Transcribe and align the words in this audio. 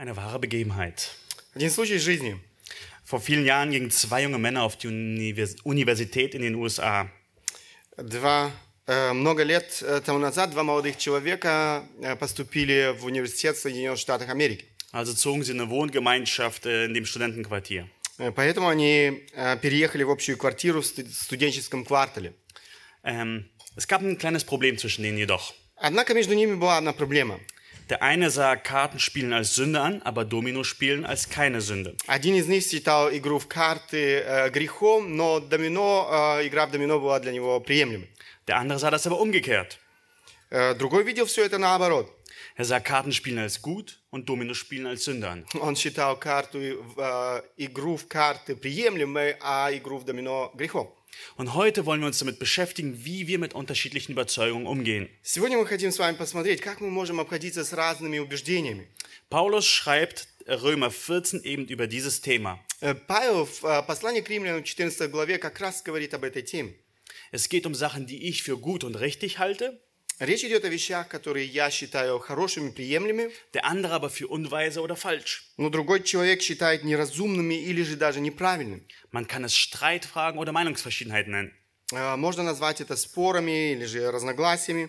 Eine 0.00 0.15
wahre 0.15 0.39
Begebenheit. 0.39 1.11
Один 1.53 1.69
случай 1.69 1.95
из 1.95 2.03
жизни. 2.03 2.39
Vor 3.03 3.19
vielen 3.19 3.45
Jahren 3.45 3.71
gingen 3.71 3.91
zwei 3.91 4.23
junge 4.23 4.37
Männer 4.39 4.63
auf 4.63 4.77
die 4.77 4.87
Univers 4.87 5.55
Universität 5.63 6.33
in 6.33 6.41
den 6.41 6.55
USA. 6.55 7.09
Два, 7.97 8.51
э, 8.87 9.13
много 9.13 9.43
лет 9.43 9.81
э, 9.81 10.01
тому 10.01 10.17
назад 10.19 10.51
два 10.51 10.63
молодых 10.63 10.97
человека 10.97 11.83
э, 12.01 12.15
поступили 12.15 12.95
в 12.97 13.05
университет 13.05 13.57
в 13.57 13.59
Соединенных 13.59 13.99
Штатах 13.99 14.29
Америки. 14.29 14.65
Also 14.93 15.13
zogen 15.13 15.43
sie 15.43 15.51
in 15.51 15.61
eine 15.61 15.69
Wohngemeinschaft 15.69 16.65
äh, 16.65 16.85
in 16.85 16.93
dem 16.93 17.05
Studentenquartier. 17.05 17.87
Э, 18.17 18.31
Поэтому 18.31 18.69
они 18.69 19.23
э, 19.33 19.57
переехали 19.57 20.03
в 20.03 20.09
общую 20.09 20.37
квартиру 20.37 20.81
в 20.81 20.85
сту- 20.85 21.05
студенческом 21.11 21.83
квартале. 21.85 22.33
Ähm, 23.03 23.45
es 23.75 23.87
gab 23.87 24.01
ein 24.01 24.17
kleines 24.17 24.45
Problem 24.45 24.77
zwischen 24.77 25.03
denen 25.03 25.17
jedoch. 25.17 25.53
Однако 25.75 26.13
между 26.13 26.33
ними 26.33 26.55
была 26.55 26.77
одна 26.77 26.93
проблема. 26.93 27.39
Der 27.90 28.02
eine 28.02 28.30
sah 28.30 28.56
Kartenspielen 28.56 29.32
als 29.32 29.54
Sünde 29.54 29.80
an, 29.80 30.02
aber 30.02 30.24
Dominospielen 30.24 31.06
als 31.06 31.28
keine 31.28 31.60
Sünde. 31.60 31.96
Один 32.08 32.34
из 32.34 32.48
них 32.48 32.64
считал 32.64 33.14
игру 33.14 33.38
в 33.38 33.46
карты 33.46 34.24
э, 34.26 34.50
грехом, 34.50 35.16
но 35.16 35.38
домино, 35.38 36.38
э, 36.40 36.48
игра 36.48 36.66
в 36.66 36.72
домино 36.72 36.98
была 36.98 37.20
для 37.20 37.30
него 37.30 37.60
приемлемой. 37.60 38.08
Der 38.48 38.56
andere 38.56 38.78
sah 38.80 38.90
das 38.90 39.06
aber 39.06 39.20
umgekehrt. 39.20 39.78
Э, 40.50 40.74
Другой 40.74 41.04
видел 41.04 41.26
все 41.26 41.44
это 41.44 41.58
наоборот. 41.58 42.12
Er 42.56 42.64
sah 42.64 42.80
Kartenspielen 42.80 43.38
als 43.38 43.60
gut 43.62 44.00
und 44.10 44.28
Dominospielen 44.28 44.86
als 44.86 45.04
Sünde 45.04 45.28
an. 45.28 45.44
Он 45.60 45.76
считал 45.76 46.16
карту, 46.18 46.58
э, 46.58 47.42
игру 47.56 47.96
в 47.96 48.08
карты 48.08 48.56
приемлемой, 48.56 49.36
а 49.40 49.70
игру 49.72 49.98
в 49.98 50.04
домино 50.04 50.50
грехом. 50.54 50.92
Und 51.36 51.54
heute 51.54 51.86
wollen 51.86 52.00
wir 52.00 52.06
uns 52.06 52.18
damit 52.18 52.38
beschäftigen, 52.38 53.04
wie 53.04 53.26
wir 53.26 53.38
mit 53.38 53.54
unterschiedlichen 53.54 54.12
Überzeugungen 54.12 54.66
umgehen. 54.66 55.08
Сегодня 55.22 55.58
мы 55.58 55.66
хотим 55.66 55.90
с 55.90 55.98
вами 55.98 56.16
посмотреть, 56.16 56.60
как 56.60 56.80
мы 56.80 56.90
можем 56.90 57.20
обходиться 57.20 57.64
с 57.64 57.72
разными 57.72 58.18
убеждениями. 58.18 58.88
Paulus 59.30 59.66
schreibt 59.66 60.28
Römer 60.46 60.90
14 60.90 61.44
eben 61.44 61.66
über 61.66 61.86
dieses 61.86 62.20
Thema. 62.20 62.60
Э, 62.80 62.94
Павел 62.94 63.46
в 63.46 63.64
э, 63.64 63.82
послании 63.82 64.20
к 64.20 64.28
римлянам 64.28 64.62
14 64.62 65.10
главе 65.10 65.38
как 65.38 65.58
раз 65.60 65.82
говорит 65.82 66.14
об 66.14 66.24
этой 66.24 66.42
теме. 66.42 66.74
Es 67.32 67.48
geht 67.48 67.66
um 67.66 67.74
Sachen, 67.74 68.06
die 68.06 68.28
ich 68.28 68.42
für 68.42 68.56
gut 68.56 68.84
und 68.84 68.94
richtig 68.94 69.38
halte, 69.38 69.80
Речь 70.20 70.44
идет 70.44 70.64
о 70.64 70.68
вещах, 70.68 71.08
которые 71.08 71.44
я 71.44 71.70
считаю 71.70 72.18
хорошими, 72.18 72.70
приемлемыми, 72.70 73.30
der 73.52 73.66
andere 73.66 73.92
aber 73.94 74.08
für 74.08 74.28
unweise 74.28 74.80
oder 74.80 74.96
falsch. 74.96 75.42
но 75.58 75.68
другой 75.68 76.02
человек 76.02 76.40
считает 76.40 76.84
неразумными 76.84 77.54
или 77.54 77.82
же 77.82 77.96
даже 77.96 78.20
неправильными. 78.20 78.86
Man 79.12 79.26
kann 79.26 79.44
es 79.44 79.54
Streitfragen 79.54 80.38
oder 80.38 80.52
Meinungsverschiedenheiten 80.52 81.32
nennen. 81.32 81.52
Э, 81.92 82.16
Можно 82.16 82.42
назвать 82.44 82.80
это 82.80 82.96
спорами 82.96 83.72
или 83.72 83.84
же 83.84 84.10
разногласиями. 84.10 84.88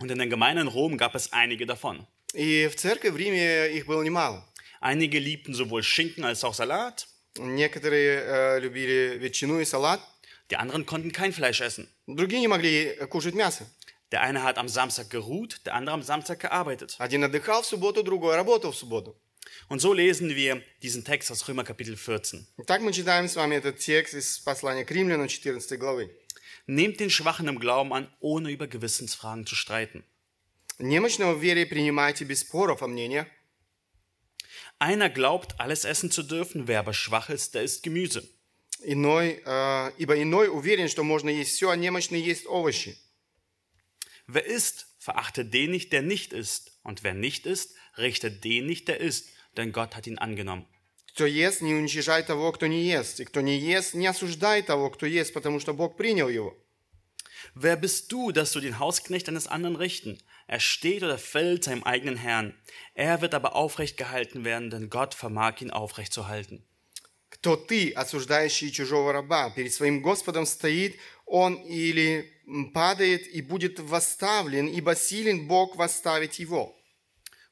Und 0.00 0.10
in 0.10 0.18
der 0.18 0.26
Gemeinde 0.26 0.60
in 0.62 0.68
Rom 0.68 0.98
gab 0.98 1.14
es 1.14 1.32
einige 1.32 1.64
davon. 1.64 2.04
И 2.34 2.66
в 2.68 2.74
церкви 2.74 3.10
в 3.10 3.16
Риме 3.16 3.68
их 3.76 3.86
было 3.86 4.02
немало. 4.02 4.44
Einige 4.80 5.18
liebten 5.20 5.54
sowohl 5.54 5.82
Schinken 5.84 6.24
als 6.24 6.42
auch 6.44 6.54
Salat, 6.54 7.06
Некоторые 7.38 8.22
э, 8.24 8.60
любили 8.60 9.18
ветчину 9.18 9.60
и 9.60 9.64
салат, 9.64 10.00
die 10.50 10.56
anderen 10.56 10.84
konnten 10.86 11.12
kein 11.12 11.32
Fleisch 11.32 11.60
essen. 11.60 11.86
другие 12.08 12.40
не 12.40 12.48
могли 12.48 12.86
э, 12.86 13.06
кушать 13.06 13.34
мясо. 13.34 13.66
Der 14.12 14.22
eine 14.22 14.42
hat 14.42 14.58
am 14.58 14.68
Samstag 14.68 15.10
geruht, 15.10 15.60
der 15.66 15.74
andere 15.74 15.94
am 15.94 16.02
Samstag 16.02 16.40
gearbeitet. 16.40 16.96
Один 16.98 17.24
отдыхал 17.24 17.62
в 17.62 17.66
субботу, 17.66 18.02
другой 18.02 18.36
работал 18.36 18.72
в 18.72 18.76
субботу. 18.76 19.16
Und 19.68 19.80
so 19.80 19.92
lesen 19.92 20.34
wir 20.36 20.62
diesen 20.82 21.04
Text 21.04 21.30
aus 21.30 21.48
Römer 21.48 21.64
Kapitel 21.64 21.96
14. 21.96 22.46
Итак, 22.58 22.82
мы 22.82 22.92
читаем 22.92 23.28
с 23.28 23.36
вами 23.36 23.56
этот 23.56 23.78
текст 23.78 24.14
из 24.14 24.38
послания 24.38 24.84
к 24.84 24.90
Римлянам 24.90 25.28
14 25.28 25.78
главы. 25.78 26.10
Nehmt 26.66 27.00
den 27.00 27.10
Schwachen 27.10 27.48
im 27.48 27.58
Glauben 27.58 27.92
an, 27.92 28.08
ohne 28.20 28.50
über 28.50 28.66
Gewissensfragen 28.66 29.46
zu 29.46 29.54
streiten. 29.54 30.04
Немощного 30.78 31.34
в 31.34 31.40
вере 31.40 31.64
принимайте 31.64 32.24
без 32.24 32.40
споров 32.40 32.82
о 32.82 32.86
мнениях. 32.86 33.26
Einer 34.78 35.08
glaubt, 35.08 35.58
alles 35.58 35.84
essen 35.84 36.10
zu 36.10 36.22
dürfen, 36.22 36.68
wer 36.68 36.80
aber 36.80 36.92
schwach 36.92 37.30
ist, 37.30 37.54
der 37.54 37.62
isst 37.62 37.82
Gemüse. 37.82 38.28
Иной, 38.82 39.42
э, 39.44 39.92
ибо 39.96 40.20
иной 40.20 40.48
уверен, 40.48 40.88
что 40.88 41.02
можно 41.02 41.30
есть 41.30 41.52
все, 41.52 41.70
а 41.70 41.76
немощный 41.76 42.20
есть 42.20 42.46
овощи. 42.46 42.98
Wer 44.30 44.44
isst, 44.44 44.86
verachte 44.98 45.44
den 45.44 45.70
nicht, 45.70 45.92
der 45.92 46.02
nicht 46.02 46.32
isst. 46.32 46.78
Und 46.82 47.02
wer 47.04 47.14
nicht 47.14 47.46
isst, 47.46 47.74
richte 47.96 48.30
den 48.30 48.66
nicht, 48.66 48.88
der 48.88 49.00
isst, 49.00 49.30
denn 49.56 49.72
Gott 49.72 49.96
hat 49.96 50.06
ihn 50.06 50.18
angenommen. 50.18 50.66
Кто 51.16 51.24
ест, 51.24 51.62
не 51.62 51.74
уничижай 51.74 52.22
того, 52.22 52.52
кто 52.52 52.66
не 52.66 52.84
ест. 52.84 53.20
И 53.20 53.24
кто 53.24 53.40
не 53.40 53.58
ест, 53.58 53.94
не 53.94 54.06
осуждай 54.06 54.62
того, 54.62 54.90
кто 54.90 55.06
ест, 55.06 55.32
потому 55.32 55.60
что 55.60 55.72
Бог 55.72 55.96
принял 55.96 56.28
его. 56.28 56.54
Wer 57.54 57.76
bist 57.76 58.12
du, 58.12 58.32
dass 58.32 58.52
du 58.52 58.60
den 58.60 58.78
Hausknecht 58.78 59.28
eines 59.28 59.46
anderen 59.46 59.76
richten? 59.76 60.18
Er 60.46 60.60
steht 60.60 61.02
oder 61.02 61.16
fällt 61.16 61.64
seinem 61.64 61.84
eigenen 61.84 62.16
Herrn. 62.16 62.54
Er 62.94 63.22
wird 63.22 63.34
aber 63.34 63.56
aufrecht 63.56 63.96
gehalten 63.96 64.44
werden, 64.44 64.68
denn 64.68 64.90
Gott 64.90 65.14
vermag 65.14 65.60
ihn 65.60 65.70
aufrecht 65.70 66.12
zu 66.12 66.28
halten. 66.28 66.64
Кто 67.31 67.55
ты, 67.55 67.91
осуждающий 67.91 68.71
чужого 68.71 69.13
раба? 69.13 69.49
Перед 69.51 69.73
своим 69.73 70.01
Господом 70.01 70.45
стоит 70.45 70.97
он 71.25 71.55
или 71.55 72.29
падает 72.73 73.25
и 73.25 73.41
будет 73.41 73.79
восставлен, 73.79 74.67
ибо 74.67 74.95
силен 74.95 75.47
Бог 75.47 75.77
восставить 75.77 76.39
его. 76.39 76.75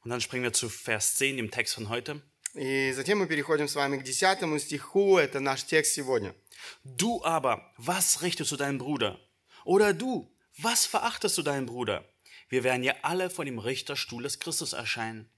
Und 0.04 0.12
dann 0.12 0.22
springen 0.22 0.44
wir 0.44 0.54
zu 0.54 0.70
Vers 0.70 1.16
10, 1.16 1.38
dem 1.38 1.50
Text 1.50 1.76
von 1.76 1.90
heute. 1.90 2.22
И 2.56 2.92
затем 2.94 3.20
мы 3.20 3.28
переходим 3.28 3.68
с 3.68 3.76
вами 3.76 3.98
к 3.98 4.04
10 4.04 4.62
стиху, 4.62 5.18
это 5.18 5.40
наш 5.40 5.64
текст 5.64 5.94
сегодня. 5.94 6.36
Du 6.84 7.24
aber, 7.24 7.62
was 7.78 8.22
richtest 8.22 8.52
du 8.52 8.58
deinen 8.58 8.80
Bruder? 8.80 9.18
Oder 9.64 9.94
du, 9.94 10.30
was 10.58 10.86
verachtest 10.86 11.38
du 11.38 11.42
deinen 11.42 11.68
Bruder? 11.68 12.04
Wir 12.50 12.66
werden 12.66 12.84
ja 12.84 12.96
alle 13.02 13.30
vor 13.30 13.46
dem 13.46 13.60
Richterstuhl 13.60 14.24
des 14.24 14.40
Christus 14.40 14.74
erscheinen. 14.74 15.30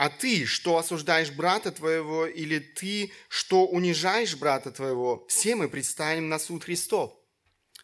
А 0.00 0.08
ты, 0.08 0.46
что 0.46 0.78
осуждаешь 0.78 1.30
брата 1.30 1.70
твоего, 1.70 2.24
или 2.24 2.58
ты, 2.58 3.12
что 3.28 3.66
унижаешь 3.66 4.34
брата 4.34 4.70
твоего, 4.70 5.26
все 5.28 5.54
мы 5.54 5.68
предстанем 5.68 6.30
на 6.30 6.38
суд 6.38 6.64
Христов. 6.64 7.12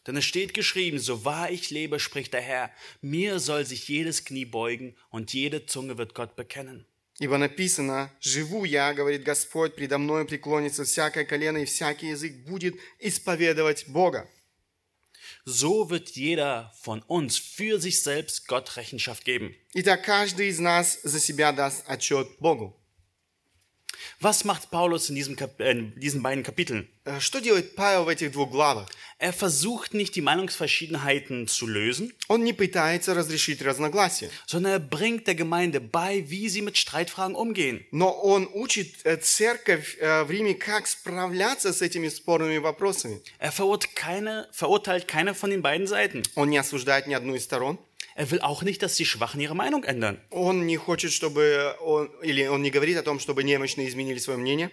Denn 0.07 0.17
es 0.17 0.25
steht 0.25 0.55
geschrieben, 0.55 0.99
so 0.99 1.27
wahr 1.27 1.51
ich 1.51 1.69
lebe, 1.69 2.01
spricht 2.01 2.33
der 2.33 2.41
Herr, 2.41 2.71
mir 3.03 3.39
soll 3.39 3.67
sich 3.67 3.87
jedes 3.89 4.25
Knie 4.25 4.47
beugen 4.47 4.97
und 5.11 5.35
jede 5.35 5.67
Zunge 5.67 5.99
wird 5.99 6.15
Gott 6.15 6.37
bekennen. 6.37 6.87
Ибо 7.19 7.37
написано, 7.37 8.11
«Живу 8.21 8.65
я, 8.65 8.95
говорит 8.95 9.23
Господь, 9.23 9.75
предо 9.75 9.99
мною 9.99 10.27
преклонится 10.27 10.85
всякое 10.85 11.27
колено, 11.27 11.59
и 11.59 11.65
всякий 11.67 12.09
язык 12.09 12.47
будет 12.47 12.77
исповедовать 12.99 13.89
Бога». 13.89 14.27
So 15.46 15.90
wird 15.90 16.12
jeder 16.12 16.72
von 16.82 17.02
uns 17.04 17.38
für 17.38 17.80
sich 17.80 18.02
selbst 18.02 18.48
Gott 18.48 18.78
Rechenschaft 18.78 19.26
geben. 19.26 19.56
Итак, 19.74 20.04
каждый 20.04 20.50
из 20.50 20.60
нас 20.60 21.00
за 21.04 21.20
себя 21.20 21.52
даст 21.52 21.84
отчет 21.88 22.28
Богу. 22.40 22.76
Was 24.20 24.46
macht 24.46 24.70
Paulus 24.72 25.10
in, 25.10 25.16
diesem 25.16 25.36
Kap 25.36 25.60
äh, 25.60 25.72
in 25.72 26.00
diesen 26.00 26.22
beiden 26.24 26.44
Kapiteln? 26.44 26.88
Э, 27.06 27.20
Что 27.20 27.40
делает 27.40 27.76
Павел 27.76 28.04
в 28.06 28.08
этих 28.10 28.32
двух 28.32 28.50
главах? 28.52 28.88
Er 29.20 29.34
versucht 29.34 29.94
nicht, 29.94 30.16
die 30.16 30.22
Meinungsverschiedenheiten 30.22 31.48
zu 31.48 31.68
lösen, 31.68 32.14
Он 32.28 32.44
не 32.44 32.54
пытается 32.54 33.14
разрешить 33.14 33.64
разногласия, 33.64 34.30
sondern 34.48 34.74
er 34.74 34.80
bringt 34.80 35.28
der 35.28 35.36
Gemeinde 35.36 35.80
bei, 35.80 36.24
wie 36.28 36.50
sie 36.50 36.62
mit 36.62 36.78
Streitfragen 36.78 37.36
umgehen. 37.36 37.86
но 37.92 38.12
он 38.12 38.48
учит 38.54 38.96
э, 39.06 39.18
церковь 39.18 39.98
э, 40.00 40.24
в 40.24 40.32
Риме, 40.32 40.54
как 40.56 40.88
справляться 40.88 41.74
с 41.74 41.82
этими 41.82 42.08
спорными 42.10 42.58
вопросами. 42.58 43.22
Er 43.40 43.52
verurteilt 43.52 43.96
keine, 43.96 44.48
verurteilt 44.52 45.08
keine 45.08 45.34
von 45.36 45.50
den 45.52 45.62
beiden 45.62 45.88
Seiten. 45.88 46.24
Он 46.36 46.50
не 46.50 46.58
осуждает 46.58 47.08
ни 47.08 47.14
одну 47.14 47.36
из 47.36 47.44
сторон. 47.44 47.80
Er 48.16 48.30
will 48.30 48.42
auch 48.42 48.62
nicht, 48.62 48.82
dass 48.82 48.96
die 48.96 49.06
Schwachen 49.06 49.40
ihre 49.40 49.56
Meinung 49.56 49.84
ändern. 49.84 50.20
Он 50.30 50.66
не 50.66 50.78
хочет, 50.78 51.12
чтобы 51.12 51.76
он, 51.80 52.10
или 52.22 52.46
он 52.48 52.62
не 52.62 52.70
говорит 52.70 52.98
о 52.98 53.04
том, 53.04 53.20
чтобы 53.20 53.44
немощные 53.44 53.88
изменили 53.88 54.20
свое 54.20 54.38
мнение. 54.38 54.70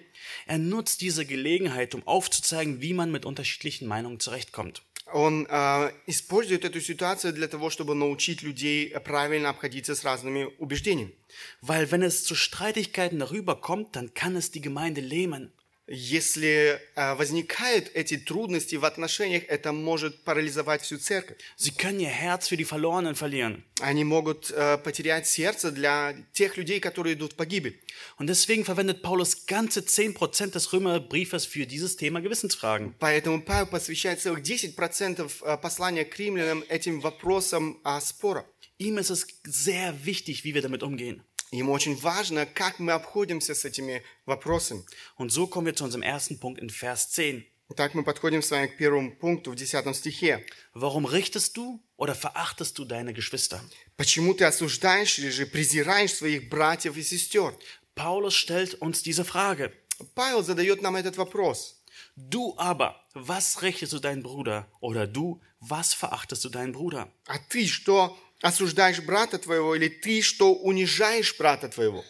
Er 0.46 0.58
nutzt 0.58 1.00
diese 1.00 1.24
Gelegenheit, 1.24 1.94
um 1.94 2.06
aufzuzeigen, 2.06 2.80
wie 2.80 2.94
man 2.94 3.12
mit 3.12 3.24
unterschiedlichen 3.24 3.86
Meinungen 3.86 4.18
zurechtkommt. 4.18 4.82
Он 5.12 5.46
э, 5.48 5.90
использует 6.06 6.64
эту 6.64 6.80
ситуацию 6.80 7.32
для 7.32 7.48
того, 7.48 7.70
чтобы 7.70 7.94
научить 7.94 8.42
людей 8.42 8.90
правильно 8.90 9.48
обходиться 9.48 9.94
с 9.94 10.04
разными 10.04 10.50
убеждениями. 10.58 11.14
Weil 11.62 11.90
wenn 11.90 12.02
es 12.02 12.24
zu 12.24 12.34
Streitigkeiten 12.34 13.18
darüber 13.18 13.56
kommt, 13.56 13.96
dann 13.96 14.12
kann 14.12 14.36
es 14.36 14.50
die 14.50 14.60
Gemeinde 14.60 15.00
lähmen. 15.00 15.52
Если 15.92 16.78
э, 16.96 17.14
возникают 17.14 17.90
эти 17.94 18.18
трудности 18.18 18.76
в 18.76 18.84
отношениях, 18.84 19.44
это 19.48 19.72
может 19.72 20.22
парализовать 20.22 20.82
всю 20.82 20.98
церковь. 20.98 21.38
Sie 21.56 21.70
können 21.70 21.98
ihr 21.98 22.10
Herz 22.10 22.46
für 22.48 22.58
die 22.58 22.66
Verlorenen 22.66 23.14
verlieren. 23.14 23.64
Они 23.80 24.04
могут 24.04 24.50
э, 24.50 24.76
потерять 24.76 25.26
сердце 25.26 25.70
для 25.70 26.14
тех 26.34 26.58
людей, 26.58 26.78
которые 26.78 27.14
идут 27.14 27.32
в 27.32 27.36
погибель. 27.36 27.80
Und 28.18 28.26
deswegen 28.26 28.66
verwendet 28.66 29.00
Paulus 29.00 29.46
ganze 29.46 29.80
10% 29.80 30.50
des 30.50 30.74
Römerbriefes 30.74 31.46
für 31.46 31.66
dieses 31.66 31.96
Thema 31.96 32.20
Gewissensfragen. 32.20 32.94
Поэтому 32.98 33.40
Павел 33.40 33.68
посвящает 33.68 34.20
целых 34.20 34.40
10% 34.40 35.30
э, 35.40 35.56
послания 35.56 36.04
к 36.04 36.14
римлянам 36.18 36.64
этим 36.68 37.00
вопросам 37.00 37.80
о 37.82 37.98
спорах. 38.02 38.44
Ihm 38.76 38.98
ist 38.98 39.08
es 39.08 39.26
sehr 39.44 40.04
wichtig, 40.04 40.44
wie 40.44 40.54
wir 40.54 40.60
damit 40.60 40.82
umgehen. 40.82 41.22
Ему 41.52 41.72
очень 41.72 41.96
важно, 41.96 42.44
как 42.44 42.78
мы 42.78 42.92
обходимся 42.92 43.54
с 43.54 43.64
этими 43.64 44.02
вопросами. 44.26 44.84
Und 45.16 45.30
so 45.30 45.46
kommen 45.46 45.66
wir 45.66 45.74
zu 45.74 45.84
unserem 45.84 46.02
ersten 46.02 46.38
Punkt 46.38 46.60
in 46.60 46.68
Vers 46.68 47.10
10. 47.10 47.44
Итак, 47.70 47.94
мы 47.94 48.02
подходим 48.02 48.42
с 48.42 48.50
вами 48.50 48.66
к 48.66 48.78
первому 48.78 49.14
пункту 49.14 49.50
в 49.50 49.54
10 49.54 49.94
стихе. 49.94 50.44
Warum 50.74 51.04
richtest 51.04 51.56
du 51.56 51.80
oder 51.96 52.14
verachtest 52.14 52.78
du 52.78 52.84
deine 52.84 53.12
Geschwister? 53.12 53.60
Почему 53.96 54.34
ты 54.34 54.44
осуждаешь 54.44 55.18
или 55.18 55.30
же 55.30 55.46
презираешь 55.46 56.14
своих 56.14 56.48
братьев 56.48 56.96
и 56.96 57.02
сестер? 57.02 57.54
Paulus 57.94 58.36
stellt 58.36 58.74
uns 58.80 59.02
diese 59.02 59.24
Frage. 59.24 59.72
Павел 60.14 60.42
задает 60.42 60.82
нам 60.82 60.96
этот 60.96 61.16
вопрос. 61.16 61.82
Du 62.16 62.54
aber, 62.56 62.96
was 63.14 63.60
richtest 63.62 63.92
du 63.92 63.98
deinen 63.98 64.22
Bruder? 64.22 64.66
Oder 64.80 65.06
du, 65.06 65.40
was 65.60 65.94
verachtest 65.94 66.44
du 66.44 66.48
deinen 66.48 66.72
Bruder? 66.72 67.12
А 67.26 67.38
ты 67.38 67.66
что, 67.66 68.16
осуждаешь 68.43 69.01
брата 69.01 69.39
твоего, 69.39 69.75
или 69.75 69.87
ты 69.87 70.21
что, 70.21 70.53
унижаешь 70.53 71.35
брата 71.37 71.67
твоего? 71.69 72.03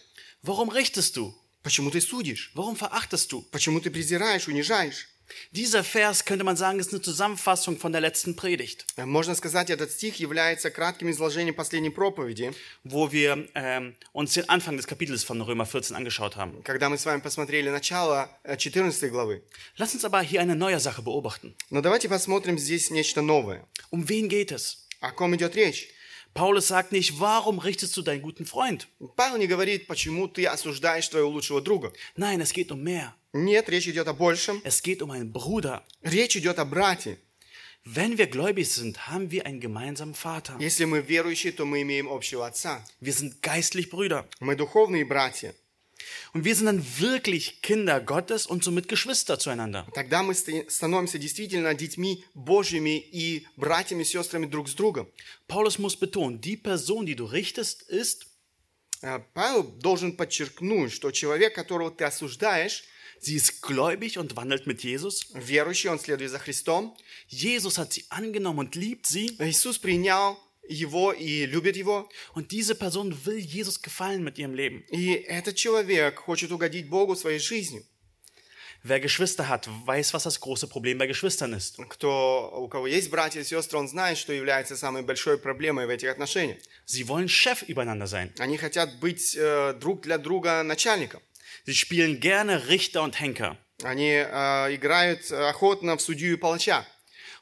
Warum 0.43 0.69
richtest 0.69 1.15
du? 1.15 1.33
Почему 1.63 1.89
ты 1.91 2.01
судишь? 2.01 2.51
Warum 2.55 2.75
verachtest 2.75 3.31
du? 3.31 3.43
Почему 3.51 3.79
ты 3.79 3.89
презираешь, 3.89 4.47
унижаешь? 4.49 5.07
Dieser 5.51 5.83
Vers 5.85 6.25
könnte 6.25 6.43
man 6.43 6.57
sagen, 6.57 6.79
ist 6.79 6.91
eine 6.91 7.01
Zusammenfassung 7.01 7.77
von 7.79 7.91
der 7.93 8.01
letzten 8.01 8.35
Predigt, 8.35 8.85
Э, 8.97 9.05
Можно 9.05 9.33
сказать, 9.35 9.69
этот 9.69 9.89
стих 9.91 10.19
является 10.19 10.69
кратким 10.69 11.09
изложением 11.09 11.55
последней 11.55 11.89
проповеди, 11.91 12.51
wo 12.83 13.11
wir 13.11 13.47
ähm, 13.55 13.95
uns 14.11 14.33
den 14.33 14.47
Anfang 14.49 14.75
des 14.75 14.85
Kapitels 14.85 15.23
von 15.23 15.41
Römer 15.41 15.65
14 15.65 15.95
angeschaut 15.95 16.35
haben. 16.35 16.61
когда 16.63 16.89
мы 16.89 16.97
с 16.97 17.05
вами 17.05 17.21
посмотрели 17.21 17.69
начало 17.69 18.29
э, 18.43 18.57
14 18.57 19.09
главы. 19.11 19.41
Lass 19.77 19.93
uns 19.95 20.03
aber 20.03 20.21
hier 20.21 20.41
eine 20.41 20.55
neue 20.57 20.79
Sache 20.81 21.01
beobachten. 21.01 21.55
Но 21.69 21.81
давайте 21.81 22.09
посмотрим 22.09 22.59
здесь 22.59 22.91
нечто 22.91 23.21
новое. 23.21 23.65
Um 23.91 24.07
wen 24.09 24.27
geht 24.27 24.51
es? 24.51 24.85
О 24.99 25.11
ком 25.11 25.33
идет 25.35 25.55
речь? 25.55 25.87
Paulus 26.34 26.68
sagt 26.68 26.92
nicht, 26.92 27.18
warum 27.18 27.58
richtest 27.58 27.96
du 27.96 28.02
deinen 28.02 28.22
guten 28.22 28.46
Freund? 28.46 28.86
Павел 29.16 29.38
не 29.38 29.46
говорит, 29.46 29.86
почему 29.86 30.28
ты 30.28 30.46
осуждаешь 30.46 31.08
твоего 31.08 31.30
лучшего 31.30 31.60
друга. 31.60 31.92
Nein, 32.16 32.40
es 32.40 32.52
geht 32.52 32.70
um 32.70 32.82
mehr. 32.82 33.14
Нет, 33.32 33.68
речь 33.68 33.88
идет 33.88 34.08
о 34.08 34.14
большем. 34.14 34.60
Es 34.64 34.82
geht 34.82 35.02
um 35.02 35.10
einen 35.10 35.32
Bruder. 35.32 35.82
Речь 36.02 36.36
идет 36.36 36.58
о 36.58 36.64
брате. 36.64 37.18
Wenn 37.84 38.18
wir 38.18 38.26
gläubig 38.26 38.70
sind, 38.70 39.08
haben 39.08 39.30
wir 39.30 39.46
einen 39.46 39.60
gemeinsamen 39.60 40.14
Vater. 40.14 40.56
Если 40.60 40.84
мы 40.84 41.00
верующие, 41.00 41.52
то 41.52 41.64
мы 41.64 41.82
имеем 41.82 42.08
общего 42.08 42.46
отца. 42.46 42.84
Wir 43.00 43.12
sind 43.12 43.40
geistlich 43.42 43.88
Brüder. 43.90 44.26
Мы 44.40 44.56
духовные 44.56 45.04
братья. 45.04 45.54
Und 46.34 46.44
wir 46.44 46.54
sind 46.54 46.66
dann 46.66 46.84
wirklich 46.98 47.60
Kinder 47.62 48.00
Gottes 48.00 48.46
und 48.46 48.62
somit 48.62 48.86
Geschwister 48.88 49.38
zueinander. 49.38 49.86
Тогда 49.94 50.22
мы 50.22 50.34
ста- 50.34 50.68
становимся 50.68 51.18
действительно 51.18 51.74
детьми 51.74 52.24
Божьими 52.34 52.98
и 52.98 53.46
братьями, 53.56 54.04
сестрами 54.04 54.46
друг 54.46 54.68
с 54.68 54.74
другом. 54.74 55.08
Paulus 55.48 55.78
muss 55.78 55.96
betonen, 55.98 56.40
die 56.40 56.56
Person, 56.56 57.06
die 57.06 57.16
du 57.16 57.24
richtest, 57.24 57.82
ist, 57.88 58.26
Э, 59.00 59.20
Павел 59.32 59.62
должен 59.62 60.16
подчеркнуть, 60.16 60.90
что 60.92 61.12
человек, 61.12 61.54
которого 61.54 61.92
ты 61.92 62.02
осуждаешь, 62.04 62.82
sie 63.20 63.36
ist 63.36 63.62
gläubig 63.62 64.18
und 64.18 64.34
wandelt 64.34 64.66
mit 64.66 64.82
Jesus. 64.82 65.26
верующий, 65.34 65.88
он 65.88 66.00
следует 66.00 66.32
за 66.32 66.40
Христом. 66.40 66.96
Jesus 67.28 67.78
hat 67.78 67.92
sie 67.92 68.04
angenommen 68.10 68.58
und 68.58 68.74
liebt 68.74 69.06
sie. 69.06 69.36
Иисус 69.38 69.78
принял 69.78 70.36
его 70.68 71.12
и 71.12 71.46
любит 71.46 71.76
его. 71.76 72.08
Und 72.34 72.50
diese 72.50 72.74
Person 72.74 73.14
will 73.24 73.38
Jesus 73.38 73.80
gefallen 73.80 74.22
mit 74.22 74.38
ihrem 74.38 74.54
Leben. 74.54 74.84
И 74.90 75.12
этот 75.12 75.56
человек 75.56 76.18
хочет 76.18 76.52
угодить 76.52 76.88
Богу 76.88 77.16
своей 77.16 77.38
жизнью. 77.38 77.84
Wer 78.84 79.00
Geschwister 79.00 79.48
hat, 79.48 79.68
weiß, 79.86 80.14
was 80.14 80.22
das 80.22 80.38
große 80.38 80.68
Problem 80.68 80.98
bei 80.98 81.08
Geschwistern 81.08 81.52
ist. 81.52 81.78
Кто, 81.88 82.52
у 82.62 82.68
кого 82.68 82.86
есть 82.86 83.10
братья 83.10 83.40
и 83.40 83.44
сестры, 83.44 83.76
он 83.76 83.88
знает, 83.88 84.18
что 84.18 84.32
является 84.32 84.76
самой 84.76 85.02
большой 85.02 85.36
проблемой 85.36 85.86
в 85.86 85.90
этих 85.90 86.10
отношениях. 86.10 86.58
Sie 86.86 87.08
wollen 87.08 87.28
Chef 87.28 87.62
übereinander 87.64 88.06
sein. 88.06 88.32
Они 88.38 88.56
хотят 88.56 89.00
быть 89.00 89.34
э, 89.36 89.74
друг 89.80 90.02
для 90.02 90.18
друга 90.18 90.62
начальником. 90.62 91.20
Sie 91.66 91.74
spielen 91.74 92.20
gerne 92.20 92.68
Richter 92.68 93.02
und 93.02 93.18
Henker. 93.18 93.56
Они 93.82 94.12
э, 94.12 94.74
играют 94.74 95.30
охотно 95.32 95.96
в 95.96 96.00
судью 96.00 96.34
и 96.34 96.36
палача. 96.36 96.86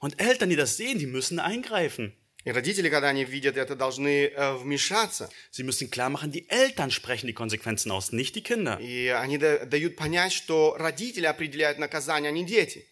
Und 0.00 0.18
Eltern, 0.18 0.48
die 0.48 0.56
das 0.56 0.76
sehen, 0.76 0.98
die 0.98 1.06
müssen 1.06 1.38
eingreifen. 1.38 2.14
И 2.43 2.51
родители, 2.51 2.89
когда 2.89 3.09
они 3.09 3.23
видят 3.23 3.55
это, 3.57 3.75
должны 3.75 4.25
э, 4.27 4.53
вмешаться. 4.57 5.29
Sie 5.51 5.63
müssen 5.63 5.89
klar 5.91 6.09
machen, 6.09 6.31
die 6.31 6.49
Eltern 6.49 6.89
sprechen 6.89 7.27
die 7.27 7.33
Konsequenzen 7.33 7.91
aus, 7.91 8.11
nicht 8.11 8.35
die 8.35 8.41
Kinder. 8.41 8.79
И 8.79 9.07
они 9.07 9.37
да- 9.37 9.65
дают 9.65 9.95
понять, 9.95 10.31
что 10.33 10.75
родители 10.77 11.25
определяют 11.25 11.77
наказание, 11.77 12.29
а 12.29 12.31
не 12.31 12.43
дети. 12.45 12.87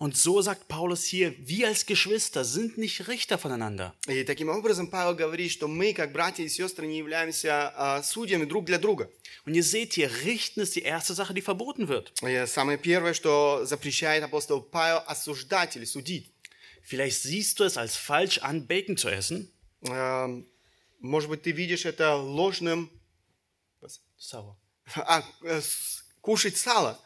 Und 0.00 0.16
so 0.16 0.40
sagt 0.42 0.68
Paulus 0.68 1.04
hier, 1.04 1.34
wir 1.38 1.66
als 1.66 1.84
Geschwister 1.84 2.44
sind 2.44 2.78
nicht 2.78 3.08
Richter 3.08 3.36
voneinander. 3.36 3.94
И 4.06 4.22
таким 4.24 4.48
образом 4.48 4.86
Павел 4.86 5.14
говорит, 5.16 5.50
что 5.50 5.66
мы, 5.66 5.92
как 5.92 6.12
братья 6.12 6.44
и 6.44 6.48
сестры, 6.48 6.86
не 6.86 6.98
являемся 6.98 7.74
э, 7.76 8.02
судьями 8.04 8.44
друг 8.44 8.64
для 8.64 8.78
друга. 8.78 9.10
Und 9.44 9.54
ihr 9.54 9.64
seht 9.64 9.94
hier, 9.94 10.08
richten 10.24 10.60
ist 10.60 10.76
die 10.76 10.82
erste 10.82 11.14
Sache, 11.14 11.34
die 11.34 11.42
verboten 11.42 11.88
wird. 11.88 12.12
И 12.22 12.46
самое 12.46 12.78
первое, 12.78 13.12
что 13.12 13.64
запрещает 13.64 14.22
апостол 14.22 14.62
Павел, 14.62 15.02
осуждать 15.06 15.76
или 15.76 15.84
судить. 15.84 16.30
Vielleicht 16.87 17.21
siehst 17.21 17.59
du 17.59 17.63
es 17.63 17.77
als 17.77 17.95
falsch 17.95 18.39
an, 18.39 18.67
Bacon 18.67 18.97
zu 18.97 19.09
essen. 19.09 19.51
Эм, 19.85 20.45
Может 20.99 21.29
быть, 21.29 21.41
ты 21.43 21.51
видишь 21.51 21.85
это 21.85 22.15
ложным... 22.15 22.89
Sauer. 24.17 24.55
А, 24.95 25.21
э, 25.43 25.59
с- 25.61 26.03
кушать 26.21 26.55
сало. 26.57 26.97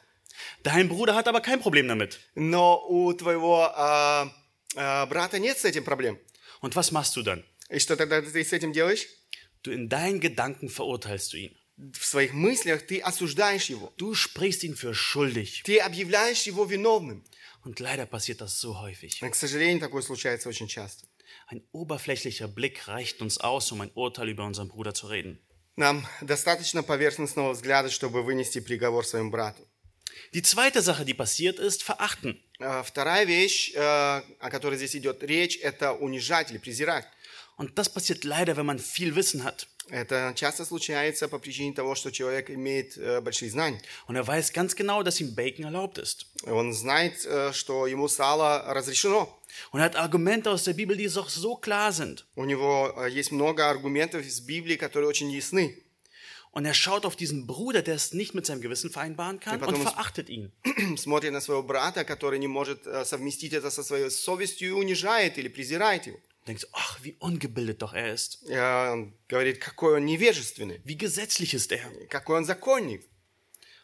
Dein 0.64 0.88
Bruder 0.88 1.16
hat 1.16 1.28
aber 1.28 1.42
kein 1.42 1.60
Problem 1.60 1.88
damit. 1.88 2.20
Но 2.36 2.80
у 2.88 3.12
твоего 3.14 3.72
а, 3.76 4.32
а, 4.76 5.06
брата 5.08 5.40
нет 5.40 5.58
с 5.58 5.66
этим 5.66 5.84
проблем. 5.84 6.20
Und 6.62 6.76
was 6.76 6.92
machst 6.92 7.16
du 7.16 7.24
dann? 7.24 7.44
И 7.70 7.80
что 7.80 7.96
тогда 7.98 8.22
ты 8.22 8.44
с 8.44 8.54
этим 8.54 8.72
делаешь? 8.72 9.08
Du 9.64 9.72
in 9.72 9.90
deinen 9.90 10.20
Gedanken 10.20 10.70
verurteilst 10.70 11.34
du 11.34 11.38
ihn. 11.38 11.56
В 11.94 12.06
своих 12.06 12.34
мыслях 12.34 12.86
ты 12.88 13.00
осуждаешь 13.00 13.70
его. 13.70 13.92
Du 13.98 14.14
sprichst 14.16 14.64
ihn 14.64 14.76
für 14.76 14.94
schuldig. 14.94 15.64
Ты 15.64 15.80
объявляешь 15.80 16.44
его 16.44 16.66
виновным. 16.66 17.24
Und 17.64 17.80
leider 17.80 18.06
passiert 18.06 18.42
das 18.42 18.60
so 18.60 18.80
häufig. 18.80 19.22
И, 19.22 19.30
к 19.30 19.36
сожалению, 19.36 19.80
такое 19.80 20.02
случается 20.02 20.50
очень 20.50 20.68
часто. 20.68 21.08
Ein 21.48 21.62
oberflächlicher 21.72 22.48
Blick 22.48 22.88
reicht 22.88 23.22
uns 23.22 23.38
aus, 23.38 23.72
um 23.72 23.82
ein 23.82 23.92
Urteil 23.94 24.30
über 24.30 24.46
unseren 24.46 24.70
Bruder 24.70 24.94
zu 24.94 25.08
reden. 25.08 25.40
Нам 25.76 26.08
достаточно 26.22 26.82
поверхностного 26.82 27.54
взгляда, 27.54 27.90
чтобы 27.92 28.24
вынести 28.24 28.60
приговор 28.60 29.06
своему 29.06 29.30
брату. 29.30 29.68
Die 30.34 30.42
zweite 30.42 30.82
Sache, 30.82 31.06
die 31.06 31.14
passiert 31.14 31.60
ist, 31.60 31.84
verachten. 31.84 32.42
А, 32.60 32.82
Вторая 32.84 33.26
вещь, 33.26 33.74
э, 33.76 33.80
о 33.80 34.50
которой 34.50 34.78
здесь 34.78 34.96
идет 34.96 35.24
речь, 35.24 35.58
это 35.58 35.94
унижать 35.94 36.50
или 36.52 36.58
презирать. 36.58 37.06
Und 37.58 37.78
das 37.78 37.90
passiert 37.90 38.24
leider, 38.24 38.56
wenn 38.58 38.66
man 38.66 38.80
viel 38.80 39.16
Wissen 39.16 39.44
hat. 39.44 39.68
Это 39.89 40.33
часто 40.37 40.65
случается 40.65 41.29
по 41.29 41.39
причине 41.39 41.75
того, 41.75 41.95
что 41.95 42.11
человек 42.11 42.51
имеет 42.51 42.97
э, 42.97 43.21
большие 43.21 43.51
знания. 43.51 43.81
Und 44.07 44.17
er 44.17 44.27
weiß 44.27 44.53
ganz 44.53 44.77
genau, 44.77 45.03
dass 45.03 45.21
ihm 45.21 45.35
Bacon 45.35 45.65
erlaubt 45.65 45.99
ist. 45.99 46.27
Он 46.45 46.73
знает, 46.73 47.25
э, 47.27 47.53
что 47.53 47.87
ему 47.87 48.09
сало 48.09 48.65
разрешено. 48.73 49.29
Und 49.71 49.81
er 49.81 49.87
hat 49.87 49.97
Argumente 49.97 50.51
aus 50.51 50.65
der 50.65 50.75
Bibel, 50.75 50.97
die 50.97 51.09
doch 51.09 51.29
so 51.29 51.57
klar 51.57 51.93
sind. 51.93 52.25
У 52.37 52.45
него 52.45 52.95
э, 52.97 53.11
есть 53.11 53.33
много 53.33 53.69
аргументов 53.69 54.25
из 54.25 54.41
Библии, 54.41 54.77
которые 54.77 55.09
очень 55.09 55.31
ясны. 55.31 55.77
Und 56.53 56.67
er 56.67 56.75
schaut 56.75 57.07
auf 57.07 57.17
diesen 57.17 57.47
Bruder, 57.47 57.83
der 57.83 57.95
es 57.95 58.13
nicht 58.13 58.35
mit 58.35 58.47
seinem 58.47 58.61
Gewissen 58.61 58.91
vereinbaren 58.91 59.41
kann, 59.41 59.61
und 59.63 59.79
verachtet 59.79 60.29
ihn. 60.29 60.53
Смотрит 60.97 61.33
на 61.33 61.41
своего 61.41 61.63
брата, 61.63 62.05
который 62.05 62.39
не 62.39 62.47
может 62.47 62.85
совместить 63.05 63.55
это 63.55 63.71
со 63.71 63.83
своей 63.83 64.11
совестью 64.11 64.69
и 64.69 64.73
унижает 64.73 65.39
или 65.39 65.49
презирает 65.49 66.07
его. 66.07 66.19
Denkst, 66.48 66.66
ach, 66.72 67.00
wie 67.04 67.16
ungebildet 67.20 67.82
doch 67.82 67.94
er 67.94 68.14
ist. 68.14 68.44
Э, 68.50 68.92
Он 68.94 69.14
говорит, 69.28 69.60
какой 69.60 69.96
он 69.98 70.06
невежественный, 70.06 70.82
Wie 70.86 70.98
gesetzlich 70.98 71.54
ist 71.54 71.72
er. 71.72 71.84
какой 72.10 72.38
он 72.38 72.46
законник, 72.46 73.04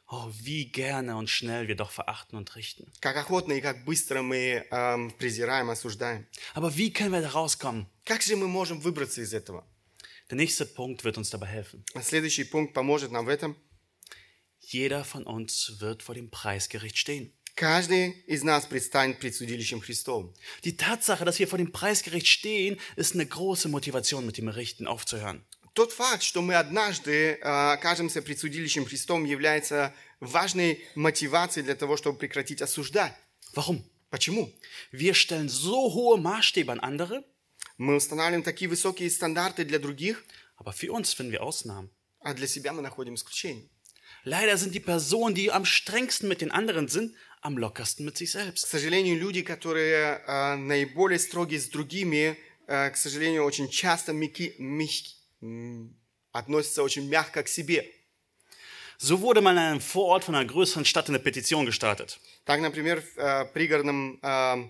Oh, 0.10 0.30
wie 0.42 0.66
gerne 0.72 1.16
und 1.18 1.28
schnell 1.30 1.68
wir 1.68 1.76
doch 1.76 1.90
verachten 1.92 2.38
und 2.38 2.56
richten. 2.56 2.92
как 3.02 3.18
охотно 3.18 3.54
и 3.54 3.62
как 3.62 3.84
быстро 3.84 4.22
мы 4.22 4.66
эм, 4.70 5.12
презираем, 5.18 5.70
осуждаем. 5.70 6.28
Aber 6.54 6.76
wie 6.78 6.92
können 6.94 7.12
wir 7.14 7.22
da 7.22 7.30
rauskommen? 7.30 7.88
Как 8.06 8.22
же 8.22 8.36
мы 8.36 8.48
можем 8.48 8.80
выбраться 8.80 9.22
из 9.22 9.34
этого? 9.34 9.66
Der 10.30 10.38
nächste 10.38 10.66
Punkt 10.66 11.04
wird 11.04 11.18
uns 11.18 11.30
dabei 11.32 11.48
helfen. 11.48 11.84
Следующий 12.02 12.44
пункт 12.44 12.74
поможет 12.74 13.12
нам 13.12 13.26
в 13.26 13.30
этом. 13.30 13.56
Jeder 14.60 15.04
von 15.04 15.26
uns 15.26 15.80
wird 15.80 16.02
vor 16.04 16.16
dem 16.16 16.30
Preisgericht 16.30 16.98
stehen. 16.98 17.34
Каждый 17.58 18.24
из 18.26 18.44
нас 18.44 18.66
предстанет 18.66 19.20
пред 19.20 19.36
судилищем 19.36 19.80
Христовым. 19.80 20.34
Die 20.64 20.76
Tatsache, 20.76 21.24
dass 21.24 21.38
wir 21.38 21.48
vor 21.48 21.60
dem 21.60 21.72
Preisgericht 21.72 22.28
stehen, 22.28 22.80
ist 22.96 23.14
eine 23.14 23.28
große 23.28 23.70
Motivation, 23.70 24.26
mit 24.26 24.38
dem 24.38 24.48
Richten 24.48 24.88
aufzuhören. 24.88 25.46
Тот 25.76 25.92
факт, 25.92 26.24
что 26.24 26.42
мы 26.42 26.56
однажды 26.56 27.12
э, 27.12 27.40
окажемся 27.42 28.22
пред 28.22 28.40
судилищем 28.40 28.86
Христом, 28.86 29.26
является 29.26 29.94
важной 30.20 30.84
мотивацией 30.96 31.64
для 31.64 31.76
того, 31.76 31.98
чтобы 31.98 32.18
прекратить 32.18 32.62
осуждать. 32.62 33.14
Warum? 33.54 33.84
Почему? 34.10 34.52
Wir 34.92 35.14
stellen 35.14 35.50
so 35.50 35.94
hohe 35.94 36.18
Maßstäbe 36.18 36.72
an 36.72 36.80
andere, 36.80 37.24
Мы 37.78 37.96
устанавливаем 37.96 38.44
такие 38.44 38.70
высокие 38.70 39.10
стандарты 39.10 39.66
для 39.66 39.80
других, 39.80 40.24
aber 40.58 40.74
für 40.74 40.92
uns 40.92 41.14
finden 41.14 41.32
wir 41.32 41.44
Ausnahmen. 41.44 41.90
а 42.20 42.34
для 42.34 42.48
себя 42.48 42.72
мы 42.74 42.82
находим 42.82 43.16
исключение. 43.16 43.70
Leider 44.24 44.58
sind 44.58 44.74
die 44.74 44.80
Personen, 44.80 45.36
die 45.36 45.52
am 45.52 45.66
strengsten 45.66 46.28
mit 46.30 46.40
den 46.42 46.52
anderen 46.52 46.88
sind, 46.88 47.14
am 47.42 47.58
lockersten 47.58 48.06
mit 48.06 48.18
sich 48.18 48.30
К 48.30 48.34
selbst. 48.34 48.68
сожалению, 48.70 49.18
люди, 49.20 49.42
которые 49.42 50.22
э, 50.26 50.56
наиболее 50.56 51.20
строгие 51.20 51.60
с 51.60 51.68
другими, 51.70 52.38
э, 52.68 52.90
к 52.92 52.96
сожалению, 52.98 53.44
очень 53.44 53.70
часто 53.70 54.14
мягки- 54.14 54.56
мягки- 54.60 55.16
м, 55.42 55.94
относятся 56.32 56.84
очень 56.84 57.10
мягко 57.10 57.44
к 57.44 57.50
себе. 57.50 57.86
So 58.98 59.20
wurde 59.22 59.42
mal 59.42 59.52
in 59.52 59.58
einem 59.58 59.82
Vorort 59.82 60.24
von 60.24 60.36
einer 60.36 60.46
größeren 60.46 60.86
Stadt 60.86 61.10
eine 61.10 61.20
Petition 61.20 61.66
gestartet. 61.66 62.20
Так, 62.46 62.62
например, 62.62 63.02
в 63.02 63.18
э, 63.18 63.46
пригородном 63.54 64.20
э, 64.22 64.70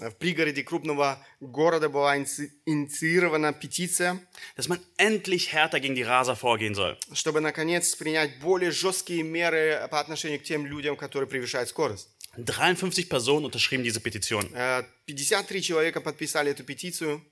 В 0.00 0.10
пригороде 0.16 0.64
крупного 0.64 1.24
города 1.40 1.88
была 1.88 2.16
иници- 2.16 2.50
инициирована 2.66 3.52
петиция, 3.52 4.18
dass 4.56 4.66
man 4.68 4.80
endlich 4.96 5.52
härter 5.52 5.78
gegen 5.80 5.94
die 5.94 6.02
Raser 6.02 6.34
vorgehen 6.34 6.74
soll. 6.74 6.96
чтобы, 7.12 7.40
наконец, 7.40 7.94
принять 7.94 8.40
более 8.40 8.70
жесткие 8.72 9.22
меры 9.22 9.86
по 9.90 10.00
отношению 10.00 10.40
к 10.40 10.44
тем 10.44 10.66
людям, 10.66 10.96
которые 10.96 11.28
превышают 11.28 11.68
скорость. 11.68 12.08
53 12.36 13.08
Personen 13.10 13.44
unterschrieben 13.44 13.84
diese 13.84 14.00
Petition. 14.00 14.50
Э, 14.54 14.82
53 15.06 15.60
человека 15.62 16.00
подписали 16.00 16.50
эту 16.50 16.64
петицию, 16.64 17.22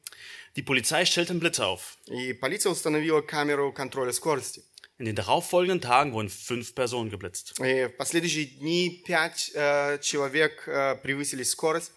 Die 0.57 0.62
Polizei 0.62 1.04
stellte 1.07 1.33
einen 1.33 1.40
Blitzer 1.40 1.66
auf. 1.66 1.97
и 2.07 2.35
полиция 2.35 2.71
установила 2.71 3.23
камеру 3.23 3.73
контроля 3.73 4.12
скорости. 4.12 4.62
In 4.99 5.07
den 5.07 5.16
darauffolgenden 5.16 5.80
Tagen 5.80 6.12
wurden 6.12 6.28
fünf 6.28 6.75
Personen 6.75 7.09
geblitzt. 7.11 7.54
И 7.59 7.87
в 7.87 7.97
последующие 7.97 8.45
дни 8.45 9.02
пять 9.07 9.50
э, 9.54 9.99
человек 10.02 10.64
э, 10.69 10.97
превысили 11.02 11.42
скорость, 11.42 11.92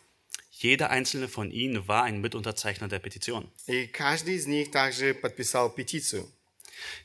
Jeder 0.58 0.90
einzelne 0.92 1.28
von 1.28 1.52
ihnen 1.52 1.88
war 1.88 2.04
ein 2.04 2.22
Mitunterzeichner 2.22 2.88
der 2.88 3.00
Petition. 3.00 3.50
и 3.68 3.88
каждый 3.88 4.36
из 4.36 4.48
них 4.48 4.72
также 4.72 5.14
подписал 5.14 5.70
петицию. 5.74 6.28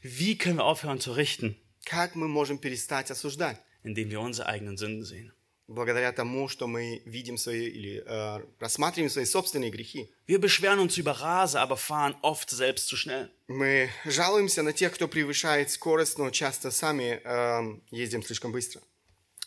Wie 0.03 0.37
können 0.37 0.57
wir 0.59 0.65
aufhören 0.65 1.01
zu 1.01 1.13
richten, 1.13 1.57
Как 1.85 2.15
мы 2.15 2.29
можем 2.29 2.59
перестать 2.59 3.11
осуждать? 3.11 3.59
indem 3.85 4.11
wir 4.11 4.21
unsere 4.21 4.47
eigenen 4.49 4.77
Sünden 4.77 5.05
sehen? 5.05 5.33
Благодаря 5.71 6.13
тому, 6.13 6.49
что 6.49 6.67
мы 6.67 7.03
видим 7.05 7.37
свои 7.37 7.69
или 7.69 8.03
э, 8.07 8.41
рассматриваем 8.59 9.11
свои 9.11 9.27
собственные 9.27 9.71
грехи. 9.71 10.09
Wir 10.27 10.39
beschweren 10.41 10.79
uns 10.79 10.97
über 10.97 11.13
Raser, 11.13 11.61
aber 11.61 11.77
fahren 11.77 12.15
oft 12.23 12.49
selbst 12.51 12.89
zu 12.89 12.97
schnell. 12.97 13.29
Мы 13.49 13.91
жалуемся 14.07 14.63
на 14.63 14.73
тех, 14.73 14.93
кто 14.95 15.09
превышает 15.09 15.71
скорость, 15.71 16.17
но 16.19 16.31
часто 16.31 16.71
сами 16.71 17.21
э, 17.23 17.79
ездим 17.91 18.23
слишком 18.23 18.51
быстро. 18.53 18.81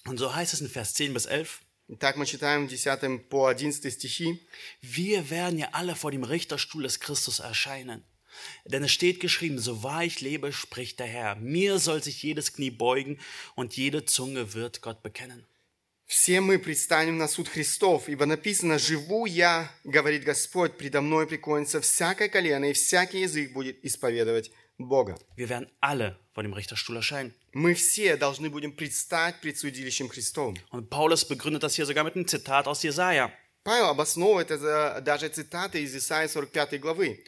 Und 0.05 0.17
so 0.19 0.33
heißt 0.35 0.53
es 0.53 0.61
in 0.61 0.69
Vers 0.69 0.93
10 0.93 1.13
bis 1.13 1.25
11, 1.25 1.59
Так 1.99 2.15
мы 2.15 2.25
читаем 2.25 2.67
в 2.67 2.69
10 2.69 3.27
по 3.29 3.51
11 3.51 3.93
стихи. 3.93 4.39
wir 4.81 5.29
werden 5.29 5.59
ja 5.59 5.69
alle 5.73 5.95
vor 5.95 6.11
dem 6.11 6.23
Richterstuhl 6.23 6.83
des 6.83 6.99
Christus 6.99 7.39
erscheinen. 7.39 8.03
Denn 8.65 8.83
es 8.83 8.91
steht 8.91 9.19
geschrieben, 9.19 9.59
so 9.59 9.83
wahr 9.83 10.05
ich 10.05 10.21
lebe, 10.21 10.53
spricht 10.53 10.99
der 10.99 11.07
Herr, 11.07 11.35
mir 11.35 11.79
soll 11.79 12.01
sich 12.01 12.23
jedes 12.23 12.53
Knie 12.53 12.71
beugen 12.71 13.19
und 13.55 13.75
jede 13.75 14.05
Zunge 14.05 14.53
wird 14.53 14.81
Gott 14.81 15.03
bekennen. 15.03 15.45
Все 16.05 16.41
мы 16.41 16.59
предстанем 16.59 17.17
на 17.17 17.29
суд 17.29 17.47
Христов, 17.47 18.09
ибо 18.09 18.25
написано 18.25 18.77
«Живу 18.77 19.25
я, 19.25 19.71
говорит 19.85 20.25
Господь, 20.25 20.77
предо 20.77 20.99
мной 20.99 21.25
преклонится 21.25 21.79
всякое 21.79 22.27
колено, 22.27 22.65
и 22.65 22.73
всякий 22.73 23.21
язык 23.21 23.53
будет 23.53 23.81
исповедовать 23.85 24.51
Бога». 24.77 25.17
Wir 25.35 25.49
werden 25.49 25.69
alle 25.79 26.17
vor 26.33 26.43
dem 26.43 26.53
Richterstuhl 26.53 26.95
erscheinen. 26.95 27.33
Мы 27.53 27.73
все 27.73 28.15
должны 28.17 28.49
будем 28.49 28.71
предстать 28.73 29.41
пред 29.41 29.57
судилищем 29.57 30.09
Христовым. 30.09 30.55
Und 30.71 30.89
Paulus 30.89 31.25
begründet 31.25 31.63
das 31.63 31.75
hier 31.75 31.85
sogar 31.85 32.03
mit 32.03 32.15
einem 32.15 32.27
Zitat 32.27 32.67
aus 32.67 32.83
Jesaja. 32.83 33.31
Павел 33.63 33.89
обосновывает 33.89 34.49
это 34.49 35.01
даже 35.05 35.29
цитатой 35.29 35.83
из 35.83 35.95
Исаии 35.95 36.27
45 36.27 36.81
главы. 36.81 37.19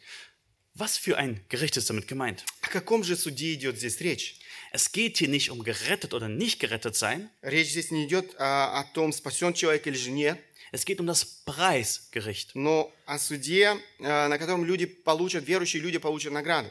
Was 0.76 0.98
für 0.98 1.18
ein 1.18 1.46
Gericht 1.50 1.78
ist 1.78 1.90
damit 1.90 2.08
gemeint? 2.08 2.44
О 2.62 2.70
каком 2.70 3.04
же 3.04 3.16
суде 3.16 3.54
идет 3.54 3.78
здесь 3.78 4.02
речь? 4.02 4.40
Es 4.72 4.92
geht 4.92 5.18
hier 5.20 5.28
nicht 5.28 5.52
um 5.52 5.64
gerettet 5.64 6.16
oder 6.16 6.28
nicht 6.28 6.60
gerettet 6.60 6.96
sein. 6.96 7.30
Речь 7.44 7.70
здесь 7.70 7.92
не 7.92 8.06
идет 8.06 8.34
а, 8.40 8.80
о 8.80 8.84
том, 8.96 9.14
спасен 9.14 9.54
человек 9.54 9.86
или 9.86 9.96
же 9.96 10.10
нет, 10.10 10.40
Es 10.72 10.86
geht 10.86 11.00
um 11.00 11.06
das 11.06 11.24
Preisgericht. 11.46 12.56
но 12.56 12.92
о 13.06 13.20
суде, 13.20 13.78
а, 14.00 14.28
на 14.28 14.40
котором 14.40 14.66
люди 14.66 14.88
получат, 14.88 15.46
верующие 15.46 15.84
люди 15.84 16.00
получат 16.00 16.34
награду. 16.34 16.70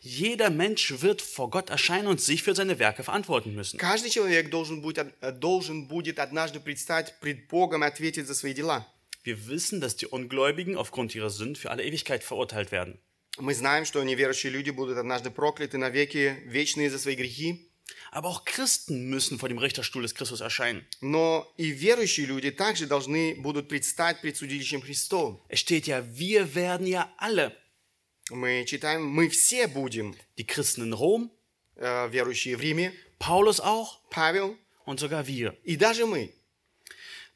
Jeder 0.00 0.50
Mensch 0.50 1.00
wird 1.02 1.22
vor 1.22 1.50
Gott 1.50 1.70
erscheinen 1.70 2.06
und 2.06 2.20
sich 2.20 2.42
für 2.42 2.54
seine 2.54 2.78
Werke 2.78 3.02
verantworten 3.02 3.54
müssen. 3.54 3.78
Каждый 3.78 4.10
человек 4.10 4.50
должен 4.50 4.80
будет, 4.80 5.14
э, 5.20 5.32
должен 5.32 5.88
будет 5.88 6.18
однажды 6.18 6.60
предстать 6.60 7.18
пред 7.20 7.48
Богом 7.48 7.82
и 7.82 7.86
ответить 7.86 8.26
за 8.26 8.34
свои 8.34 8.54
дела. 8.54 8.86
Wir 9.24 9.48
wissen, 9.48 9.80
dass 9.80 9.96
die 9.96 10.06
Ungläubigen 10.06 10.76
aufgrund 10.76 11.14
ihrer 11.14 11.30
Sünden 11.30 11.56
für 11.56 11.70
alle 11.70 11.84
Ewigkeit 11.84 12.22
verurteilt 12.22 12.72
werden. 12.72 12.98
Мы 13.38 13.54
знаем, 13.54 13.84
что 13.84 14.02
неверующие 14.02 14.50
люди 14.50 14.70
будут 14.70 14.98
однажды 14.98 15.30
прокляты 15.30 15.78
навеки, 15.78 16.42
вечные 16.46 16.90
за 16.90 16.98
свои 16.98 17.14
грехи. 17.14 17.68
Aber 18.10 18.28
auch 18.28 18.44
Christen 18.44 19.10
müssen 19.10 19.38
vor 19.38 19.48
dem 19.48 19.58
Richterstuhl 19.58 20.02
des 20.02 20.14
Christus 20.14 20.40
erscheinen. 20.40 20.86
Но 21.00 21.46
и 21.56 21.70
верующие 21.70 22.26
люди 22.26 22.50
также 22.50 22.86
должны 22.86 23.34
будут 23.36 23.68
предстать 23.68 24.20
пред 24.20 24.36
судилищем 24.36 24.80
Христовым. 24.80 25.40
Es 25.48 25.60
steht 25.60 25.86
ja, 25.86 26.02
wir 26.16 26.54
werden 26.54 26.86
ja 26.86 27.12
alle. 27.18 27.54
Мы 28.30 28.64
читаем, 28.66 29.04
мы 29.06 29.28
все 29.28 29.66
будем, 29.68 30.14
Die 30.36 30.44
Christen 30.46 30.82
in 30.84 30.92
Rom, 30.92 31.30
э, 31.76 32.08
верующие 32.08 32.56
в 32.56 32.60
Риме, 32.60 32.92
Paulus 33.18 33.60
auch 33.60 34.00
Павел 34.10 34.56
und 34.86 35.00
sogar 35.00 35.26
wir. 35.26 35.56
и 35.64 35.76
даже 35.76 36.06
мы. 36.06 36.32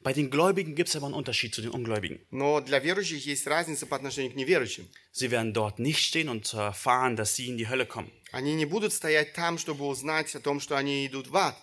Bei 0.01 0.11
den 0.11 0.29
Gläubigen 0.29 0.75
gibt 0.75 0.89
es 0.89 0.95
aber 0.97 1.05
einen 1.05 1.15
Unterschied 1.15 1.55
zu 1.55 1.61
den 1.61 1.71
Ungläubigen. 1.71 2.19
Но 2.29 2.59
для 2.59 2.79
верующих 2.79 3.25
есть 3.25 3.47
разница 3.47 3.85
по 3.87 3.95
отношению 3.95 4.33
к 4.33 4.35
неверующим. 4.35 4.87
Sie 5.13 5.31
werden 5.31 5.53
dort 5.53 5.79
nicht 5.79 5.99
stehen 6.03 6.27
und 6.29 6.45
zu 6.45 6.57
erfahren, 6.57 7.15
dass 7.15 7.35
sie 7.35 7.47
in 7.47 7.57
die 7.57 7.67
Hölle 7.69 7.85
kommen. 7.85 8.11
Они 8.33 8.53
не 8.53 8.65
будут 8.65 8.91
стоять 8.93 9.33
там, 9.33 9.57
чтобы 9.57 9.85
узнать 9.87 10.35
о 10.35 10.39
том, 10.41 10.59
что 10.59 10.75
они 10.75 11.07
идут 11.07 11.27
в 11.27 11.37
ад. 11.37 11.55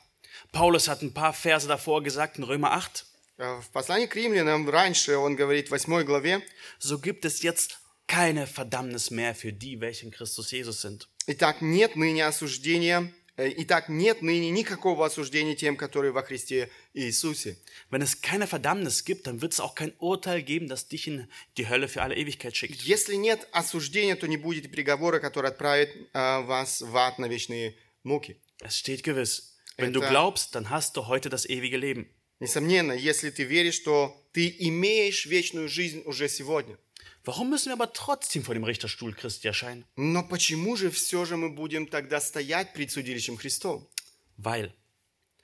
Paulus 0.53 0.89
hat 0.89 1.03
ein 1.03 1.13
paar 1.13 1.35
Verse 1.35 1.69
davor 1.69 2.03
gesagt 2.03 2.39
in 2.39 2.45
Römer 2.45 2.73
8. 2.73 3.05
Э, 3.39 3.61
В 3.61 3.69
послании 3.71 4.07
к 4.07 4.17
римлянам 4.17 4.69
раньше 4.71 5.17
он 5.17 5.37
говорит 5.37 5.69
в 5.69 5.73
8 5.73 6.03
главе, 6.05 6.41
So 6.81 6.99
gibt 6.99 7.25
es 7.27 7.43
jetzt 7.43 7.79
keine 8.07 8.47
Verdammnis 8.47 9.11
mehr 9.11 9.35
für 9.35 9.53
die, 9.53 9.81
welche 9.81 10.05
in 10.07 10.11
Christus 10.11 10.51
Jesus 10.51 10.81
sind. 10.83 11.09
«Итак, 11.27 11.61
нет 11.63 11.95
ныне 11.95 12.25
осуждения, 12.25 13.13
э, 13.37 13.53
итак, 13.59 13.89
нет 13.89 14.21
ныне 14.21 14.51
никакого 14.51 15.07
осуждения 15.07 15.55
тем, 15.55 15.77
которые 15.77 16.13
во 16.13 16.23
Христе 16.23 16.71
Иисусе». 16.93 17.57
Wenn 17.89 18.03
es 18.03 18.21
keine 18.21 18.47
Verdammnis 18.49 19.05
gibt, 19.05 19.27
dann 19.29 19.41
wird 19.41 19.53
es 19.53 19.61
auch 19.61 19.75
kein 19.77 19.93
Urteil 19.99 20.43
geben, 20.43 20.67
das 20.69 20.89
dich 20.89 21.07
in 21.07 21.29
die 21.57 21.69
Hölle 21.69 21.87
für 21.89 22.03
alle 22.03 22.17
Ewigkeit 22.17 22.57
schickt. 22.57 22.83
Если 22.83 23.15
нет 23.15 23.47
осуждения, 23.53 24.17
то 24.17 24.27
не 24.27 24.37
будет 24.37 24.65
и 24.65 24.69
приговора, 24.69 25.21
который 25.21 25.51
отправит 25.51 25.91
э, 26.13 26.41
вас 26.47 26.81
в 26.81 26.97
ад 26.97 27.19
на 27.21 27.27
вечные 27.27 27.77
муки. 28.03 28.41
Es 28.61 28.77
steht 28.77 29.05
gewiss. 29.05 29.57
Wenn 29.79 29.93
du 29.93 30.01
Это- 30.01 30.11
glaubst, 30.11 30.55
dann 30.57 30.69
hast 30.69 30.97
du 30.97 31.07
heute 31.07 31.29
das 31.31 31.47
ewige 31.47 31.77
Leben. 31.77 32.09
Несомненно, 32.41 32.93
если 32.93 33.31
ты 33.31 33.45
веришь, 33.45 33.75
что 33.77 34.17
ты 34.33 34.55
имеешь 34.59 35.27
вечную 35.27 35.69
жизнь 35.69 36.03
уже 36.07 36.29
сегодня. 36.29 36.79
Warum 37.25 37.51
müssen 37.51 37.67
wir 37.67 37.75
aber 37.75 37.93
trotzdem 37.93 38.43
vor 38.43 38.55
dem 38.55 38.65
Richterstuhl 38.65 39.13
Christi 39.15 39.49
erscheinen? 39.49 39.85
Но 39.97 40.23
почему 40.23 40.77
же 40.77 40.91
все 40.91 41.25
же 41.25 41.37
мы 41.37 41.51
будем 41.51 41.87
тогда 41.87 42.21
стоять 42.21 42.73
пред 42.73 42.91
судилищем 42.91 43.37
Христом? 43.37 43.87
Weil 44.37 44.73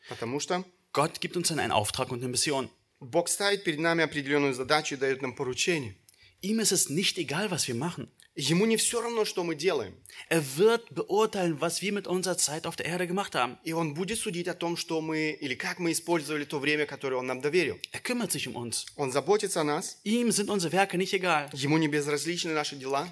Потому 0.09 0.41
что 0.41 0.65
Gott 0.93 1.21
gibt 1.21 1.37
uns 1.37 1.49
dann 1.49 1.59
einen 1.59 1.73
Auftrag 1.73 2.11
und 2.11 2.21
eine 2.21 2.29
Mission. 2.29 2.71
Бог 3.01 3.29
ставит 3.29 3.65
перед 3.65 3.81
нами 3.81 4.03
определенную 4.03 4.55
задачу 4.55 4.95
и 4.95 4.99
дает 4.99 5.21
нам 5.21 5.35
поручение. 5.35 5.95
Ihm 6.41 6.61
ist 6.61 6.73
es 6.73 6.89
nicht 6.89 7.19
egal, 7.19 7.51
was 7.51 7.69
wir 7.69 7.75
machen. 7.75 8.11
Ему 8.36 8.66
не 8.66 8.78
все 8.78 9.02
равно, 9.02 9.26
что 9.26 9.44
мы 9.44 9.56
делаем. 9.56 9.94
Er 10.30 10.42
wird 10.56 10.90
beurteilen, 10.92 11.60
was 11.60 11.82
wir 11.82 11.92
mit 11.92 12.08
unserer 12.08 12.38
Zeit 12.38 12.66
auf 12.66 12.78
der 12.78 12.86
Erde 12.86 13.06
gemacht 13.06 13.36
haben. 13.36 13.58
И 13.66 13.74
Он 13.74 13.94
будет 13.94 14.20
судить 14.20 14.48
о 14.48 14.54
том, 14.54 14.78
что 14.78 15.02
мы 15.02 15.32
или 15.42 15.54
как 15.54 15.80
мы 15.80 15.92
использовали 15.92 16.46
то 16.46 16.60
время, 16.60 16.86
которое 16.86 17.18
Он 17.18 17.28
нам 17.28 17.42
доверил. 17.42 17.78
Er 17.92 18.00
kümmert 18.00 18.32
sich 18.32 18.48
um 18.48 18.56
uns. 18.56 18.86
Он 18.96 19.12
заботится 19.12 19.60
о 19.62 19.64
нас. 19.66 20.00
Ihm 20.06 20.32
sind 20.32 20.50
unsere 20.50 20.72
Werke 20.72 20.98
nicht 20.98 21.14
egal. 21.14 21.50
Ему 21.52 21.78
не 21.78 21.90
безразличны 21.90 22.54
наши 22.54 22.78
дела. 22.78 23.10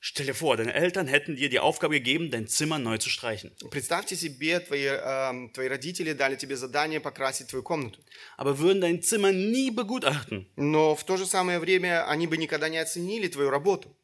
Stell 0.00 0.26
dir 0.26 0.34
vor, 0.34 0.56
deine 0.56 0.74
Eltern 0.74 1.06
hätten 1.06 1.36
dir 1.36 1.48
die 1.48 1.60
Aufgabe 1.60 1.94
gegeben, 1.94 2.30
dein 2.30 2.46
Zimmer 2.46 2.78
neu 2.78 2.96
zu 2.98 3.10
streichen. 3.10 3.52
Представьте 3.70 4.16
себе, 4.16 4.60
твои, 4.60 4.84
эм, 4.84 5.50
твои 5.50 5.68
родители 5.68 6.12
дали 6.12 6.36
тебе 6.36 6.56
задание 6.56 7.00
покрасить 7.00 7.48
твою 7.48 7.62
комнату. 7.62 8.00
Aber 8.38 8.58
würden 8.58 8.80
dein 8.80 9.02
Zimmer 9.02 9.32
nie 9.32 9.70
begutachten. 9.70 10.46
Но 10.56 10.94
в 10.94 11.04
то 11.04 11.18
же 11.18 11.26
самое 11.26 11.58
время 11.58 12.06
они 12.08 12.26
бы 12.26 12.38
никогда 12.38 12.70
не 12.70 12.78
оценили 12.78 13.28
твою 13.28 13.50
работу. 13.50 13.94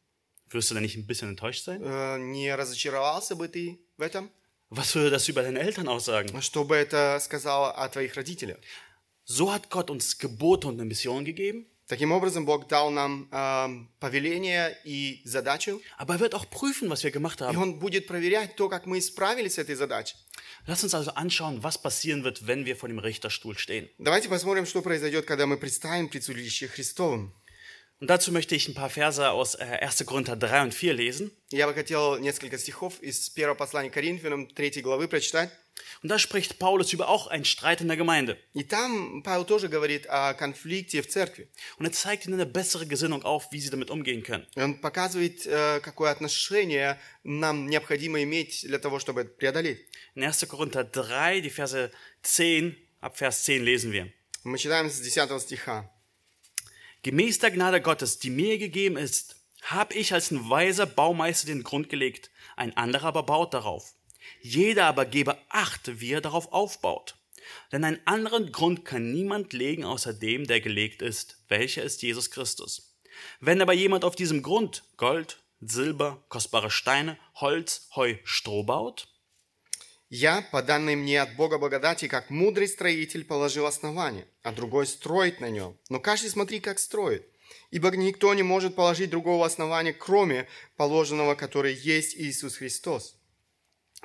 Wirst 0.50 0.70
du 0.70 0.74
dann 0.74 0.82
nicht 0.82 0.96
ein 0.96 1.06
bisschen 1.06 1.28
enttäuscht 1.28 1.64
sein? 1.64 1.82
Э, 1.82 2.18
не 2.18 2.54
разочаровался 2.54 3.34
бы 3.34 3.48
ты 3.48 3.78
в 3.96 4.02
этом? 4.02 4.30
Was 4.70 4.94
würde 4.94 5.10
das 5.10 5.28
über 5.28 5.42
deine 5.42 5.60
Eltern 5.60 5.88
aussagen? 5.88 6.40
Что 6.40 6.64
бы 6.64 6.76
это 6.76 7.18
сказало 7.20 7.72
о 7.72 7.88
твоих 7.88 8.14
родителях? 8.14 8.58
So 9.24 9.52
hat 9.52 9.70
Gott 9.70 9.90
uns 9.90 10.18
Gebote 10.18 10.68
und 10.68 10.74
eine 10.74 10.84
Mission 10.84 11.24
gegeben, 11.24 11.66
Таким 11.88 12.10
образом, 12.10 12.44
Бог 12.44 12.66
дал 12.66 12.90
нам 12.90 13.28
эм, 13.30 13.88
повеление 14.00 14.76
и 14.84 15.22
задачу, 15.24 15.80
aber 15.96 16.14
er 16.14 16.20
wird 16.20 16.34
auch 16.34 16.50
prüfen, 16.50 16.90
was 16.90 17.04
wir 17.04 17.12
gemacht 17.12 17.40
и 17.40 17.44
haben. 17.44 17.56
Он 17.56 17.78
будет 17.78 18.08
проверять 18.08 18.56
то, 18.56 18.68
как 18.68 18.86
мы 18.86 19.00
справились 19.00 19.54
с 19.54 19.58
этой 19.58 19.76
задачей. 19.76 20.16
Lass 20.66 20.82
uns 20.82 20.94
also 20.94 21.12
anschauen, 21.12 21.62
was 21.62 21.80
passieren 21.80 22.24
wird, 22.24 22.48
wenn 22.48 22.66
wir 22.66 22.74
vor 22.74 22.88
dem 22.88 22.98
Richterstuhl 22.98 23.56
stehen. 23.56 23.88
Давайте 23.98 24.28
посмотрим, 24.28 24.66
что 24.66 24.82
произойдет, 24.82 25.26
когда 25.26 25.46
мы 25.46 25.58
представим 25.58 26.08
пред 26.08 26.24
судилище 26.24 26.66
Христовым. 26.66 27.32
Und 28.00 28.10
dazu 28.10 28.30
möchte 28.30 28.54
ich 28.54 28.68
ein 28.68 28.74
paar 28.74 28.90
Verse 28.90 29.30
aus 29.30 29.54
äh, 29.54 29.64
1. 29.64 30.04
Korinther 30.04 30.36
3 30.36 30.62
und 30.64 30.74
4 30.74 30.92
lesen. 30.92 31.30
Я 31.50 31.66
бы 31.66 31.72
хотел 31.72 32.18
несколько 32.18 32.58
стихов 32.58 33.00
из 33.00 33.30
первого 33.30 33.56
послания 33.56 33.90
к 33.90 33.94
Коринфянам, 33.94 34.48
3 34.48 34.82
главы 34.82 35.08
прочитать. 35.08 35.50
Und 36.02 36.10
da 36.10 36.18
spricht 36.18 36.58
Paulus 36.58 36.92
über 36.92 37.08
auch 37.08 37.26
einen 37.26 37.44
Streit 37.44 37.80
in 37.80 37.88
der 37.88 37.96
Gemeinde. 37.96 38.38
И 38.54 38.64
там 38.64 39.22
Павел 39.22 39.44
тоже 39.44 39.68
говорит 39.68 40.06
о 40.08 40.34
конфликте 40.34 41.02
в 41.02 41.08
церкви. 41.08 41.48
Und 41.78 41.86
er 41.86 41.92
zeigt 41.92 42.26
ihnen 42.26 42.34
eine 42.34 42.46
bessere 42.46 42.86
Gesinnung 42.86 43.22
auf, 43.24 43.50
wie 43.50 43.60
sie 43.60 43.70
damit 43.70 43.90
umgehen 43.90 44.22
können. 44.22 44.46
И 44.54 44.60
он 44.60 44.78
показывает, 44.80 45.46
э, 45.46 45.80
какое 45.80 46.10
отношение 46.10 47.00
нам 47.24 47.66
необходимо 47.68 48.22
иметь 48.22 48.62
для 48.66 48.78
того, 48.78 48.98
чтобы 48.98 49.22
это 49.22 49.30
преодолеть. 49.30 49.86
In 50.14 50.22
1. 50.22 50.46
Korinther 50.48 50.84
3, 50.84 51.40
die 51.40 51.50
Verse 51.50 51.90
10, 52.22 52.76
ab 53.00 53.16
Vers 53.16 53.44
10 53.44 53.62
lesen 53.62 53.92
wir. 53.92 54.12
Мы 54.44 54.58
читаем 54.58 54.90
с 54.90 55.00
10 55.00 55.40
стиха. 55.40 55.90
Gemäß 57.03 57.39
der 57.39 57.49
Gnade 57.49 57.81
Gottes, 57.81 58.19
die 58.19 58.29
mir 58.29 58.59
gegeben 58.59 58.95
ist, 58.95 59.35
habe 59.63 59.95
ich 59.95 60.13
als 60.13 60.29
ein 60.29 60.49
weiser 60.49 60.85
Baumeister 60.85 61.47
den 61.47 61.63
Grund 61.63 61.89
gelegt, 61.89 62.29
ein 62.55 62.77
anderer 62.77 63.07
aber 63.07 63.23
baut 63.23 63.53
darauf. 63.55 63.93
Jeder 64.41 64.85
aber 64.85 65.05
gebe 65.05 65.37
Acht, 65.49 65.99
wie 65.99 66.11
er 66.11 66.21
darauf 66.21 66.51
aufbaut. 66.51 67.15
Denn 67.71 67.83
einen 67.83 68.05
anderen 68.05 68.51
Grund 68.51 68.85
kann 68.85 69.11
niemand 69.11 69.51
legen 69.53 69.83
außer 69.83 70.13
dem, 70.13 70.45
der 70.45 70.61
gelegt 70.61 71.01
ist, 71.01 71.43
welcher 71.47 71.83
ist 71.83 72.03
Jesus 72.03 72.29
Christus. 72.29 72.95
Wenn 73.39 73.61
aber 73.61 73.73
jemand 73.73 74.05
auf 74.05 74.15
diesem 74.15 74.43
Grund 74.43 74.83
Gold, 74.97 75.39
Silber, 75.59 76.23
kostbare 76.29 76.69
Steine, 76.69 77.17
Holz, 77.35 77.89
Heu, 77.95 78.15
Stroh 78.23 78.63
baut, 78.63 79.10
Я, 80.13 80.41
по 80.51 80.61
данной 80.61 80.97
мне 80.97 81.21
от 81.21 81.37
Бога 81.37 81.57
благодати, 81.57 82.09
как 82.09 82.29
мудрый 82.29 82.67
строитель, 82.67 83.23
положил 83.23 83.65
основание, 83.65 84.27
а 84.43 84.51
другой 84.51 84.85
строит 84.85 85.39
на 85.39 85.49
нем. 85.49 85.77
Но 85.87 86.01
каждый 86.01 86.29
смотри, 86.29 86.59
как 86.59 86.79
строит. 86.79 87.25
Ибо 87.69 87.95
никто 87.95 88.33
не 88.33 88.43
может 88.43 88.75
положить 88.75 89.09
другого 89.09 89.45
основания, 89.45 89.93
кроме 89.93 90.49
положенного, 90.75 91.35
которое 91.35 91.73
есть 91.73 92.17
Иисус 92.17 92.57
Христос. 92.57 93.15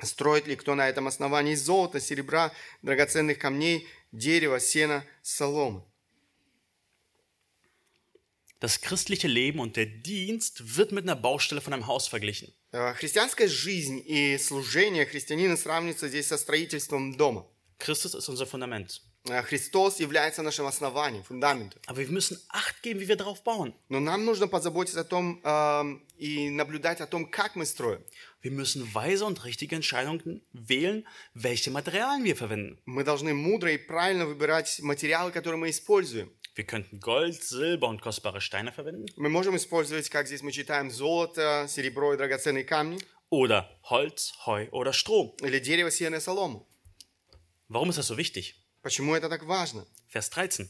Строит 0.01 0.47
ли 0.47 0.55
кто 0.55 0.75
на 0.75 0.87
этом 0.87 1.09
основании 1.09 1.55
золота, 1.55 1.99
серебра, 1.99 2.53
драгоценных 2.81 3.37
камней, 3.37 3.85
дерева, 4.13 4.61
сена, 4.61 5.03
соломы? 5.21 5.83
das 8.59 8.81
christliche 8.81 9.27
Leben 9.27 9.59
und 9.59 9.75
der 9.75 9.85
Dienst 9.85 10.77
wird 10.77 10.91
mit 10.91 11.03
einer 11.03 11.15
Baustelle 11.15 11.61
von 11.61 11.73
einem 11.73 11.85
Haus 11.87 12.07
verglichen. 12.07 12.51
Э, 12.71 12.93
Христианская 12.93 13.47
жизнь 13.47 14.01
и 14.05 14.37
служение 14.37 15.05
христианина 15.05 15.55
сравниваются 15.55 16.09
здесь 16.09 16.27
со 16.27 16.37
строительством 16.37 17.15
дома. 17.15 17.47
Christus 17.79 18.15
ist 18.15 18.27
unser 18.27 18.45
Fundament. 18.45 19.01
Э, 19.29 19.41
Христос 19.41 19.99
является 19.99 20.41
нашим 20.41 20.65
основанием, 20.65 21.23
фундаментом. 21.23 21.81
Aber 21.85 21.99
wir 21.99 22.09
müssen 22.09 22.37
Acht 22.49 22.81
geben, 22.81 22.99
wie 22.99 23.07
wir 23.07 23.15
darauf 23.15 23.43
bauen. 23.43 23.73
Но 23.87 23.99
нам 23.99 24.25
нужно 24.25 24.47
позаботиться 24.47 25.01
о 25.01 25.03
том 25.05 25.41
эм, 25.43 26.05
и 26.17 26.49
наблюдать 26.49 26.99
о 26.99 27.07
том, 27.07 27.29
как 27.29 27.55
мы 27.55 27.65
строим. 27.65 28.03
Wir 28.41 28.51
müssen 28.51 28.93
weise 28.93 29.25
und 29.25 29.45
richtige 29.45 29.75
Entscheidungen 29.75 30.41
wählen, 30.51 31.07
welche 31.33 31.71
Materialien 31.71 32.25
wir 32.25 32.35
verwenden. 32.35 32.79
Мы 32.85 33.03
должны 33.03 33.33
мудро 33.33 33.71
и 33.71 33.77
правильно 33.77 34.25
выбирать 34.25 34.79
материалы, 34.81 35.31
которые 35.31 35.59
мы 35.59 35.69
используем. 35.69 36.31
Wir 36.56 36.64
könnten 36.64 37.00
Gold, 37.00 37.42
Silber 37.42 37.88
und 37.88 38.00
kostbare 38.02 38.40
Steine 38.40 38.72
verwenden. 38.72 39.06
Мы 39.16 39.28
можем 39.28 39.56
использовать, 39.56 40.08
как 40.10 40.26
здесь 40.26 40.42
мы 40.42 40.52
читаем, 40.52 40.90
золото, 40.90 41.66
серебро 41.68 42.14
и 42.14 42.16
драгоценные 42.16 42.64
камни, 42.64 42.98
Oder 43.30 43.64
Holz, 43.90 44.32
Heu 44.46 44.68
oder 44.72 44.92
Stroh. 44.92 45.34
или 45.42 45.58
дерево, 45.58 45.90
сено 45.90 46.16
и 46.16 46.20
солому. 46.20 46.68
Warum 47.68 47.88
ist 47.88 47.96
das 47.98 48.06
so 48.08 48.16
wichtig? 48.18 48.54
Почему 48.82 49.14
это 49.14 49.28
так 49.30 49.44
важно? 49.44 49.86
Vers 50.08 50.28
13. 50.30 50.68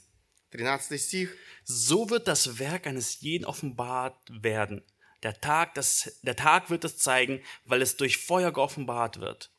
13 0.53 0.99
стих. 0.99 1.37
So 1.65 2.11
wird 2.11 2.29
das 2.29 2.59
Werk 2.59 2.87
eines 2.87 3.21
jeden 3.21 3.45
offenbart 3.47 4.17
werden. 4.31 4.85
Der 5.23 5.41
Tag, 5.41 5.75
das, 5.75 6.19
der 6.23 6.37
Tag 6.37 6.69
wird 6.71 6.85
es 6.85 6.99
zeigen, 6.99 7.43
weil 7.65 7.81
es 7.83 7.97
durch 7.97 8.19
Feuer 8.19 8.53
geoffenbart 8.53 9.19
wird. 9.21 9.51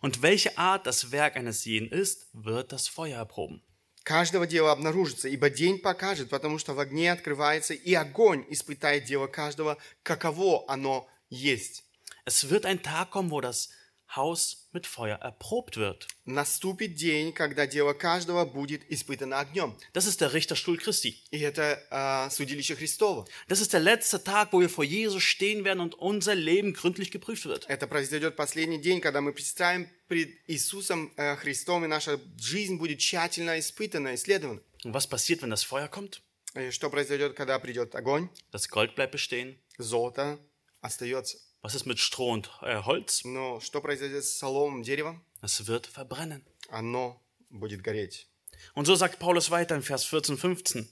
Und 0.00 0.22
welche 0.22 0.58
Art 0.58 0.86
das 0.86 1.10
Werk 1.10 1.36
eines 1.36 1.64
jeden 1.64 1.88
ist, 1.90 2.28
wird 2.32 2.70
das 2.70 2.86
Feuer 2.86 3.18
erproben. 3.18 3.64
Каждого 4.07 4.47
дела 4.47 4.71
обнаружится, 4.71 5.27
ибо 5.27 5.49
день 5.49 5.79
покажет, 5.79 6.29
потому 6.29 6.59
что 6.59 6.73
в 6.73 6.79
огне 6.79 7.11
открывается, 7.11 7.73
и 7.73 7.93
огонь 7.93 8.45
испытает 8.47 9.03
дело 9.03 9.27
каждого, 9.27 9.77
каково 10.01 10.63
оно 10.69 11.09
есть. 11.29 11.83
Es 12.25 12.49
wird 12.49 12.65
ein 12.65 12.81
Tag 12.81 13.11
kommen, 13.11 13.31
wo 13.31 13.41
das 13.41 13.67
Haus 14.14 14.68
mit 14.72 14.86
Feuer 14.86 15.16
erprobt 15.16 15.76
wird. 15.76 16.06
Наступит 16.24 16.94
день, 16.94 17.32
когда 17.32 17.66
дело 17.66 17.94
каждого 17.94 18.44
будет 18.44 18.82
испытано 18.90 19.38
огнем. 19.38 19.74
Das 19.92 20.06
ist 20.06 20.20
der 20.20 20.32
Richterstuhl 20.34 20.76
Christi. 20.76 21.16
И 21.30 21.40
это 21.40 21.82
э, 21.90 22.30
судилище 22.30 22.76
Христово. 22.76 23.26
Das 23.48 23.60
ist 23.60 23.72
der 23.72 23.80
letzte 23.80 24.22
Tag, 24.22 24.52
wo 24.52 24.60
wir 24.60 24.68
vor 24.68 24.84
Jesus 24.84 25.22
stehen 25.22 25.64
werden 25.64 25.80
und 25.80 25.94
unser 25.94 26.34
Leben 26.34 26.74
gründlich 26.74 27.10
geprüft 27.10 27.46
wird. 27.46 27.66
Это 27.68 27.86
произойдет 27.86 28.36
последний 28.36 28.80
день, 28.80 29.00
когда 29.00 29.20
мы 29.20 29.32
представим 29.32 29.88
пред 30.08 30.30
Иисусом 30.46 31.12
э, 31.16 31.36
Христом, 31.36 31.84
и 31.84 31.88
наша 31.88 32.20
жизнь 32.38 32.76
будет 32.76 32.98
тщательно 32.98 33.58
испытана, 33.58 34.14
исследована. 34.14 34.60
Und 34.84 34.92
was 34.92 35.06
passiert, 35.06 35.42
wenn 35.42 35.50
das 35.50 35.64
Feuer 35.64 35.88
kommt? 35.88 36.20
И 36.54 36.70
что 36.70 36.90
произойдет, 36.90 37.34
когда 37.34 37.58
придет 37.58 37.94
огонь? 37.94 38.28
Das 38.50 38.68
Gold 38.68 38.94
bleibt 38.94 39.12
bestehen. 39.12 39.58
Золото 39.78 40.38
остается. 40.82 41.38
Was 41.62 41.74
ist 41.74 41.86
mit 41.86 41.98
Stroh 41.98 42.32
und 42.32 42.50
äh, 42.62 42.82
Holz? 42.82 43.24
Но 43.24 43.60
что 43.60 43.80
произойдет 43.80 44.24
с 44.24 44.36
соломом, 44.38 44.82
деревом? 44.82 45.24
Es 45.42 45.66
wird 45.66 45.86
verbrennen. 45.86 46.44
Оно 46.68 47.20
будет 47.50 47.82
гореть. 47.82 48.28
Und 48.74 48.86
so 48.86 48.94
sagt 48.94 49.18
Paulus 49.18 49.50
weiter 49.50 49.74
in 49.76 49.82
Vers 49.82 50.04
14, 50.04 50.36
15. 50.36 50.88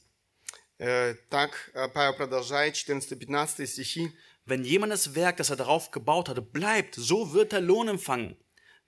Э, 0.78 1.14
так 1.28 1.70
э, 1.74 1.88
Павел 1.88 2.14
продолжает, 2.14 2.76
14-15 2.76 3.66
стихи. 3.66 4.12
Wenn 4.46 4.64
jemandes 4.64 5.14
Werk, 5.14 5.36
das 5.36 5.50
er 5.50 5.56
darauf 5.56 5.90
gebaut 5.90 6.28
hatte, 6.28 6.42
bleibt, 6.42 6.94
so 6.94 7.32
wird 7.32 7.52
er 7.52 7.60
Lohn 7.60 7.88
empfangen. 7.88 8.36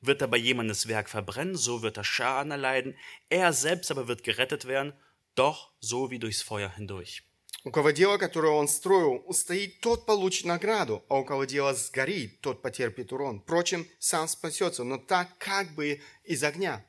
Wird 0.00 0.22
aber 0.22 0.36
jemandes 0.36 0.88
Werk 0.88 1.08
verbrennen, 1.08 1.56
so 1.56 1.82
wird 1.82 1.96
er 1.96 2.04
Schaden 2.04 2.50
erleiden. 2.50 2.96
Er 3.28 3.52
selbst 3.52 3.90
aber 3.90 4.08
wird 4.08 4.24
gerettet 4.24 4.66
werden, 4.66 4.94
doch 5.34 5.72
so 5.80 6.10
wie 6.10 6.18
durchs 6.18 6.42
Feuer 6.42 6.70
hindurch. 6.70 7.22
У 7.67 7.71
кого 7.71 7.91
дело, 7.91 8.17
которое 8.17 8.53
он 8.53 8.69
строил, 8.69 9.21
устоит, 9.25 9.81
тот 9.81 10.05
получит 10.05 10.45
награду, 10.45 11.03
а 11.09 11.15
у 11.19 11.25
кого 11.25 11.43
дело 11.43 11.73
сгорит, 11.73 12.39
тот 12.39 12.61
потерпит 12.61 13.11
урон. 13.11 13.41
Впрочем, 13.41 13.85
сам 13.99 14.29
спасется, 14.29 14.85
но 14.85 14.97
так 14.97 15.27
как 15.37 15.75
бы 15.75 15.99
из 16.23 16.43
огня. 16.45 16.85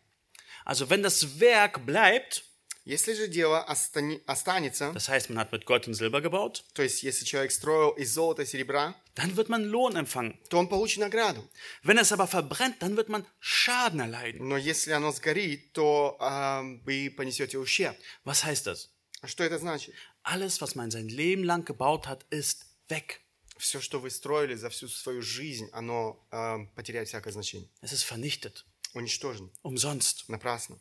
Also 0.65 0.89
wenn 0.89 1.03
das 1.03 1.41
Werk 1.41 1.85
bleibt, 1.85 2.45
Если 2.85 3.13
же 3.15 3.27
дело 3.27 3.67
остани- 3.69 4.23
останется, 4.27 4.93
das 4.95 5.09
heißt, 5.09 5.29
man 5.31 5.39
hat 5.39 5.51
mit 5.51 5.67
Gold 5.67 5.89
und 5.89 5.95
Silber 5.95 6.21
gebaut, 6.23 6.63
то 6.75 6.83
есть 6.85 7.03
если 7.03 7.25
человек 7.25 7.51
строил 7.51 7.91
из 7.91 8.15
золота 8.15 8.43
и 8.43 8.47
серебра, 8.47 8.95
dann 9.17 9.37
wird 9.37 9.49
man 9.49 9.65
Lohn 9.65 9.97
empfangen. 9.97 10.39
то 10.49 10.59
он 10.59 10.69
получит 10.69 11.01
награду. 11.01 11.43
Wenn 11.83 11.99
es 11.99 12.13
aber 12.13 12.29
verbrennt, 12.29 12.77
dann 12.83 12.97
wird 12.97 13.09
man 13.09 13.27
Schaden 13.41 13.99
erleiden. 13.99 14.47
Но 14.47 14.57
если 14.57 14.93
оно 14.93 15.11
сгорит, 15.11 15.73
то 15.73 16.17
а, 16.21 16.63
вы 16.85 17.11
понесете 17.15 17.59
ущерб. 17.59 17.97
Was 18.25 18.45
heißt 18.45 18.65
das? 18.69 18.91
А 19.21 19.27
Что 19.27 19.43
это 19.43 19.59
значит? 19.59 19.95
Alles, 20.28 20.62
was 20.62 20.76
man 20.76 20.90
sein 20.92 21.10
Leben 21.10 21.44
lang 21.44 21.66
gebaut 21.66 22.08
hat, 22.08 22.26
ist 22.30 22.66
weg. 22.88 23.22
Все, 23.58 23.82
что 23.82 24.00
вы 24.00 24.10
строили 24.10 24.56
за 24.56 24.70
всю 24.70 24.88
свою 24.88 25.22
жизнь, 25.22 25.70
оно 25.74 26.26
а, 26.32 26.60
потеряет 26.76 27.08
всякое 27.08 27.32
значение. 27.32 27.70
Es 27.82 27.94
ist 27.94 28.04
vernichtet. 28.04 28.66
Уничтожено. 28.94 29.50
Umsonst. 29.62 30.26
Напрасно. 30.28 30.80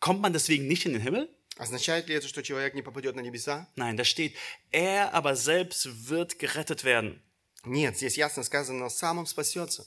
Kommt 0.00 0.20
man 0.20 0.32
deswegen 0.32 0.66
nicht 0.66 0.86
in 0.86 0.92
den 0.92 1.02
Himmel? 1.02 1.28
Означает 1.58 2.08
ли 2.08 2.14
это, 2.14 2.28
что 2.28 2.42
человек 2.42 2.74
не 2.74 2.82
попадет 2.82 3.14
на 3.14 3.20
небеса? 3.20 3.68
Nein, 3.76 3.96
da 3.96 4.04
steht, 4.04 4.34
er 4.70 5.12
aber 5.12 5.36
selbst 5.36 6.08
wird 6.08 6.38
gerettet 6.38 6.82
werden. 6.84 7.22
Нет, 7.64 7.96
здесь 7.96 8.16
ясно 8.16 8.42
сказано, 8.42 8.88
сам 8.88 9.18
он 9.18 9.26
спасется. 9.26 9.86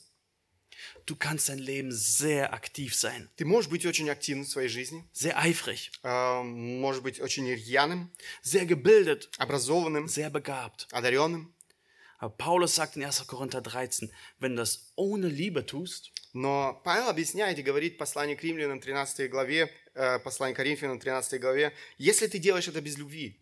Du 1.05 1.15
kannst 1.15 1.49
dein 1.49 1.59
Leben 1.59 1.91
sehr 1.91 2.53
aktiv 2.53 2.95
sein, 2.95 3.29
Ты 3.37 3.45
можешь 3.45 3.69
быть 3.69 3.85
очень 3.85 4.09
активным 4.09 4.45
в 4.45 4.49
своей 4.49 4.69
жизни, 4.69 5.03
sehr 5.13 5.37
eifrig, 5.37 5.91
а, 6.03 6.41
можешь 6.43 7.01
быть 7.01 7.19
очень 7.21 7.47
рьяным, 7.47 8.11
sehr 8.41 8.65
gebildet, 8.65 9.29
образованным, 9.37 10.07
sehr 10.07 10.29
begabt. 10.29 10.87
одаренным. 10.91 11.53
Aber 12.17 12.35
Paulus 12.37 12.75
sagt 12.75 12.95
in 12.95 13.03
1. 13.03 13.27
Korinther 13.27 13.61
13, 13.61 14.09
wenn 14.39 14.55
du 14.55 14.61
das 14.63 14.91
ohne 14.95 15.27
Liebe 15.27 15.65
tust, 15.65 16.11
Но 16.33 16.81
Павел 16.83 17.07
объясняет 17.09 17.57
и 17.59 17.61
говорит 17.61 17.95
в 17.95 17.97
послании 17.97 18.35
к 18.35 18.43
римлянам 18.43 18.79
13 18.81 19.29
главе, 19.29 19.71
э, 19.93 20.19
послании 20.19 20.53
к 20.53 20.57
Коринфянам 20.57 20.99
13 20.99 21.39
главе, 21.39 21.71
если 21.97 22.27
ты 22.27 22.39
делаешь 22.39 22.67
это 22.67 22.81
без 22.81 22.97
любви, 22.97 23.39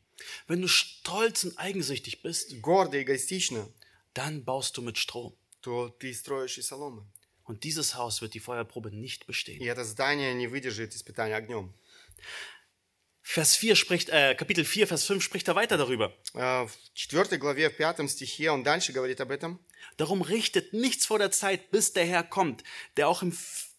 wenn 0.47 0.61
du 0.61 0.67
stolz 0.67 1.43
und 1.43 1.57
eigensüchtig 1.57 2.21
bist, 2.21 2.59
гордо, 2.61 3.01
эгоистично, 3.01 3.67
dann 4.13 4.43
baust 4.45 4.77
du 4.77 4.81
mit 4.81 4.97
Stroh. 4.97 5.33
то 5.61 5.89
ты 5.89 6.13
строишь 6.13 6.57
из 6.57 6.67
соломы. 6.67 7.05
Und 7.47 7.63
dieses 7.65 7.95
Haus 7.95 8.21
wird 8.21 8.33
die 8.33 8.39
Feuerprobe 8.39 8.89
nicht 8.91 9.23
И 9.23 9.25
bestehen. 9.27 9.61
это 9.67 9.83
здание 9.83 10.33
не 10.33 10.47
выдержит 10.47 10.95
испытания 10.95 11.35
огнем. 11.35 11.73
Vers 13.25 13.55
4 13.55 13.75
spricht, 13.75 14.09
äh, 14.09 14.35
Kapitel 14.35 14.65
4, 14.65 14.85
Vers 14.87 15.05
5 15.05 15.23
spricht 15.23 15.47
er 15.47 15.55
weiter 15.55 15.77
darüber. 15.77 16.13
Э, 16.33 16.65
В 16.67 16.71
4 16.93 17.37
главе, 17.37 17.69
в 17.69 17.75
5 17.75 18.09
стихе 18.09 18.51
он 18.51 18.63
дальше 18.63 18.91
говорит 18.91 19.21
об 19.21 19.31
этом. 19.31 19.59
Darum 19.97 20.21
richtet 20.21 20.73
nichts 20.73 21.05
vor 21.05 21.19
der 21.19 21.31
Zeit, 21.31 21.71
bis 21.71 21.93
der 21.93 22.05
Herr 22.05 22.23
kommt, 22.23 22.63
der 22.97 23.07
auch 23.07 23.21
im, 23.21 23.29
F- 23.29 23.69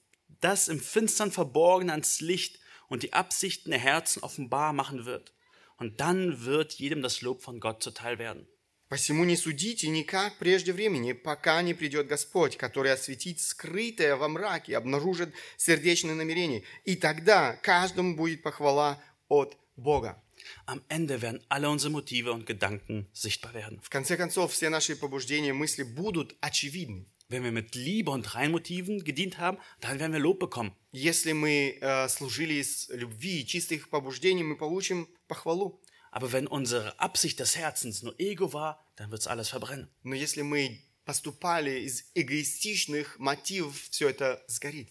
das 0.40 0.68
im 0.68 0.80
Finstern 0.80 1.30
Verborgene 1.32 1.92
ans 1.92 2.20
Licht 2.20 2.58
und 2.88 3.02
die 3.02 3.12
Absichten 3.12 3.70
der 3.70 3.78
Herzen 3.80 4.22
offenbar 4.22 4.72
machen 4.72 5.04
wird. 5.06 5.32
Und 5.76 6.00
dann 6.00 6.44
wird 6.44 6.74
jedem 6.74 7.02
das 7.02 7.20
Lob 7.20 7.42
von 7.42 7.60
Gott 7.60 7.82
zuteil 7.82 8.18
werden. 8.18 8.46
«Посему 8.89 9.23
не 9.23 9.37
судите 9.37 9.87
никак 9.87 10.37
прежде 10.37 10.73
времени, 10.73 11.13
пока 11.13 11.61
не 11.61 11.73
придет 11.73 12.07
Господь, 12.07 12.57
который 12.57 12.91
осветит 12.91 13.39
скрытое 13.39 14.15
во 14.15 14.27
мраке, 14.27 14.75
обнаружит 14.75 15.33
сердечные 15.57 16.15
намерения, 16.15 16.63
и 16.85 16.95
тогда 16.95 17.55
каждому 17.61 18.15
будет 18.15 18.43
похвала 18.43 19.01
от 19.29 19.55
Бога». 19.77 20.21
Am 20.65 20.81
Ende 20.87 21.21
werden 21.21 21.41
alle 21.49 21.69
unsere 21.69 21.91
Motive 21.91 22.31
und 22.31 22.45
Gedanken 22.45 23.07
sichtbar 23.13 23.53
werden. 23.53 23.79
В 23.81 23.89
конце 23.89 24.17
концов, 24.17 24.53
все 24.53 24.69
наши 24.69 24.95
побуждения, 24.95 25.53
мысли 25.53 25.83
будут 25.83 26.35
очевидны. 26.41 27.05
Wenn 27.29 27.43
wir 27.43 27.51
mit 27.51 27.75
Liebe 27.75 28.09
und 28.09 28.33
Reinmotiven 28.33 29.03
gedient 29.03 29.37
haben, 29.37 29.59
dann 29.81 29.99
werden 29.99 30.13
wir 30.13 30.19
Lob 30.19 30.39
bekommen. 30.39 30.73
Если 30.91 31.33
мы 31.33 31.77
э, 31.79 32.09
служили 32.09 32.55
из 32.55 32.89
любви 32.89 33.41
и 33.41 33.45
чистых 33.45 33.89
побуждений, 33.89 34.43
мы 34.43 34.55
получим 34.57 35.07
похвалу. 35.27 35.79
Aber 36.10 36.32
wenn 36.32 36.46
unsere 36.46 36.98
Absicht 37.00 37.40
des 37.40 37.56
Herzens 37.56 38.02
nur 38.02 38.14
Ego 38.20 38.52
war, 38.52 38.84
dann 38.96 39.10
wird 39.10 39.20
es 39.22 39.26
alles 39.26 39.48
verbrennen. 39.48 39.88
Но 40.04 40.14
если 40.14 40.42
мы 40.42 40.80
поступали 41.04 41.80
из 41.80 42.04
эгоистичных 42.14 43.18
мотивов, 43.18 43.76
все 43.90 44.08
это 44.10 44.42
сгорит. 44.46 44.88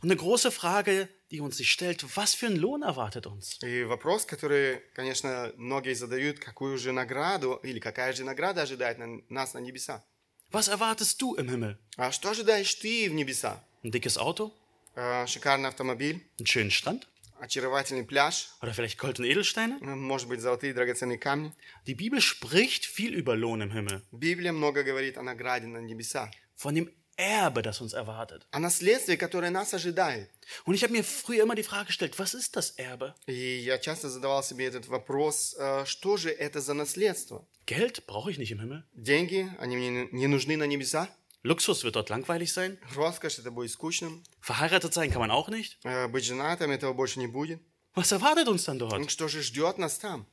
Und 0.00 0.10
eine 0.12 0.16
große 0.16 0.52
Frage, 0.52 1.08
die 1.32 1.40
uns 1.40 1.56
sich 1.56 1.72
stellt, 1.72 2.04
was 2.16 2.34
für 2.34 2.46
einen 2.46 2.56
Lohn 2.56 2.82
erwartet 2.82 3.26
uns? 3.26 3.58
И 3.64 3.82
вопрос, 3.84 4.26
который, 4.26 4.80
конечно, 4.94 5.52
многие 5.56 5.94
задают, 5.94 6.38
какую 6.38 6.78
же 6.78 6.92
награду 6.92 7.58
или 7.64 7.80
какая 7.80 8.12
же 8.12 8.22
награда 8.22 8.62
ожидает 8.62 8.98
на- 8.98 9.22
нас 9.28 9.54
на 9.54 9.58
небеса? 9.58 10.04
Was 10.52 10.68
erwartest 10.68 11.20
du 11.20 11.34
im 11.34 11.48
Himmel? 11.48 11.78
А 11.96 12.12
что 12.12 12.30
ожидаешь 12.30 12.72
ты 12.76 13.10
в 13.10 13.14
небеса? 13.14 13.64
Ein 13.82 13.90
dickes 13.90 14.16
Auto? 14.18 14.52
Э, 14.94 15.26
Шикарный 15.26 15.68
автомобиль, 15.70 16.20
Einen 16.38 16.46
schönen 16.46 16.70
Strand? 16.70 17.08
очаровательный 17.40 18.04
пляж, 18.04 18.48
Oder 18.60 18.72
vielleicht 18.74 18.98
Gold 18.98 19.18
und 19.18 19.26
Edelsteine? 19.26 19.78
э, 19.80 19.94
может 19.94 20.28
быть, 20.28 20.40
золотые 20.40 20.72
драгоценные 20.74 21.18
камни. 21.18 21.52
Die 21.86 21.94
Bibel 21.94 22.20
spricht 22.20 22.84
viel 22.86 23.14
über 23.14 23.34
Lohn 23.36 23.60
im 23.62 23.72
Himmel. 23.72 24.02
Библия 24.12 24.52
много 24.52 24.82
говорит 24.82 25.18
о 25.18 25.22
награде 25.22 25.66
на 25.66 25.78
небеса, 25.78 26.30
Von 26.56 26.74
dem 26.74 26.90
Erbe, 27.16 27.60
das 27.62 27.80
uns 27.80 27.92
erwartet. 27.92 28.46
о 28.52 28.58
наследстве, 28.58 29.16
которое 29.16 29.50
нас 29.50 29.74
ожидает. 29.74 30.30
Und 30.64 30.74
ich 30.74 30.82
habe 30.82 30.92
mir 30.92 31.04
früher 31.04 31.42
immer 31.42 31.54
die 31.54 31.62
Frage 31.62 31.86
gestellt, 31.86 32.18
was 32.18 32.34
ist 32.34 32.56
das 32.56 32.74
Erbe? 32.78 33.14
И 33.26 33.32
я 33.34 33.78
часто 33.78 34.08
задавал 34.08 34.42
себе 34.42 34.66
этот 34.66 34.86
вопрос, 34.86 35.54
э, 35.58 35.84
что 35.84 36.16
же 36.16 36.30
это 36.30 36.60
за 36.60 36.74
наследство? 36.74 37.46
Geld 37.66 38.06
brauche 38.06 38.30
ich 38.30 38.38
nicht 38.38 38.50
im 38.50 38.60
Himmel. 38.60 38.84
Деньги, 38.94 39.48
они 39.58 39.76
мне 39.76 40.08
не 40.10 40.26
нужны 40.26 40.56
на 40.56 40.64
небеса? 40.66 41.08
Luxus 41.44 41.82
wird 41.84 41.96
dort 41.96 42.08
langweilig 42.08 42.52
sein. 42.52 42.78
Роскошь, 42.94 43.38
это 43.38 43.50
будет 43.50 43.70
скучным. 43.72 44.22
Verheiratet 44.40 44.94
sein 44.94 45.10
kann 45.10 45.20
man 45.20 45.30
auch 45.30 45.48
nicht. 45.48 45.78
Э, 45.84 46.06
Быть 46.08 46.24
женатым, 46.24 46.70
этого 46.70 46.92
больше 46.92 47.18
не 47.18 47.26
будет. 47.26 47.60
Was 47.94 48.12
erwartet 48.12 48.48
uns 48.48 48.64
dann 48.64 48.78
Ну, 48.78 48.88
dort? 48.88 49.10
Что 49.10 49.28
же 49.28 49.42
ждет 49.42 49.76
нас 49.78 49.98
там? 49.98 50.26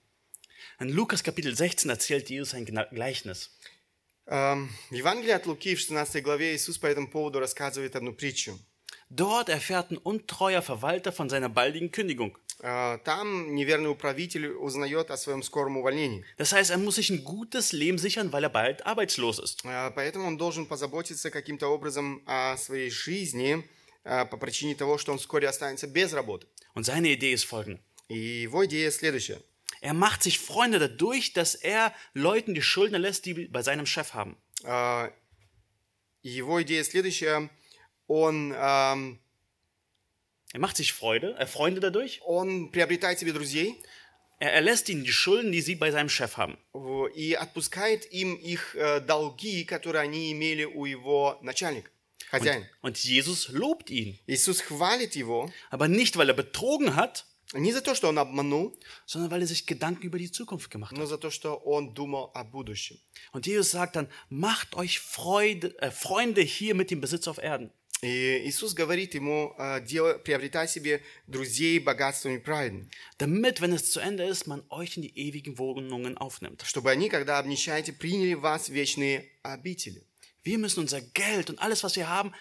In 0.79 0.89
Lukas 0.89 1.23
Kapitel 1.23 1.55
16 1.55 1.89
erzählt 1.89 2.29
Jesus 2.29 2.53
ein 2.53 2.65
Gna- 2.65 2.89
Gleichnis. 2.93 3.49
Эм, 4.27 4.69
В 4.91 4.93
Евангелии 4.93 5.31
от 5.33 5.45
Луки 5.47 5.75
в 5.75 5.79
16 5.81 6.21
главе 6.23 6.55
Иисус 6.55 6.77
по 6.77 6.85
этому 6.85 7.09
поводу 7.09 7.39
рассказывает 7.39 7.95
одну 7.95 8.13
притчу. 8.13 8.59
Dort 9.09 9.49
erfährt 9.49 9.89
ein 9.91 9.97
untreuer 9.97 10.61
Verwalter 10.61 11.11
von 11.11 11.29
seiner 11.29 11.49
baldigen 11.49 11.89
Kündigung. 11.91 12.37
Э, 12.61 12.97
Там 13.05 13.55
неверный 13.55 13.89
управитель 13.89 14.47
узнает 14.47 15.11
о 15.11 15.17
своем 15.17 15.43
скором 15.43 15.77
увольнении. 15.77 16.25
Das 16.37 16.51
heißt, 16.51 16.71
er 16.71 16.77
muss 16.77 16.95
sich 16.95 17.09
ein 17.09 17.23
gutes 17.23 17.71
Leben 17.71 17.97
sichern, 17.97 18.31
weil 18.33 18.43
er 18.43 18.49
bald 18.49 18.85
arbeitslos 18.85 19.39
ist. 19.39 19.63
Э, 19.63 19.91
Поэтому 19.95 20.27
он 20.27 20.37
должен 20.37 20.65
позаботиться 20.65 21.29
каким-то 21.31 21.67
образом 21.67 22.21
о 22.25 22.57
своей 22.57 22.89
жизни 22.89 23.63
э, 24.03 24.25
по 24.25 24.37
причине 24.37 24.75
того, 24.75 24.97
что 24.97 25.11
он 25.13 25.19
вскоре 25.19 25.47
останется 25.47 25.87
без 25.87 26.11
работы. 26.13 26.47
Und 26.75 26.83
seine 26.85 27.07
Idee 27.07 27.33
ist 27.33 27.45
folgende. 27.45 27.79
И 28.09 28.17
его 28.17 28.65
идея 28.65 28.91
следующая. 28.91 29.41
Er 29.81 29.93
macht 29.93 30.23
sich 30.23 30.39
Freunde 30.39 30.79
dadurch, 30.79 31.31
dass 31.31 31.55
er 31.55 31.93
Leuten 32.13 32.53
die 32.53 32.61
Schulden 32.61 32.95
erlässt, 32.95 33.25
die 33.25 33.47
bei 33.47 33.61
seinem 33.61 33.85
Chef 33.85 34.13
haben. 34.13 34.35
Э, 34.63 35.09
Его 36.21 36.61
идея 36.61 36.83
следующая. 36.83 37.49
Он, 38.07 38.51
эм, 38.51 39.19
Er 40.53 40.59
macht 40.59 40.77
sich 40.77 40.93
Freude, 40.93 41.35
äh, 41.37 41.45
Freunde 41.45 41.79
dadurch. 41.79 42.21
он 42.25 42.71
приобретает 42.71 43.19
себе 43.19 43.33
друзей 43.33 43.75
Er 44.41 44.53
erlässt 44.53 44.87
ihnen 44.87 45.03
die 45.03 45.11
Schulden, 45.11 45.51
die 45.51 45.59
sie 45.61 45.75
bei 45.75 45.91
seinem 45.91 46.07
Chef 46.09 46.37
haben. 46.37 46.57
в- 46.73 47.07
и 47.13 47.33
отпускает 47.35 48.05
им 48.13 48.35
их 48.35 48.73
э, 48.75 49.01
долги, 49.01 49.65
которые 49.65 50.01
они 50.03 50.31
имели 50.31 50.63
у 50.63 50.85
его 50.85 51.37
начальника, 51.41 51.89
хозяина. 52.31 52.65
Und 52.81 52.97
Jesus 53.03 53.49
lobt 53.49 53.89
ihn. 53.89 54.17
Иисус 54.27 54.61
хвалит 54.61 55.15
его 55.17 55.51
Aber 55.71 55.87
nicht, 55.89 56.15
weil 56.15 56.29
er 56.29 56.35
betrogen 56.35 56.95
hat, 56.95 57.25
не 57.53 57.73
за 57.73 57.81
то, 57.81 57.93
что 57.95 58.07
он 58.07 58.17
обманул, 58.17 58.77
sondern 59.05 59.29
weil 59.29 59.41
er 59.41 59.47
sich 59.47 59.65
Gedanken 59.65 60.03
über 60.03 60.17
die 60.19 60.31
Zukunft 60.31 60.71
gemacht 60.71 60.91
hat. 60.93 60.97
но 60.99 61.05
за 61.05 61.17
то, 61.17 61.29
что 61.31 61.55
он 61.55 61.93
думал 61.93 62.31
о 62.33 62.45
будущем. 62.45 62.97
Und 63.33 63.45
Jesus 63.45 63.71
sagt 63.71 63.97
dann, 63.97 64.07
macht 64.29 64.73
euch 64.75 64.99
Freude, 65.01 65.75
äh, 65.81 65.91
Freunde 65.91 66.41
hier 66.41 66.75
mit 66.75 66.91
dem 66.91 67.01
Besitz 67.01 67.27
auf 67.27 67.39
Erden. 67.39 67.71
И 68.03 68.43
Иисус 68.47 68.73
говорит 68.73 69.13
ему, 69.13 69.53
э, 69.57 69.81
«Дел- 69.85 70.19
приобретай 70.19 70.69
себе 70.69 71.01
друзей 71.27 71.79
богатствами 71.79 72.37
праведными, 72.37 72.89
Damit, 73.17 73.59
wenn 73.59 73.73
es 73.73 73.91
zu 73.91 73.99
Ende 73.99 74.23
ist, 74.23 74.47
man 74.47 74.63
euch 74.69 74.95
in 74.95 75.03
die 75.03 75.17
ewigen 75.17 75.57
Wohnungen 75.57 76.17
aufnimmt. 76.17 76.63
чтобы 76.63 76.91
они, 76.91 77.09
когда 77.09 77.39
обнищаете, 77.39 77.91
приняли 77.91 78.35
вас 78.35 78.69
в 78.69 78.73
вечные 78.73 79.25
обители. 79.43 80.05
Wir 80.45 80.57
müssen 80.57 80.79
unser 80.79 81.01
Geld 81.01 81.49
und 81.49 81.59
alles, 81.59 81.83
was 81.83 81.97
wir 81.97 82.07
haben, 82.07 82.31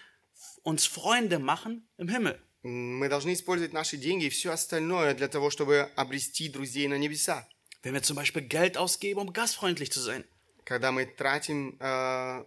uns 0.62 0.86
Freunde 0.86 1.40
machen 1.40 1.88
im 1.96 2.08
Himmel. 2.08 2.38
Мы 2.62 3.08
должны 3.08 3.32
использовать 3.32 3.72
наши 3.72 3.96
деньги 3.96 4.26
и 4.26 4.30
все 4.30 4.52
остальное 4.52 5.14
для 5.14 5.26
того, 5.28 5.50
чтобы 5.50 5.90
обрести 5.96 6.48
друзей 6.48 6.86
на 6.86 6.98
небеса. 6.98 7.48
Wenn 7.82 7.94
wir 7.94 8.02
zum 8.02 8.14
Beispiel 8.16 8.42
Geld 8.42 8.76
ausgeben, 8.76 9.20
um 9.20 9.32
gastfreundlich 9.32 9.90
zu 9.90 10.00
sein. 10.00 10.24
Когда 10.64 10.92
мы 10.92 11.06
тратим 11.06 11.76
э, 11.80 12.44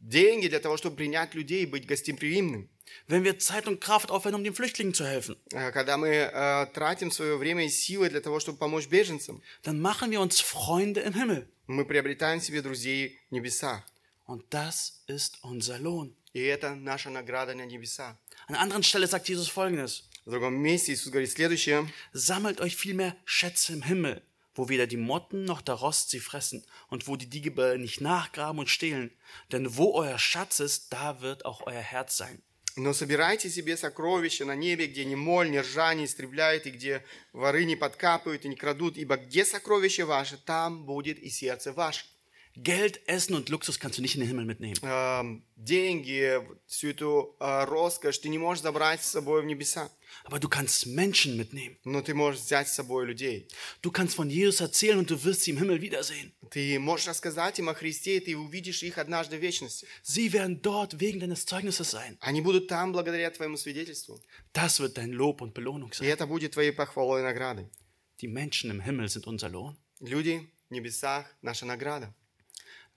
деньги 0.00 0.48
для 0.48 0.60
того, 0.60 0.76
чтобы 0.76 0.96
принять 0.96 1.34
людей 1.34 1.62
и 1.62 1.66
быть 1.66 1.86
гостеприимным. 1.86 2.68
Wenn 3.08 3.24
wir 3.24 3.38
Zeit 3.38 3.66
und 3.66 3.80
Kraft 3.80 4.10
aufwenden, 4.10 4.40
um 4.40 4.44
den 4.44 4.54
Flüchtlingen 4.54 4.94
zu 4.94 5.04
helfen. 5.04 5.36
Э, 5.52 5.70
Когда 5.72 5.96
мы 5.96 6.08
э, 6.08 6.66
тратим 6.72 7.10
свое 7.10 7.36
время 7.36 7.66
и 7.66 7.68
силы 7.68 8.08
для 8.08 8.20
того, 8.20 8.40
чтобы 8.40 8.58
помочь 8.58 8.86
беженцам. 8.86 9.42
Dann 9.64 9.80
machen 9.80 10.10
wir 10.10 10.20
uns 10.20 10.40
Freunde 10.40 11.00
im 11.00 11.14
Himmel. 11.14 11.48
Мы 11.66 11.84
приобретаем 11.84 12.40
себе 12.40 12.62
друзей 12.62 13.18
в 13.30 13.32
небесах. 13.34 13.82
Und 14.26 14.44
das 14.50 15.02
ist 15.08 15.38
unser 15.42 15.78
Lohn. 15.78 16.14
И 16.32 16.40
это 16.40 16.74
наша 16.74 17.10
награда 17.10 17.54
на 17.54 17.64
небеса. 17.66 18.16
An 18.48 18.54
einer 18.54 18.60
anderen 18.60 18.82
Stelle 18.82 19.06
sagt 19.06 19.28
Jesus 19.28 19.48
folgendes. 19.48 20.04
В 20.24 20.30
другом 20.30 20.54
месте 20.54 20.92
Иисус 20.92 21.08
говорит 21.12 21.30
следующее. 21.30 21.88
Sammelt 22.12 22.60
euch 22.60 22.76
vielmehr 22.76 23.16
Schätze 23.24 23.72
im 23.74 23.82
Himmel, 23.82 24.22
wo 24.54 24.68
weder 24.68 24.86
die 24.86 24.96
Motten 24.96 25.44
noch 25.44 25.60
der 25.60 25.74
Rost 25.74 26.10
sie 26.10 26.20
fressen 26.20 26.64
und 26.88 27.06
wo 27.06 27.16
die 27.16 27.28
Diebe 27.28 27.76
nicht 27.78 28.00
nachgraben 28.00 28.58
und 28.58 28.70
stehlen. 28.70 29.10
Denn 29.52 29.76
wo 29.76 29.92
euer 29.94 30.18
Schatz 30.18 30.60
ist, 30.60 30.92
da 30.92 31.20
wird 31.20 31.44
auch 31.44 31.66
euer 31.66 31.80
Herz 31.80 32.16
sein. 32.16 32.42
Но 32.78 32.92
собирайте 32.92 33.48
себе 33.48 33.74
сокровища 33.74 34.44
на 34.44 34.54
небе, 34.54 34.86
где 34.86 35.06
ни 35.06 35.14
моль, 35.14 35.50
ни 35.50 35.56
ржа 35.56 35.94
не 35.94 36.04
истребляет, 36.04 36.66
и 36.66 36.70
где 36.70 37.02
воры 37.32 37.64
не 37.64 37.74
подкапывают 37.74 38.44
и 38.44 38.48
не 38.48 38.56
крадут, 38.56 38.98
ибо 38.98 39.16
где 39.16 39.46
сокровище 39.46 40.04
ваше, 40.04 40.36
там 40.36 40.84
будет 40.84 41.18
и 41.18 41.30
сердце 41.30 41.72
ваше. 41.72 42.04
Geld, 42.58 43.06
Essen 43.06 43.34
und 43.34 43.50
Luxus 43.50 43.78
kannst 43.78 43.98
du 43.98 44.02
nicht 44.02 44.14
in 44.14 44.20
den 44.22 44.28
Himmel 44.28 44.46
mitnehmen. 44.46 44.76
Эм, 44.82 45.44
деньги, 45.56 46.40
всю 46.66 46.88
эту 46.88 47.36
э, 47.38 47.64
роскошь 47.64 48.16
ты 48.18 48.30
не 48.30 48.38
можешь 48.38 48.62
забрать 48.62 49.02
с 49.04 49.10
собой 49.10 49.42
в 49.42 49.44
небеса, 49.44 49.90
Aber 50.24 50.40
du 50.40 50.48
kannst 50.48 50.86
Menschen 50.86 51.36
mitnehmen. 51.36 51.76
но 51.84 52.00
ты 52.00 52.14
можешь 52.14 52.40
взять 52.40 52.68
с 52.68 52.74
собой 52.74 53.04
людей. 53.04 53.46
Du 53.82 53.90
kannst 53.90 54.16
von 54.16 54.30
Jesus 54.30 54.62
erzählen 54.62 54.96
und 54.98 55.10
du 55.10 55.22
wirst 55.22 55.42
sie 55.42 55.50
im 55.50 55.58
Himmel 55.58 55.82
wiedersehen. 55.82 56.32
Ты 56.50 56.78
можешь 56.78 57.08
рассказать 57.08 57.58
им 57.58 57.68
о 57.68 57.74
Христе, 57.74 58.16
и 58.16 58.20
ты 58.20 58.34
увидишь 58.34 58.82
их 58.82 58.96
однажды 58.96 59.36
в 59.36 59.42
вечности. 59.42 59.86
Sie 60.02 60.32
werden 60.32 60.62
dort 60.62 60.98
wegen 60.98 61.20
deines 61.20 61.44
Zeugnisses 61.44 61.90
sein. 61.90 62.16
Они 62.20 62.40
будут 62.40 62.68
там 62.68 62.90
благодаря 62.92 63.30
твоему 63.30 63.58
свидетельству. 63.58 64.18
Das 64.54 64.80
wird 64.80 64.96
dein 64.96 65.12
Lob 65.12 65.42
und 65.42 65.52
Belohnung 65.52 65.90
И 65.92 65.96
sein. 65.96 66.08
это 66.08 66.26
будет 66.26 66.52
твоей 66.52 66.72
похвалой 66.72 67.20
и 67.20 67.22
наградой. 67.22 67.68
Die 68.22 68.28
Menschen 68.28 68.70
im 68.70 68.80
Himmel 68.80 69.10
sind 69.10 69.26
unser 69.26 69.50
Lohn. 69.50 69.76
Люди 70.00 70.48
в 70.70 70.72
небесах – 70.72 71.42
наша 71.42 71.66
награда. 71.66 72.14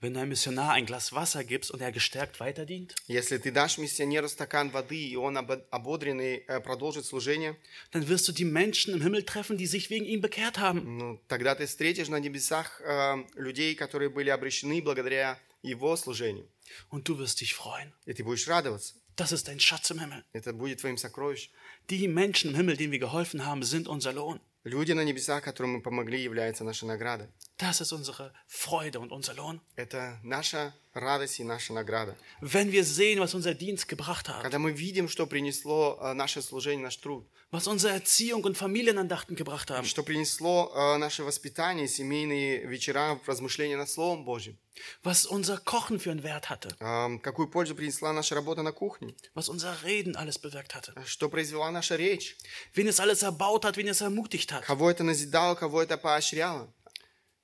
Wenn 0.04 0.14
du 0.14 0.20
einem 0.20 0.30
Missionar 0.30 0.72
ein 0.72 0.86
Glas 0.86 1.12
Wasser 1.12 1.44
gibst 1.44 1.70
und 1.70 1.82
er 1.82 1.92
gestärkt 1.92 2.40
weiterdient, 2.40 2.94
Если 3.06 3.36
ты 3.36 3.50
дашь 3.52 3.76
миссионеру 3.76 4.28
стакан 4.30 4.70
воды, 4.70 4.96
и 4.96 5.14
он 5.16 5.36
обо- 5.36 5.62
ободренный 5.70 6.42
э, 6.48 6.60
продолжит 6.60 7.04
служение, 7.04 7.54
dann 7.92 8.08
wirst 8.08 8.26
du 8.26 8.32
die 8.32 8.46
Menschen 8.46 8.94
im 8.94 9.02
Himmel 9.02 9.24
treffen, 9.24 9.58
die 9.58 9.66
sich 9.66 9.90
wegen 9.90 10.06
ihm 10.06 10.22
bekehrt 10.22 10.58
haben. 10.58 10.96
ну, 10.98 11.20
тогда 11.28 11.54
ты 11.54 11.66
встретишь 11.66 12.08
на 12.08 12.18
небесах 12.18 12.80
э, 12.82 13.24
людей, 13.36 13.74
которые 13.74 14.08
были 14.08 14.30
обращены 14.30 14.80
благодаря 14.80 15.38
его 15.62 15.94
служению. 15.96 16.46
Und 16.88 17.06
du 17.06 17.18
wirst 17.18 17.40
dich 17.42 17.52
freuen. 17.52 17.92
И 18.06 18.14
ты 18.14 18.24
будешь 18.24 18.48
радоваться. 18.48 18.94
Das 19.16 19.32
ist 19.32 19.48
dein 19.48 19.60
Schatz 19.60 19.90
im 19.90 19.98
Himmel. 19.98 20.24
Это 20.32 20.54
будет 20.54 20.80
твоим 20.80 20.96
сокровищем. 20.96 21.50
Die 21.90 22.08
Menschen 22.08 22.52
im 22.52 22.56
Himmel, 22.56 22.78
denen 22.78 22.92
wir 22.92 23.00
geholfen 23.00 23.44
haben, 23.44 23.62
sind 23.62 23.86
unser 23.86 24.14
Lohn. 24.14 24.40
Люди 24.64 24.92
на 24.92 25.02
небесах, 25.04 25.42
которым 25.42 25.72
мы 25.72 25.82
помогли, 25.82 26.22
являются 26.22 26.64
нашей 26.64 26.84
наградой. 26.86 27.28
Das 27.58 27.80
ist 27.82 27.92
unsere 27.92 28.32
Freude 28.46 29.00
und 29.00 29.12
unser 29.12 29.34
Lohn. 29.34 29.60
Это 29.76 30.18
наша 30.22 30.74
радость 30.94 31.40
и 31.40 31.44
наша 31.44 31.72
награда. 31.74 32.16
Wenn 32.40 32.72
wir 32.72 32.84
sehen, 32.84 33.20
was 33.20 33.34
unser 33.34 33.54
Dienst 33.54 33.86
gebracht 33.86 34.28
hat, 34.28 34.42
Когда 34.42 34.58
мы 34.58 34.72
видим, 34.72 35.08
что 35.08 35.26
принесло 35.26 35.98
э, 36.00 36.12
наше 36.14 36.40
служение, 36.42 36.82
наш 36.82 36.96
труд, 36.96 37.26
was 37.52 37.66
unsere 37.66 37.92
Erziehung 37.92 38.44
und 38.44 38.56
Familienandachten 38.56 39.36
gebracht 39.36 39.70
haben, 39.70 39.84
что 39.84 40.02
принесло 40.02 40.72
э, 40.74 40.96
наше 40.96 41.22
воспитание, 41.22 41.86
семейные 41.86 42.66
вечера, 42.66 43.20
размышления 43.26 43.76
над 43.76 43.90
Словом 43.90 44.24
Божьим, 44.24 44.56
was 45.02 45.26
unser 45.26 45.58
Kochen 45.58 46.00
für 46.00 46.10
einen 46.10 46.22
Wert 46.22 46.48
hatte, 46.48 46.74
э, 46.80 47.18
какую 47.18 47.48
пользу 47.50 47.74
принесла 47.74 48.14
наша 48.14 48.34
работа 48.34 48.62
на 48.62 48.72
кухне, 48.72 49.14
was 49.34 49.50
unser 49.50 49.82
Reden 49.84 50.16
alles 50.16 50.38
bewirkt 50.38 50.74
hatte, 50.74 50.94
что 51.04 51.28
произвела 51.28 51.70
наша 51.70 51.96
речь, 51.96 52.36
wen 52.74 52.88
es 52.88 52.98
alles 53.00 53.22
erbaut 53.22 53.66
hat, 53.66 53.76
wen 53.76 53.88
es 53.88 54.00
ermutigt 54.00 54.50
hat. 54.50 54.64
кого 54.64 54.90
это 54.90 55.04
назидало, 55.04 55.54
кого 55.56 55.82
это 55.82 55.98
поощряло. 55.98 56.72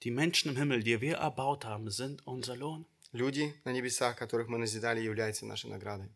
Die 0.03 0.11
Menschen 0.11 0.51
im 0.51 0.57
Himmel, 0.57 0.83
die 0.83 1.01
wir 1.01 1.17
erbaut 1.17 1.65
haben, 1.65 1.91
sind 1.91 2.27
unser 2.27 2.57
Lohn. 2.57 2.87
Люди 3.13 3.55
на 3.65 3.73
небесах, 3.73 4.17
которых 4.17 4.49
мы 4.49 4.59
назидали, 4.59 5.01
являются 5.01 5.47
нашей 5.47 5.71
наградой. 5.71 6.09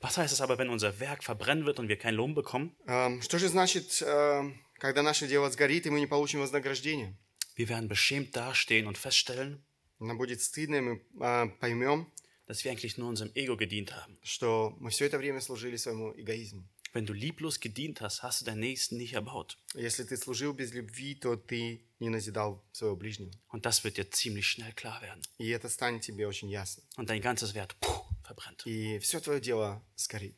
Was 0.00 0.18
heißt 0.18 0.32
es 0.32 0.40
aber, 0.40 0.58
wenn 0.58 0.68
unser 0.68 0.98
Werk 1.00 1.22
verbrennen 1.22 1.64
wird 1.64 1.78
und 1.78 1.88
wir 1.88 1.96
keinen 1.96 2.16
Lohn 2.16 2.34
bekommen? 2.34 2.74
Эм, 2.86 3.22
Что 3.22 3.38
же 3.38 3.48
значит, 3.48 4.02
э, 4.02 4.52
когда 4.78 5.02
наше 5.02 5.28
дело 5.28 5.48
сгорит, 5.50 5.86
и 5.86 5.90
мы 5.90 6.00
не 6.00 6.06
получим 6.06 6.40
вознаграждение. 6.40 7.14
Wir 7.56 7.68
werden 7.68 7.88
beschämt 7.88 8.34
dastehen 8.36 8.86
und 8.86 8.98
feststellen, 8.98 9.62
Нам 10.00 10.18
будет 10.18 10.42
стыдно, 10.42 10.76
и 10.76 10.80
мы 10.80 11.00
а, 11.20 11.46
поймем, 11.60 12.10
dass 12.48 12.64
wir 12.64 12.72
eigentlich 12.72 12.98
nur 12.98 13.08
unserem 13.08 13.30
Ego 13.36 13.56
gedient 13.56 13.92
haben. 13.92 14.18
что 14.24 14.74
мы 14.80 14.90
все 14.90 15.06
это 15.06 15.16
время 15.18 15.40
служили 15.40 15.76
своему 15.76 16.12
эгоизму. 16.16 16.64
Wenn 16.92 17.06
du 17.06 17.14
lieblos 17.14 17.58
gedient 17.58 18.02
hast, 18.02 18.22
hast 18.22 18.42
du 18.42 18.44
deinen 18.44 18.60
Nächsten 18.60 18.98
nicht 18.98 19.14
erbaut. 19.14 19.56
Если 19.74 20.04
ты 20.04 20.16
служил 20.18 20.52
без 20.52 20.72
любви, 20.74 21.14
то 21.14 21.36
ты 21.36 21.80
не 22.00 22.10
назидал 22.10 22.62
своего 22.72 22.96
ближнего. 22.96 23.32
Und 23.50 23.64
das 23.64 23.82
wird 23.82 23.96
dir 23.96 24.10
ziemlich 24.10 24.46
schnell 24.46 24.72
klar 24.74 25.00
werden. 25.00 25.22
И 25.38 25.48
это 25.48 25.70
станет 25.70 26.02
тебе 26.02 26.26
очень 26.26 26.50
ясно. 26.50 26.82
Und 26.96 27.08
dein 27.08 27.22
ganzes 27.22 27.54
Wert 27.54 27.74
puh, 27.80 28.04
verbrennt. 28.22 28.66
И 28.66 28.98
все 28.98 29.20
твое 29.20 29.40
дело 29.40 29.82
сгорит. 29.96 30.36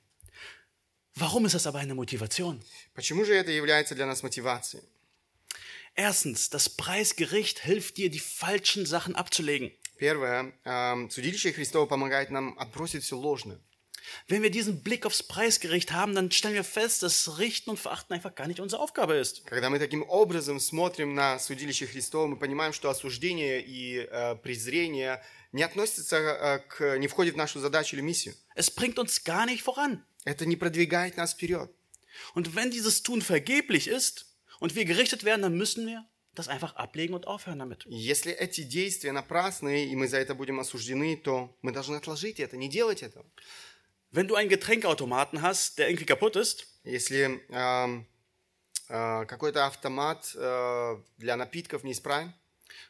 Warum 1.16 1.46
ist 1.46 1.54
das 1.54 1.66
aber 1.66 1.80
eine 1.80 1.94
Motivation? 1.94 2.62
Почему 2.94 3.24
же 3.24 3.34
это 3.34 3.50
является 3.50 3.96
для 3.96 4.06
нас 4.06 4.22
мотивацией? 4.22 4.84
Erstens, 5.96 6.50
das 6.50 6.68
Preisgericht 6.68 7.60
hilft 7.60 7.96
dir, 7.96 8.10
die 8.10 8.18
falschen 8.18 8.84
Sachen 8.84 9.14
abzulegen. 9.14 9.72
Первое, 9.96 10.52
эм, 10.64 11.08
судилище 11.08 11.52
Христово 11.52 11.86
помогает 11.86 12.30
нам 12.30 12.58
отбросить 12.58 13.04
все 13.04 13.16
ложное. 13.16 13.60
Wenn 14.28 14.42
wir 14.42 14.50
diesen 14.50 14.82
Blick 14.82 15.06
aufs 15.06 15.22
Preisgericht 15.22 15.92
haben, 15.92 16.14
dann 16.14 16.30
stellen 16.30 16.54
wir 16.54 16.64
fest, 16.64 17.02
dass 17.02 17.38
Richten 17.38 17.70
und 17.70 17.78
Verachten 17.78 18.14
einfach 18.14 18.34
gar 18.34 18.46
nicht 18.46 18.60
unsere 18.60 18.80
Aufgabe 18.80 19.14
ist. 19.14 19.44
Когда 19.46 19.70
мы 19.70 19.78
таким 19.78 20.02
образом 20.08 20.60
смотрим 20.60 21.14
на 21.14 21.38
судилище 21.38 21.86
Христово, 21.86 22.26
мы 22.26 22.36
понимаем, 22.36 22.72
что 22.72 22.90
осуждение 22.90 23.62
и 23.62 23.98
э, 23.98 24.36
презрение 24.36 25.22
не 25.52 25.62
относятся 25.62 26.16
э, 26.16 26.58
к, 26.68 26.98
не 26.98 27.08
входит 27.08 27.34
в 27.34 27.38
нашу 27.38 27.60
задачу 27.60 27.96
или 27.96 28.02
миссию. 28.02 28.34
Es 28.54 28.70
bringt 28.70 28.98
uns 28.98 29.24
gar 29.24 29.46
nicht 29.46 29.62
voran. 29.62 30.02
Это 30.24 30.46
не 30.46 30.56
продвигает 30.56 31.16
нас 31.16 31.32
вперед. 31.34 31.70
Und 32.34 32.54
wenn 32.54 32.70
dieses 32.70 33.02
Tun 33.02 33.22
vergeblich 33.22 33.88
ist 33.88 34.26
und 34.60 34.74
wir 34.74 34.84
gerichtet 34.84 35.24
werden, 35.24 35.42
dann 35.42 35.56
müssen 35.56 35.86
wir 35.86 36.04
das 36.34 36.48
einfach 36.48 36.74
ablegen 36.76 37.14
und 37.14 37.26
aufhören 37.26 37.58
damit. 37.58 37.84
Если 37.86 38.32
эти 38.32 38.62
действия 38.62 39.12
напрасны, 39.12 39.86
и 39.86 39.94
мы 39.94 40.08
за 40.08 40.18
это 40.18 40.34
будем 40.34 40.60
осуждены, 40.60 41.16
то 41.16 41.56
мы 41.62 41.72
должны 41.72 41.96
отложить 41.96 42.40
это, 42.40 42.56
не 42.56 42.68
делать 42.68 43.02
этого. 43.02 43.24
Wenn 44.10 44.28
du 44.28 44.34
einen 44.36 44.48
Getränkautomaten 44.48 45.42
hast, 45.42 45.78
der 45.78 45.88
irgendwie 45.88 46.06
kaputt 46.06 46.36
ist, 46.36 46.66
Если 46.84 47.40
эм, 47.50 48.06
э, 48.88 49.26
какой-то 49.26 49.64
автомат 49.66 50.34
э, 50.36 50.96
для 51.18 51.36
напитков 51.36 51.82
неисправен, 51.84 52.32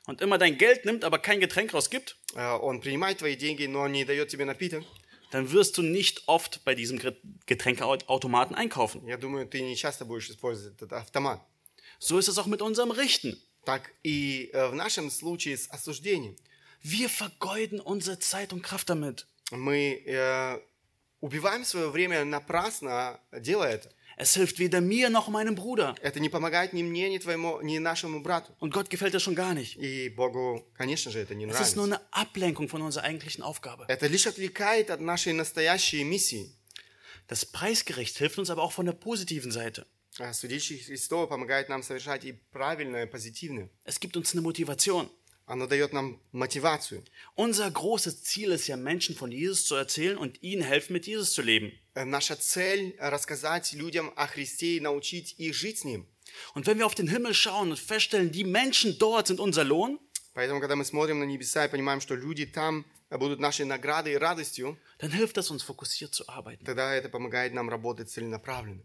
und 0.07 0.21
immer 0.21 0.39
dein 0.39 0.57
Geld 0.59 0.85
nimmt, 0.85 1.05
aber 1.05 1.19
kein 1.19 1.41
Getränk 1.41 1.73
rausgibt, 1.73 2.17
э, 2.35 2.51
он 2.59 2.81
принимает 2.81 3.19
твои 3.19 3.37
деньги, 3.37 3.67
но 3.67 3.87
не 3.89 4.05
дает 4.05 4.29
тебе 4.29 4.45
напиток, 4.45 4.85
dann 5.31 5.51
wirst 5.53 5.77
du 5.79 5.83
nicht 5.83 6.29
oft 6.29 6.65
bei 6.65 6.75
diesem 6.75 6.99
Get- 6.99 7.21
Getränkeautomaten 7.47 8.55
einkaufen. 8.57 9.07
я 9.07 9.17
думаю, 9.17 9.47
ты 9.47 9.63
не 9.63 9.77
часто 9.77 10.05
будешь 10.05 10.29
использовать 10.31 10.75
этот 10.77 10.93
автомат. 10.93 11.41
So 12.01 12.19
ist 12.19 12.29
es 12.29 12.37
auch 12.39 12.47
mit 12.47 12.61
unserem 12.61 12.91
Richten. 12.91 13.37
Так 13.65 13.93
и 14.03 14.51
э, 14.53 14.69
в 14.69 14.75
нашем 14.75 15.11
случае 15.11 15.57
с 15.57 15.71
осуждением. 15.71 16.37
Wir 16.83 17.09
vergeuden 17.09 17.81
unsere 17.81 18.19
Zeit 18.19 18.53
und 18.53 18.63
Kraft 18.63 18.91
damit. 18.91 19.27
Мы 19.51 20.03
э, 20.05 20.59
убиваем 21.21 21.65
свое 21.65 21.89
время 21.91 22.25
напрасно, 22.25 23.21
делая 23.33 23.75
это. 23.75 23.91
Es 24.17 24.35
hilft 24.37 24.61
weder 24.61 24.81
mir 24.81 25.11
noch 25.11 25.27
meinem 25.29 25.57
Bruder. 25.57 25.97
Это 26.01 26.21
не 26.21 26.29
помогает 26.29 26.73
ни 26.73 26.85
мне, 26.85 27.11
ни 27.11 27.19
твоему, 27.19 27.61
ни 27.63 27.79
нашему 27.79 28.21
брату. 28.23 28.55
Und 28.61 28.73
Gott 28.73 28.89
gefällt 28.89 29.13
das 29.13 29.23
schon 29.25 29.35
gar 29.35 29.55
nicht. 29.55 29.77
И 29.77 30.09
Богу, 30.09 30.65
конечно 30.75 31.11
же, 31.11 31.19
это 31.19 31.35
не 31.35 31.47
Es 31.47 31.61
ist 31.61 31.75
nur 31.77 31.89
нравится. 31.89 32.07
eine 32.13 32.27
Ablenkung 32.27 32.69
von 32.69 32.81
unserer 32.83 33.05
eigentlichen 33.05 33.43
Aufgabe. 33.43 33.87
Это 33.89 34.07
лишь 34.07 34.27
отвлекает 34.29 34.91
от 34.91 35.01
нашей 35.01 35.33
настоящей 35.33 36.05
миссии. 36.05 36.55
Das 37.27 37.45
Preisgericht 37.45 38.17
hilft 38.19 38.39
uns 38.39 38.51
aber 38.51 38.63
auch 38.63 38.73
von 38.73 38.87
der 38.87 38.93
positiven 38.93 39.51
Seite. 39.51 39.87
А 40.21 40.33
Судилище 40.33 40.79
Христово 40.79 41.27
помогает 41.27 41.69
нам 41.69 41.83
совершать 41.83 42.25
и 42.25 42.35
правильное, 42.53 43.07
и 43.07 43.11
позитивное. 43.11 43.69
Es 43.83 43.99
gibt 43.99 44.17
uns 44.17 44.33
eine 44.33 44.43
Motivation. 44.43 45.11
Оно 45.49 45.67
дает 45.67 45.93
нам 45.93 46.21
мотивацию. 46.33 47.05
Unser 47.37 47.71
großes 47.71 48.23
Ziel 48.25 48.53
ist 48.53 48.67
ja, 48.67 48.77
Menschen 48.77 49.15
von 49.15 49.31
Jesus 49.31 49.67
zu 49.67 49.75
erzählen 49.75 50.17
und 50.17 50.43
ihnen 50.43 50.63
helfen, 50.63 50.95
mit 50.95 51.07
Jesus 51.07 51.33
zu 51.33 51.43
leben. 51.43 51.73
Э, 51.95 52.05
Наша 52.05 52.35
цель – 52.37 52.99
рассказать 52.99 53.73
людям 53.75 54.13
о 54.17 54.27
Христе 54.27 54.77
и 54.77 54.81
научить 54.81 55.35
их 55.39 55.55
жить 55.55 55.81
с 55.81 55.85
Ним. 55.85 56.07
Und 56.55 56.67
wenn 56.67 56.79
wir 56.79 56.87
auf 56.87 56.95
den 56.95 57.09
Himmel 57.09 57.35
schauen 57.35 57.71
und 57.71 57.79
feststellen, 57.79 58.33
die 58.33 58.45
Menschen 58.45 58.99
dort 58.99 59.27
sind 59.27 59.39
unser 59.39 59.65
Lohn, 59.65 59.99
Поэтому, 60.33 60.61
когда 60.61 60.75
мы 60.75 60.85
смотрим 60.85 61.21
на 61.21 61.25
небеса 61.25 61.65
и 61.67 61.71
понимаем, 61.71 62.01
что 62.01 62.17
люди 62.17 62.45
там 62.47 62.85
будут 63.11 63.39
нашей 63.39 63.67
наградой 63.67 64.15
и 64.15 64.17
радостью, 64.17 64.79
dann 64.99 65.13
hilft 65.13 65.37
das 65.37 65.51
uns 65.51 65.63
fokussiert 65.63 66.13
zu 66.15 66.27
arbeiten. 66.29 66.65
тогда 66.65 66.95
это 66.95 67.09
помогает 67.09 67.53
нам 67.53 67.69
работать 67.69 68.11
целенаправленно. 68.11 68.83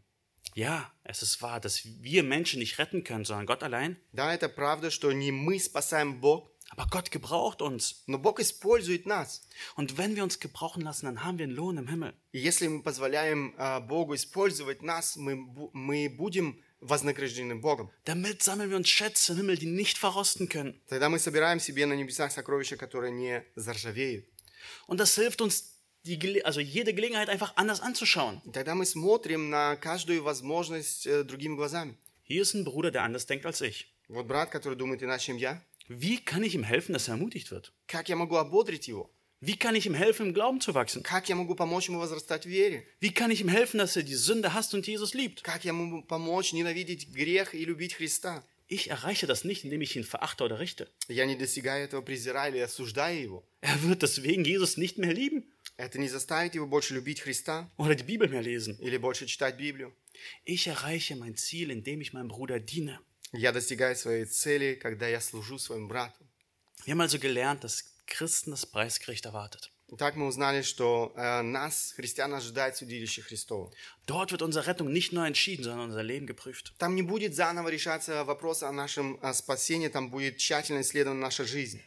Ja, 0.55 0.91
es 1.03 1.21
ist 1.21 1.41
wahr, 1.41 1.59
dass 1.59 1.85
wir 1.85 2.23
Menschen 2.23 2.59
nicht 2.59 2.77
retten 2.79 3.03
können, 3.03 3.23
sondern 3.25 3.45
Gott 3.45 3.63
allein. 3.63 3.97
Да, 4.11 4.33
это 4.33 4.49
правда, 4.49 4.91
что 4.91 5.11
не 5.11 5.31
мы 5.31 5.59
спасаем 5.59 6.19
Бог, 6.21 6.51
Aber 6.73 6.85
Gott 6.89 7.09
gebraucht 7.11 7.61
uns. 7.61 8.03
но 8.07 8.17
Бог 8.19 8.39
использует 8.39 9.05
нас. 9.05 9.41
Und 9.75 9.97
wenn 9.97 10.15
wir 10.15 10.23
uns 10.23 10.39
gebrauchen 10.39 10.81
lassen, 10.83 11.05
dann 11.07 11.23
haben 11.23 11.37
wir 11.39 11.43
einen 11.45 11.55
Lohn 11.55 11.77
im 11.77 11.87
Himmel. 11.87 12.13
И 12.31 12.39
если 12.39 12.67
мы 12.67 12.83
позволяем 12.83 13.53
а, 13.57 13.79
Богу 13.79 14.13
использовать 14.15 14.81
нас, 14.83 15.15
мы, 15.17 15.33
бу- 15.35 15.71
мы 15.73 16.09
будем 16.09 16.61
вознаграждены 16.81 17.55
Богом. 17.55 17.89
Damit 18.05 18.41
sammeln 18.43 18.69
wir 18.69 18.77
uns 18.77 18.87
Schätze 18.89 19.33
im 19.33 19.39
Himmel, 19.39 19.57
die 19.57 19.65
nicht 19.65 19.97
verrosten 19.97 20.47
können. 20.47 20.79
Тогда 20.87 21.09
мы 21.09 21.19
собираем 21.19 21.59
себе 21.59 21.85
на 21.85 21.93
небесах 21.93 22.31
сокровища, 22.31 22.77
которые 22.77 23.11
не 23.11 23.43
заржавеют. 23.55 24.25
Und 24.87 24.99
das 24.99 25.15
hilft 25.15 25.41
uns, 25.41 25.73
die, 26.05 26.17
Gele- 26.19 26.43
also 26.43 26.59
jede 26.61 26.93
Gelegenheit 26.93 27.29
einfach 27.29 27.53
anders 27.57 27.81
anzuschauen. 27.81 28.41
И 28.45 28.51
тогда 28.51 28.75
мы 28.75 28.85
смотрим 28.85 29.49
на 29.49 29.75
каждую 29.75 30.23
возможность 30.23 31.07
э, 31.07 31.23
другими 31.23 31.55
глазами. 31.55 31.97
Hier 32.23 32.43
ist 32.43 32.53
ein 32.53 32.63
Bruder, 32.63 32.91
der 32.91 33.03
anders 33.03 33.25
denkt 33.25 33.45
als 33.45 33.59
ich. 33.61 33.87
Вот 34.07 34.25
брат, 34.27 34.49
который 34.51 34.75
думает 34.75 35.03
иначе, 35.03 35.25
чем 35.27 35.37
я, 35.37 35.61
Wie 35.87 36.17
kann 36.23 36.43
ich 36.43 36.53
ihm 36.55 36.63
helfen, 36.63 36.93
dass 36.93 37.07
er 37.07 37.13
ermutigt 37.15 37.51
wird? 37.51 37.73
как 37.87 38.09
я 38.09 38.15
могу 38.15 38.35
ободрить 38.37 38.87
его? 38.87 39.09
Wie 39.41 39.55
kann 39.55 39.73
ich 39.75 39.85
ihm 39.85 39.93
helfen, 39.93 40.27
im 40.27 40.33
Glauben 40.33 40.59
zu 40.59 40.73
wachsen? 40.75 41.01
Как 41.01 41.29
я 41.29 41.35
могу 41.35 41.55
помочь 41.55 41.87
ему 41.87 41.99
возрастать 41.99 42.45
в 42.45 42.49
вере? 42.49 42.85
Wie 42.99 43.11
kann 43.13 43.31
ich 43.31 43.41
ihm 43.41 43.47
helfen, 43.47 43.77
dass 43.77 43.95
er 43.95 44.03
die 44.03 44.15
Sünde 44.15 44.53
hasst 44.53 44.73
und 44.73 44.85
Jesus 44.85 45.13
liebt? 45.13 45.43
Как 45.43 45.63
я 45.63 45.71
могу 45.73 46.03
помочь 46.03 46.51
ненавидеть 46.53 47.07
грех 47.09 47.55
и 47.55 47.63
любить 47.65 47.93
Христа? 47.95 48.43
Ich 48.67 48.91
erreiche 48.91 49.25
das 49.25 49.45
nicht, 49.45 49.63
indem 49.63 49.81
ich 49.81 49.95
ihn 49.95 50.03
verachte 50.03 50.43
oder 50.43 50.59
richte. 50.59 50.89
Я 51.07 51.25
не 51.25 51.35
достигаю 51.35 51.85
этого, 51.85 52.01
презирая 52.01 52.51
или 52.51 52.59
осуждая 52.59 53.17
его. 53.19 53.43
Er 53.61 53.81
wird 53.81 54.03
deswegen 54.03 54.43
Jesus 54.45 54.77
nicht 54.77 54.97
mehr 54.99 55.13
lieben 55.13 55.43
Это 55.77 55.97
не 55.97 56.09
заставит 56.09 56.53
его 56.55 56.67
больше 56.67 56.93
любить 56.93 57.21
Христа 57.21 57.71
oder 57.77 57.95
die 57.95 58.03
Bibel 58.03 58.27
mehr 58.27 58.41
lesen. 58.43 58.77
или 58.81 58.97
больше 58.97 59.25
читать 59.25 59.57
Библию. 59.57 59.93
Ich 60.43 60.67
erreiche 60.67 61.15
mein 61.15 61.35
Ziel, 61.37 61.71
indem 61.71 62.01
ich 62.01 62.11
meinem 62.13 62.27
Bruder 62.27 62.59
diene. 62.59 62.99
Я 63.33 63.51
достигаю 63.51 63.95
своей 63.95 64.25
цели, 64.25 64.75
когда 64.75 65.07
я 65.07 65.21
служу 65.21 65.59
своему 65.59 65.87
брату. 65.87 66.25
Wir 66.85 66.93
haben 66.93 67.01
also 67.01 67.19
gelernt, 67.19 67.63
dass 67.63 67.85
Christen 68.07 68.51
das 68.51 68.65
Preisgericht 68.65 69.25
erwartet. 69.25 69.71
Итак, 69.91 70.15
мы 70.15 70.27
узнали, 70.27 70.61
что 70.61 71.13
э, 71.15 71.41
нас, 71.41 71.93
христиан, 71.95 72.33
ожидает 72.33 72.77
судилище 72.77 73.23
Христово. 73.23 73.71
Dort 74.05 74.31
wird 74.31 74.43
unsere 74.43 74.67
Rettung 74.67 74.91
nicht 74.91 75.13
nur 75.13 75.25
entschieden, 75.25 75.63
sondern 75.63 75.89
unser 75.89 76.03
Leben 76.03 76.27
geprüft. 76.27 76.73
Там 76.77 76.95
не 76.95 77.01
будет 77.01 77.33
заново 77.33 77.69
решаться 77.69 78.23
вопрос 78.23 78.61
о 78.61 78.71
нашем 78.71 79.19
э, 79.21 79.33
спасении, 79.33 79.87
там 79.87 80.11
будет 80.11 80.37
тщательно 80.37 80.81
исследована 80.81 81.19
наша 81.19 81.43
жизнь. 81.43 81.81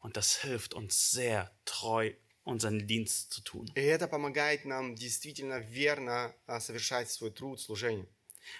Und 0.00 0.16
das 0.16 0.42
hilft 0.42 0.74
uns 0.74 1.10
sehr 1.10 1.50
treu, 1.64 2.12
unseren 2.44 2.86
Dienst 2.86 3.32
zu 3.32 3.40
tun. 3.40 3.66
И 3.74 3.80
это 3.80 4.08
помогает 4.08 4.66
нам 4.66 4.94
действительно 4.94 5.58
верно 5.58 6.34
э, 6.46 6.60
совершать 6.60 7.10
свой 7.10 7.30
труд, 7.30 7.58
служение. 7.58 8.06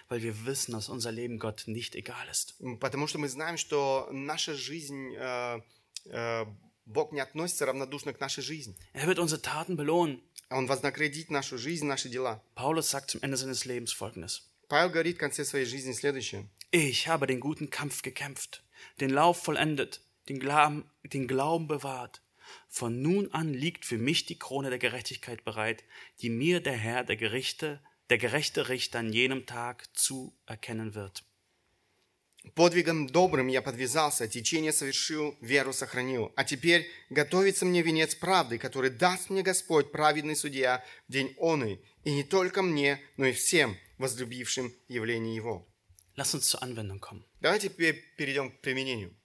Weil 0.09 0.21
wir 0.21 0.45
wissen, 0.45 0.73
dass 0.73 0.89
unser 0.89 1.11
Leben 1.11 1.39
Gott 1.39 1.63
nicht 1.67 1.95
egal 1.95 2.27
ist. 2.29 2.55
М, 2.59 2.77
Потому 2.79 3.07
что 3.07 3.17
мы 3.19 3.29
знаем, 3.29 3.57
что 3.57 4.07
наша 4.11 4.53
жизнь, 4.53 5.13
э, 5.15 5.61
э, 6.05 6.45
Бог 6.85 7.11
не 7.11 7.19
относится 7.19 7.65
равнодушно 7.65 8.13
к 8.13 8.19
нашей 8.19 8.43
жизни. 8.43 8.75
Er 8.93 9.07
wird 9.07 9.19
unsere 9.19 9.41
Taten 9.41 9.75
belohnen. 9.75 10.21
Он 10.49 10.65
вознаградит 10.67 11.29
нашу 11.29 11.57
жизнь, 11.57 11.85
наши 11.85 12.09
дела. 12.09 12.41
Paulus 12.55 12.89
sagt 12.89 13.11
zum 13.11 13.21
Ende 13.21 13.35
seines 13.37 13.65
Lebens 13.65 13.91
folgendes. 13.93 14.43
Павел 14.69 14.89
говорит 14.89 15.15
в 15.17 15.19
конце 15.19 15.43
своей 15.45 15.65
жизни 15.65 15.93
следующее. 15.93 16.47
Ich 16.71 17.07
habe 17.07 17.27
den 17.27 17.39
guten 17.39 17.69
Kampf 17.69 18.01
gekämpft, 18.01 18.63
den 18.99 19.09
Lauf 19.09 19.41
vollendet, 19.41 20.01
den 20.29 20.39
Glauben, 20.39 20.89
den 21.03 21.27
Glauben 21.27 21.67
bewahrt. 21.67 22.21
Von 22.69 23.01
nun 23.01 23.31
an 23.33 23.53
liegt 23.53 23.85
für 23.85 23.97
mich 23.97 24.25
die 24.25 24.37
Krone 24.39 24.69
der 24.69 24.79
Gerechtigkeit 24.79 25.43
bereit, 25.43 25.83
die 26.21 26.29
mir 26.29 26.61
der 26.61 26.73
Herr, 26.77 27.03
der 27.03 27.17
Gerichte, 27.17 27.81
der 28.12 28.18
gerechte 28.18 28.68
Richter 28.68 28.98
an 28.98 29.10
jenem 29.10 29.46
Tag 29.46 29.88
zuerkennen 29.94 30.94
wird. 30.94 31.22
Подвигом 32.54 33.06
добрым 33.06 33.48
я 33.48 33.62
подвязался, 33.62 34.28
течение 34.28 34.74
совершил, 34.74 35.34
веру 35.40 35.72
сохранил. 35.72 36.30
А 36.36 36.44
теперь 36.44 36.90
готовится 37.08 37.64
мне 37.64 37.80
венец 37.80 38.14
правды, 38.14 38.58
который 38.58 38.90
даст 38.90 39.30
мне 39.30 39.42
Господь, 39.42 39.92
праведный 39.92 40.36
судья, 40.36 40.84
в 41.08 41.12
день 41.12 41.34
оный, 41.38 41.80
и 42.04 42.12
не 42.12 42.22
только 42.22 42.60
мне, 42.60 43.00
но 43.16 43.24
и 43.24 43.32
всем, 43.32 43.78
возлюбившим 43.96 44.74
явление 44.88 45.34
Его. 45.34 45.66
Lass 46.14 46.34
uns 46.34 46.50
zur 46.50 46.62
Anwendung 46.62 47.00
kommen. 47.00 47.24
Давайте 47.40 47.70
перейдем 47.70 48.50
к 48.50 48.60
применению. 48.60 49.16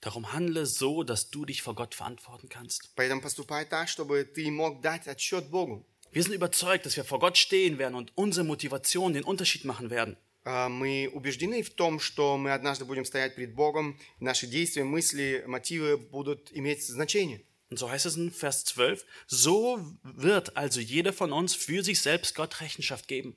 Darum 0.00 0.32
handle 0.32 0.64
so, 0.64 1.04
dass 1.04 1.28
du 1.28 1.44
dich 1.44 1.60
vor 1.60 1.74
Gott 1.74 1.94
verantworten 1.94 2.48
kannst. 2.48 2.88
Поэтому 2.94 3.20
поступай 3.20 3.66
так, 3.66 3.88
чтобы 3.88 4.24
ты 4.24 4.50
мог 4.50 4.80
дать 4.80 5.08
отчет 5.08 5.50
Богу. 5.50 5.86
Wir 6.11 6.23
sind 6.23 6.33
überzeugt, 6.33 6.85
dass 6.85 6.95
wir 6.95 7.03
vor 7.03 7.19
Gott 7.19 7.37
stehen 7.37 7.77
werden 7.77 7.95
und 7.95 8.11
unsere 8.15 8.45
Motivation 8.45 9.13
den 9.13 9.23
Unterschied 9.23 9.65
machen 9.65 9.89
werden. 9.89 10.17
А, 10.45 10.69
Мы 10.69 11.09
убеждены 11.11 11.63
в 11.63 11.71
том, 11.71 11.99
что 11.99 12.37
мы 12.37 12.53
однажды 12.53 12.85
будем 12.85 13.03
стоять 13.03 13.35
перед 13.35 13.53
Богом, 13.53 13.99
и 14.19 14.23
наши 14.23 14.47
действия, 14.47 14.83
мысли, 14.83 15.43
мотивы 15.47 15.97
будут 15.97 16.51
иметь 16.53 16.85
значение. 16.85 17.41
Und 17.69 17.79
so 17.79 17.89
heißt 17.89 18.05
es 18.05 18.15
in 18.15 18.31
Vers 18.31 18.63
12, 18.65 19.03
so 19.27 19.79
wird 20.03 20.55
also 20.55 20.79
jeder 20.79 21.13
von 21.13 21.33
uns 21.33 21.55
für 21.55 21.83
sich 21.83 21.99
selbst 21.99 22.35
Gott 22.35 22.61
Rechenschaft 22.61 23.07
geben. 23.07 23.35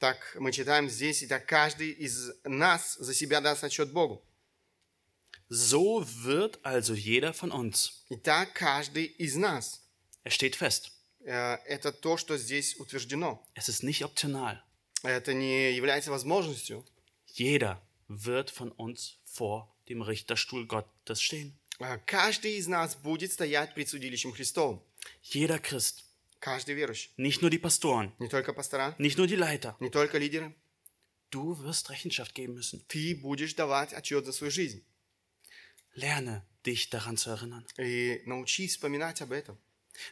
Так 0.00 0.36
мы 0.38 0.52
читаем 0.52 0.88
здесь, 0.88 1.22
и 1.22 1.26
так 1.26 1.46
каждый 1.46 1.90
из 1.90 2.30
нас 2.44 2.96
за 2.98 3.14
себя 3.14 3.40
даст 3.40 3.64
отчет 3.64 3.92
Богу. 3.92 4.22
So 5.48 6.04
wird 6.22 6.58
also 6.62 6.94
jeder 6.94 7.32
von 7.32 7.50
uns. 7.50 8.04
И 8.10 8.16
так 8.16 8.52
каждый 8.52 9.06
из 9.06 9.36
нас. 9.36 9.80
Es 10.24 10.34
steht 10.34 10.56
fest. 10.56 10.91
Э, 11.25 11.57
Это 11.65 11.91
то, 11.91 12.17
что 12.17 12.37
здесь 12.37 12.75
утверждено. 12.79 13.43
Es 13.55 13.69
ist 13.69 13.83
nicht 13.83 14.03
optional. 14.03 14.57
Это 15.03 15.33
не 15.33 15.73
является 15.73 16.11
возможностью. 16.11 16.85
Jeder 17.27 17.81
wird 18.07 18.49
von 18.51 18.71
uns 18.71 19.17
vor 19.25 19.73
dem 19.89 20.01
Richterstuhl 20.01 20.65
Gottes 20.67 21.21
stehen. 21.21 21.53
А, 21.79 21.97
Каждый 21.97 22.57
из 22.57 22.67
нас 22.67 22.95
будет 22.95 23.31
стоять 23.33 23.73
пред 23.73 23.89
судилищем 23.89 24.31
Христовым. 24.31 24.81
Jeder 25.23 25.59
Christ. 25.59 26.03
Каждый 26.39 26.75
верующий. 26.75 27.09
Nicht 27.17 27.41
nur 27.41 27.49
die 27.49 27.57
Pastoren, 27.59 28.13
Не 28.19 28.27
только 28.27 28.53
пастора, 28.53 28.95
nicht 28.97 29.17
nur 29.17 29.27
die 29.27 29.35
Leiter. 29.37 29.75
не 29.79 29.89
только 29.89 30.17
лидеры. 30.17 30.53
Du 31.31 31.57
wirst 31.63 31.89
Rechenschaft 31.89 32.35
geben 32.35 32.53
müssen. 32.53 32.83
Ты 32.87 33.15
будешь 33.15 33.55
давать 33.55 33.93
отчет 33.93 34.25
за 34.25 34.33
свою 34.33 34.51
жизнь. 34.51 34.83
Lerne 35.95 36.45
dich 36.65 36.89
daran 36.89 37.17
zu 37.17 37.29
erinnern. 37.31 37.65
И 37.77 38.21
научись 38.25 38.71
вспоминать 38.73 39.21
об 39.21 39.31
этом. 39.31 39.57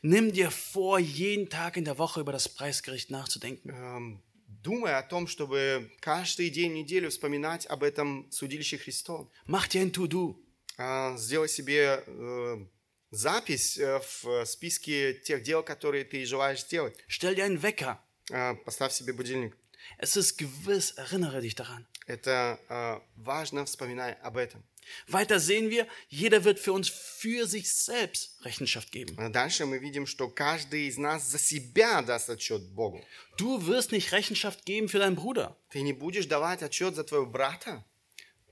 Nimm 0.02 0.32
dir 0.32 0.50
vor, 0.50 0.98
jeden 0.98 1.48
Tag 1.48 1.76
in 1.76 1.84
der 1.84 1.98
Woche 1.98 2.20
über 2.20 2.32
das 2.32 2.48
Preisgericht 2.48 3.10
nachzudenken. 3.10 3.70
Эм, 3.70 4.22
Думай 4.62 4.94
о 4.94 5.02
том, 5.02 5.28
чтобы 5.28 5.92
каждый 6.00 6.50
день 6.50 6.72
недели 6.72 7.08
вспоминать 7.08 7.66
об 7.66 7.84
этом 7.84 8.28
судилище 8.32 8.78
Христовом. 8.78 9.30
Mach 9.46 9.68
dir 9.68 9.82
ein 9.82 9.92
To-Do. 9.92 10.36
А, 10.76 11.16
Сделай 11.16 11.48
себе 11.48 12.02
э, 12.04 12.66
запись 13.10 13.78
э, 13.78 14.00
в 14.00 14.44
списке 14.44 15.14
тех 15.14 15.42
дел, 15.42 15.62
которые 15.62 16.04
ты 16.04 16.24
желаешь 16.24 16.62
сделать. 16.62 16.96
Stell 17.08 17.34
dir 17.36 17.44
einen 17.44 17.62
Wecker. 17.62 17.98
А, 18.32 18.54
Поставь 18.64 18.92
себе 18.92 19.12
будильник. 19.12 19.56
Es 19.98 20.16
ist 20.16 20.36
gewiss, 20.36 20.90
erinnere 20.96 21.40
dich 21.40 21.54
daran. 21.54 21.86
Это 22.08 22.58
э, 22.68 23.00
важно, 23.16 23.64
вспоминай 23.66 24.14
об 24.14 24.36
этом. 24.36 24.64
Weiter 25.08 25.40
sehen 25.40 25.68
wir, 25.70 25.86
jeder 26.08 26.44
wird 26.44 26.60
für 26.60 26.72
uns 26.72 26.88
für 26.88 27.46
sich 27.48 27.72
selbst 27.72 28.38
Rechenschaft 28.44 28.92
geben. 28.92 29.16
А 29.18 29.28
Дальше 29.30 29.66
мы 29.66 29.78
видим, 29.78 30.06
что 30.06 30.28
каждый 30.28 30.86
из 30.86 30.96
нас 30.96 31.24
за 31.28 31.38
себя 31.38 32.02
даст 32.02 32.30
отчет 32.30 32.62
Богу. 32.72 33.02
Du 33.36 33.66
wirst 33.66 33.90
nicht 33.90 34.12
Rechenschaft 34.12 34.64
geben 34.64 34.88
für 34.88 34.98
deinen 35.00 35.16
Bruder. 35.16 35.56
Ты 35.70 35.82
не 35.82 35.92
будешь 35.92 36.26
давать 36.26 36.62
отчет 36.62 36.94
за 36.94 37.02
твоего 37.02 37.26
брата. 37.26 37.84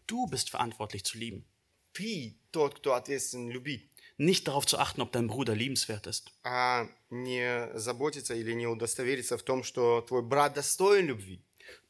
Du 0.09 0.27
bist 0.27 0.51
verantwortlich 0.51 1.05
zu 1.05 1.19
lieben. 1.19 1.45
Ты 1.93 2.35
тот, 2.51 2.75
кто 2.81 2.95
ответственен 2.95 3.51
любить, 3.51 3.89
Nicht 4.17 4.47
darauf 4.47 4.65
zu 4.67 4.79
achten, 4.79 5.01
ob 5.03 5.11
dein 5.13 5.29
Bruder 5.29 5.55
liebenswert 5.55 6.07
ist. 6.09 6.33
а 6.43 6.89
не 7.11 7.69
заботиться 7.75 8.35
или 8.35 8.53
не 8.55 8.67
удостовериться 8.67 9.39
в 9.39 9.43
том, 9.45 9.63
что 9.63 10.01
твой 10.03 10.23
брат 10.23 10.55
достоин 10.55 11.07
любви. 11.07 11.43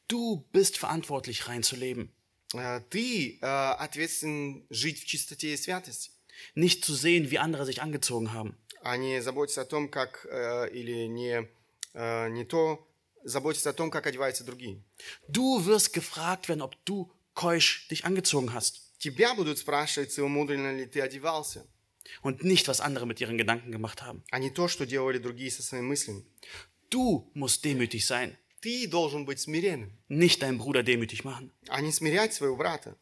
Du 0.06 0.44
bist 0.52 0.76
verantwortlich, 0.76 1.48
rein 1.48 1.62
zu 1.62 1.76
leben. 1.76 2.10
А, 2.54 2.80
Ты 2.90 3.38
э, 3.40 3.46
ответственен 3.46 4.64
жить 4.70 5.00
в 5.02 5.06
чистоте 5.06 5.52
и 5.54 5.56
святости, 5.56 6.10
Nicht 6.54 6.84
zu 6.84 6.94
sehen, 6.94 7.30
wie 7.30 7.38
andere 7.38 7.64
sich 7.66 7.80
angezogen 7.82 8.32
haben. 8.32 8.56
а 8.82 8.96
не 8.96 9.20
заботиться 9.22 9.62
о 9.62 9.64
том, 9.64 9.88
как 9.88 10.26
э, 10.30 10.68
или 10.72 11.06
не, 11.06 11.48
э, 11.94 12.28
не 12.28 12.44
то 12.44 12.86
заботиться 13.24 13.70
о 13.70 13.72
том, 13.72 13.90
как 13.90 14.06
одеваются 14.06 14.44
другие. 14.44 14.82
Du 15.28 15.64
wirst 15.64 15.92
gefragt 15.94 16.48
werden, 16.48 16.60
ob 16.62 16.76
du 16.84 17.10
keusch 17.34 17.88
dich 17.88 18.04
angezogen 18.04 18.52
hast. 18.52 18.82
Тебя 18.98 19.34
будут 19.34 19.58
спрашивать, 19.58 20.12
целомудренно 20.12 20.76
ли 20.76 20.86
ты 20.86 21.00
одевался, 21.00 21.66
Und 22.22 22.44
nicht, 22.44 22.68
was 22.68 22.80
andere 22.80 23.06
mit 23.06 23.20
ihren 23.20 23.38
Gedanken 23.38 23.72
gemacht 23.72 24.02
haben. 24.02 24.22
а 24.30 24.38
не 24.38 24.50
то, 24.50 24.68
что 24.68 24.84
делали 24.86 25.18
другие 25.18 25.50
со 25.50 25.62
своими 25.62 25.86
мыслями. 25.86 26.24
Du 26.90 27.30
musst 27.34 27.64
demütig 27.64 28.04
sein. 28.06 28.36
Ты 28.60 28.86
должен 28.88 29.24
быть 29.26 29.40
смиренным, 29.40 29.92
Nicht 30.08 30.40
deinen 30.42 30.58
Bruder 30.58 30.82
demütig 30.82 31.24
machen. 31.24 31.50
а 31.68 31.80
не 31.80 31.92
смирять 31.92 32.32
своего 32.34 32.56
брата. 32.56 32.96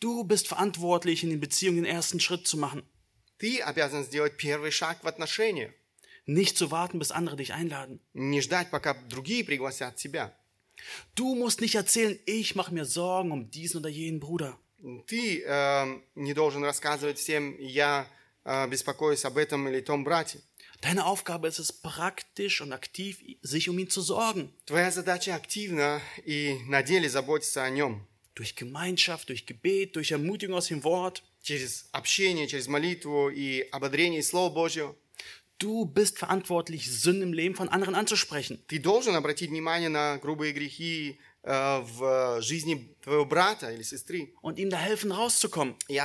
Du 0.00 0.24
bist 0.24 0.46
verantwortlich, 0.48 1.22
in 1.24 1.30
den 1.30 1.40
Beziehungen 1.40 1.82
den 1.84 1.86
ersten 1.86 2.20
Schritt 2.20 2.46
zu 2.46 2.56
machen. 2.56 2.82
Ты 3.38 3.60
обязан 3.60 4.04
сделать 4.04 4.36
первый 4.36 4.70
шаг 4.70 5.02
в 5.02 5.06
отношениях, 5.08 5.72
Nicht 6.26 6.56
zu 6.56 6.70
warten, 6.70 6.98
bis 6.98 7.10
andere 7.12 7.36
dich 7.36 7.52
einladen. 7.52 8.00
не 8.14 8.40
ждать, 8.40 8.70
пока 8.70 8.94
другие 9.08 9.44
пригласят 9.44 9.96
тебя. 9.96 10.32
Du 11.14 11.34
musst 11.34 11.60
nicht 11.60 11.74
erzählen, 11.76 12.18
ich 12.26 12.54
mache 12.56 12.74
mir 12.74 12.84
Sorgen 12.84 13.30
um 13.32 13.50
diesen 13.50 13.78
oder 13.80 13.88
jenen 13.90 14.20
Bruder. 14.20 14.58
Ты 15.06 15.42
э, 15.46 16.00
не 16.14 16.34
должен 16.34 16.62
рассказывать 16.64 17.18
всем, 17.18 17.56
я 17.58 18.06
э, 18.44 18.66
беспокоюсь 18.68 19.24
об 19.24 19.38
этом 19.38 19.68
или 19.68 19.80
том 19.80 20.02
брате. 20.04 20.40
Deine 20.80 21.06
Aufgabe 21.06 21.48
ist 21.48 21.58
es, 21.58 21.72
praktisch 21.72 22.60
und 22.60 22.72
aktiv 22.72 23.22
sich 23.42 23.68
um 23.68 23.78
ihn 23.78 23.88
zu 23.88 24.02
sorgen. 24.02 24.52
Твоя 24.66 24.90
задача 24.90 25.34
активно 25.34 26.02
и 26.24 26.58
на 26.66 26.82
деле 26.82 27.08
заботиться 27.08 27.64
о 27.64 27.70
нем. 27.70 28.06
Durch 28.34 28.54
Gemeinschaft, 28.54 29.28
durch 29.28 29.46
Gebet, 29.46 29.96
durch 29.96 30.10
Ermutigung 30.10 30.56
aus 30.56 30.66
dem 30.66 30.84
Wort. 30.84 31.22
Через 31.42 31.88
общение, 31.92 32.46
через 32.48 32.68
молитву 32.68 33.30
и 33.30 33.60
ободрение 33.70 34.20
и 34.20 34.22
Слова 34.22 34.52
Божьего. 34.52 34.94
Du 35.58 35.86
bist 35.86 36.18
verantwortlich, 36.18 36.90
Sünden 36.90 37.22
im 37.22 37.32
Leben 37.32 37.54
von 37.54 37.68
anderen 37.68 37.94
anzusprechen. 37.94 38.58
Ты 38.66 38.78
должен 38.78 39.14
обратить 39.14 39.50
внимание 39.50 39.88
на 39.88 40.18
грубые 40.18 40.52
грехи 40.52 41.18
э, 41.18 41.27
в 41.43 42.41
жизни 42.41 42.93
твоего 43.01 43.23
брата 43.25 43.71
или 43.71 43.81
сестры 43.81 44.33
und 44.41 44.57
ihm 44.59 44.69
da 44.69 44.77
helfen, 44.77 45.11
rauszukommen. 45.11 45.75
и 45.87 45.99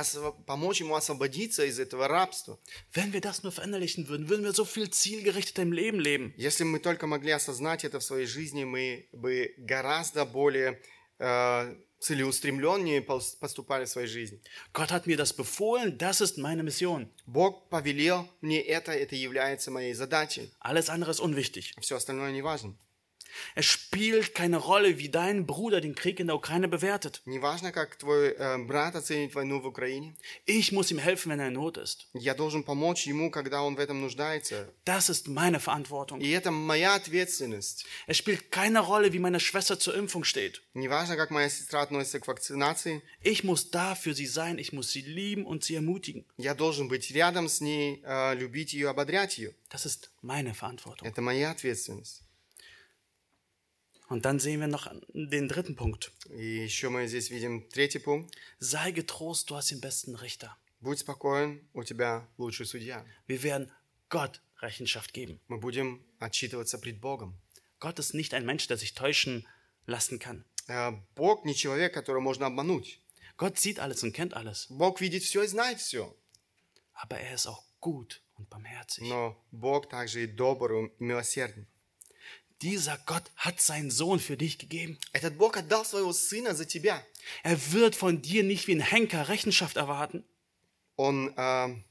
помочь 0.45 0.79
ему 0.79 0.95
освободиться 0.95 1.65
из 1.65 1.77
этого 1.79 2.07
рабства. 2.07 2.57
Wenn 2.93 3.11
wir 3.11 3.21
das 3.21 3.43
nur 3.43 3.51
verinnerlichen 3.51 4.07
würden, 4.07 4.29
würden 4.29 4.45
wir 4.45 4.53
so 4.53 4.63
viel 4.65 4.89
zielgerichteter 4.89 5.61
im 5.63 5.73
Leben 5.73 5.99
leben. 5.99 6.33
Если 6.37 6.63
мы 6.63 6.79
только 6.79 7.05
могли 7.05 7.31
осознать 7.31 7.83
это 7.83 7.99
в 7.99 8.03
своей 8.03 8.25
жизни, 8.27 8.63
мы 8.63 9.07
бы 9.11 9.53
гораздо 9.57 10.25
более 10.25 10.81
э, 11.19 11.75
целеустремленнее 11.99 13.01
пос- 13.01 13.37
поступали 13.39 13.85
в 13.85 13.89
своей 13.89 14.07
жизни. 14.07 14.39
Gott 14.73 14.91
hat 14.91 15.05
mir 15.05 15.17
das 15.17 15.33
befohlen, 15.33 15.97
das 15.97 16.21
ist 16.21 16.37
meine 16.37 16.63
Mission. 16.63 17.09
Бог 17.25 17.67
повелел 17.69 18.27
мне 18.41 18.61
это, 18.61 18.93
это 18.93 19.15
является 19.15 19.69
моей 19.69 19.93
задачей. 19.93 20.51
Alles 20.61 20.89
andere 20.89 21.11
ist 21.11 21.19
unwichtig. 21.19 21.73
Все 21.81 21.97
остальное 21.97 22.31
не 22.31 22.41
важно. 22.41 22.75
Es 23.54 23.66
spielt 23.66 24.34
keine 24.34 24.58
Rolle, 24.58 24.98
wie 24.98 25.08
dein 25.08 25.46
Bruder 25.46 25.80
den 25.80 25.94
Krieg 25.94 26.20
in 26.20 26.26
der 26.28 26.36
Ukraine 26.36 26.68
bewertet. 26.68 27.22
Не 27.24 27.38
важно, 27.38 27.72
как 27.72 27.96
твой 27.96 28.34
э, 28.36 28.58
брат 28.58 28.96
оценит 28.96 29.34
войну 29.34 29.60
в 29.60 29.66
Украине. 29.66 30.14
Ich 30.46 30.72
muss 30.72 30.90
ihm 30.90 30.98
helfen, 30.98 31.30
wenn 31.30 31.40
er 31.40 31.48
in 31.48 31.54
Not 31.54 31.76
ist. 31.76 32.06
Я 32.12 32.34
должен 32.34 32.64
помочь 32.64 33.06
ему, 33.06 33.30
когда 33.30 33.62
он 33.62 33.76
в 33.76 33.80
этом 33.80 34.00
нуждается. 34.00 34.72
Das 34.84 35.08
ist 35.08 35.28
meine 35.28 35.60
Verantwortung. 35.60 36.20
И 36.20 36.30
это 36.30 36.50
моя 36.50 36.94
ответственность. 36.94 37.86
Es 38.06 38.16
spielt 38.16 38.50
keine 38.50 38.80
Rolle, 38.80 39.12
wie 39.12 39.18
meine 39.18 39.40
Schwester 39.40 39.78
zur 39.78 39.94
Impfung 39.94 40.24
steht. 40.24 40.62
Не 40.74 40.88
важно, 40.88 41.16
как 41.16 41.30
моя 41.30 41.48
сестра 41.48 41.82
относится 41.82 42.20
к 42.20 42.26
вакцинации. 42.26 43.02
Ich 43.22 43.44
muss 43.44 43.70
da 43.70 43.94
für 43.94 44.14
sie 44.14 44.26
sein, 44.26 44.58
ich 44.58 44.72
muss 44.72 44.90
sie 44.90 45.02
lieben 45.02 45.44
und 45.44 45.64
sie 45.64 45.74
ermutigen. 45.74 46.24
Я 46.36 46.54
должен 46.54 46.88
быть 46.88 47.10
рядом 47.10 47.48
с 47.48 47.60
ней, 47.60 48.02
э, 48.04 48.34
любить 48.34 48.72
ее, 48.72 48.90
ободрять 48.90 49.38
ее. 49.38 49.54
Das 49.70 49.86
ist 49.86 50.10
meine 50.22 50.54
Verantwortung. 50.54 51.06
Это 51.06 51.20
моя 51.20 51.50
ответственность. 51.50 52.22
Und 54.08 54.24
dann 54.24 54.40
sehen 54.40 54.60
wir 54.60 54.66
noch 54.66 54.92
den 55.12 55.48
dritten 55.48 55.76
Punkt. 55.76 56.12
И 56.30 56.64
еще 56.64 56.88
мы 56.88 57.06
здесь 57.06 57.30
видим 57.30 57.68
третий 57.70 58.00
пункт. 58.00 58.34
Sei 58.58 58.90
getrost, 58.90 59.50
du 59.50 59.56
hast 59.56 59.70
den 59.70 59.80
besten 59.80 60.16
Richter. 60.16 60.56
Будь 60.80 60.98
спокоен, 60.98 61.60
у 61.74 61.84
тебя 61.84 62.26
лучший 62.36 62.66
судья. 62.66 63.04
Wir 63.28 63.42
werden 63.42 63.70
Gott 64.08 64.40
Rechenschaft 64.60 65.12
geben. 65.12 65.38
Мы 65.46 65.58
будем 65.58 66.02
отчитываться 66.18 66.78
пред 66.78 67.00
Богом. 67.00 67.38
Gott 67.78 67.98
ist 67.98 68.14
nicht 68.14 68.34
ein 68.34 68.44
Mensch, 68.44 68.66
der 68.66 68.76
sich 68.76 68.94
täuschen 68.94 69.46
lassen 69.86 70.18
kann. 70.18 70.44
Э, 70.66 70.92
Бог 71.14 71.44
не 71.44 71.54
человек, 71.54 71.94
которого 71.94 72.20
можно 72.20 72.46
обмануть. 72.46 73.00
Gott 73.36 73.58
sieht 73.58 73.78
alles 73.78 74.02
und 74.02 74.12
kennt 74.12 74.34
alles. 74.34 74.66
Бог 74.70 75.00
видит 75.00 75.22
все 75.22 75.42
и 75.42 75.46
знает 75.46 75.80
все. 75.80 76.14
Aber 76.92 77.18
er 77.18 77.34
ist 77.34 77.46
auch 77.46 77.62
gut 77.80 78.22
und 78.36 78.50
barmherzig. 78.50 79.08
Но 79.08 79.40
Бог 79.50 79.88
также 79.88 80.24
и 80.24 80.26
добр 80.26 80.72
и 80.72 80.92
милосерден. 80.98 81.66
Dieser 82.62 82.98
Gott 83.06 83.30
hat 83.36 83.60
seinen 83.60 83.90
Sohn 83.90 84.20
für 84.20 84.36
dich 84.36 84.58
gegeben. 84.58 84.98
Этот 85.12 85.38
Бог 85.38 85.56
отдал 85.56 85.84
своего 85.84 86.12
сына 86.12 86.54
за 86.54 86.66
тебя. 86.66 87.02
Er 87.42 87.72
wird 87.72 87.96
von 87.96 88.20
dir 88.20 88.42
nicht 88.42 88.66
wie 88.66 88.74
ein 88.74 88.80
Henker 88.80 89.28
Rechenschaft 89.28 89.76
erwarten, 89.76 90.24
Он 90.96 91.32
э, 91.36 91.82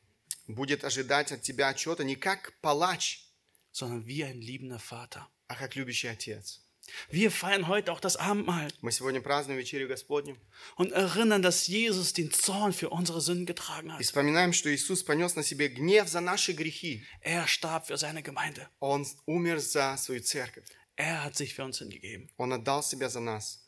будет 0.48 0.84
ожидать 0.84 1.32
от 1.32 1.42
тебя 1.42 1.70
отчета 1.70 2.04
не 2.04 2.16
как 2.16 2.54
палач, 2.62 3.26
sondern 3.72 4.06
wie 4.06 4.24
ein 4.24 4.42
liebender 4.42 4.80
Vater. 4.80 5.28
а 5.48 5.56
как 5.56 5.76
любящий 5.76 6.08
отец. 6.08 6.62
Wir 7.10 7.32
feiern 7.32 7.68
heute 7.68 7.92
auch 7.92 8.00
das 8.00 8.18
Abendmahl 8.18 8.68
Мы 8.82 8.92
сегодня 8.92 9.22
празднуем 9.22 9.58
вечерю 9.58 9.88
Господню 9.88 10.38
und 10.76 10.92
erinnern, 10.92 11.42
dass 11.42 11.68
Jesus 11.68 12.14
den 12.14 12.32
Zorn 12.32 12.74
für 12.74 12.90
unsere 12.90 13.22
Sünden 13.22 13.46
getragen 13.46 13.90
и 13.90 13.92
hat. 13.92 14.02
вспоминаем, 14.02 14.54
что 14.54 14.74
Иисус 14.74 15.04
понес 15.04 15.36
на 15.36 15.44
себе 15.44 15.68
гнев 15.68 16.08
за 16.08 16.20
наши 16.20 16.54
грехи. 16.54 17.04
Er 17.22 17.48
starb 17.48 17.88
für 17.88 17.98
seine 17.98 18.22
Gemeinde. 18.22 18.68
Он 18.80 19.06
умер 19.26 19.60
за 19.60 19.96
свою 19.98 20.22
церковь. 20.22 20.66
Er 20.96 21.24
hat 21.24 21.36
sich 21.36 21.54
für 21.54 21.64
uns 21.64 21.80
hingegeben. 21.80 22.30
Он 22.38 22.54
отдал 22.54 22.84
себя 22.84 23.10
за 23.10 23.20
нас. 23.20 23.66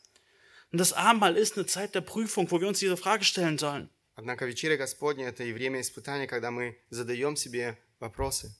Und 0.70 0.78
das 0.78 0.92
Abendmahl 0.92 1.36
ist 1.36 1.56
eine 1.56 1.66
Zeit 1.66 1.94
der 1.94 2.00
Prüfung, 2.00 2.50
wo 2.50 2.60
wir 2.60 2.68
uns 2.68 2.78
diese 2.78 2.96
Frage 2.96 3.24
stellen 3.24 3.58
sollen. 3.58 3.88
Однако 4.14 4.44
вечеря 4.44 4.76
Господня – 4.76 5.28
это 5.28 5.42
и 5.42 5.52
время 5.52 5.80
испытания, 5.80 6.26
когда 6.26 6.50
мы 6.50 6.78
задаем 6.90 7.36
себе 7.36 7.78
вопросы. 7.98 8.54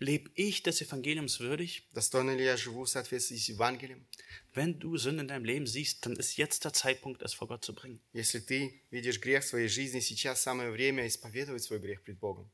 Lebe 0.00 0.30
ich 0.34 0.62
des 0.62 0.82
Evangeliums 0.82 1.40
würdig? 1.40 1.88
Достойно 1.94 2.36
ли 2.36 2.44
я 2.44 2.56
живу 2.58 2.84
в 2.84 2.88
соответствии 2.88 3.36
с 3.36 3.48
Евангелием? 3.48 4.06
Wenn 4.54 4.78
du 4.78 4.98
Sünde 4.98 5.22
in 5.22 5.28
deinem 5.28 5.46
Leben 5.46 5.66
siehst, 5.66 6.04
dann 6.04 6.16
ist 6.16 6.36
jetzt 6.36 6.64
der 6.64 6.74
Zeitpunkt, 6.74 7.22
es 7.22 7.32
vor 7.32 7.48
Gott 7.48 7.64
zu 7.64 7.74
bringen. 7.74 8.00
Если 8.12 8.40
ты 8.40 8.82
видишь 8.90 9.20
грех 9.20 9.42
в 9.42 9.46
своей 9.46 9.68
жизни, 9.68 10.00
сейчас 10.00 10.42
самое 10.42 10.70
время 10.70 11.06
исповедовать 11.06 11.62
свой 11.62 11.78
грех 11.78 12.02
пред 12.02 12.18
Богом. 12.18 12.50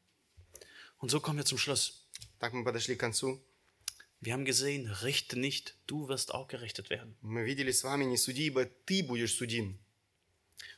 Und 0.98 1.10
so 1.10 1.18
kommen 1.18 1.38
wir 1.38 1.44
zum 1.44 1.58
Schluss. 1.58 2.06
Так 2.38 2.52
мы 2.52 2.62
подошли 2.62 2.94
к 2.94 3.00
концу. 3.00 3.42
Wir 4.20 4.34
haben 4.34 4.44
gesehen, 4.44 4.86
richte 4.86 5.36
nicht, 5.36 5.74
du 5.88 6.06
wirst 6.06 6.32
auch 6.32 6.46
gerichtet 6.46 6.90
werden. 6.90 7.16
Мы 7.22 7.44
видели 7.44 7.72
с 7.72 7.82
вами, 7.82 8.04
не 8.04 8.16
суди, 8.16 8.46
ибо 8.46 8.66
ты 8.66 9.02
будешь 9.02 9.34
судим. 9.34 9.80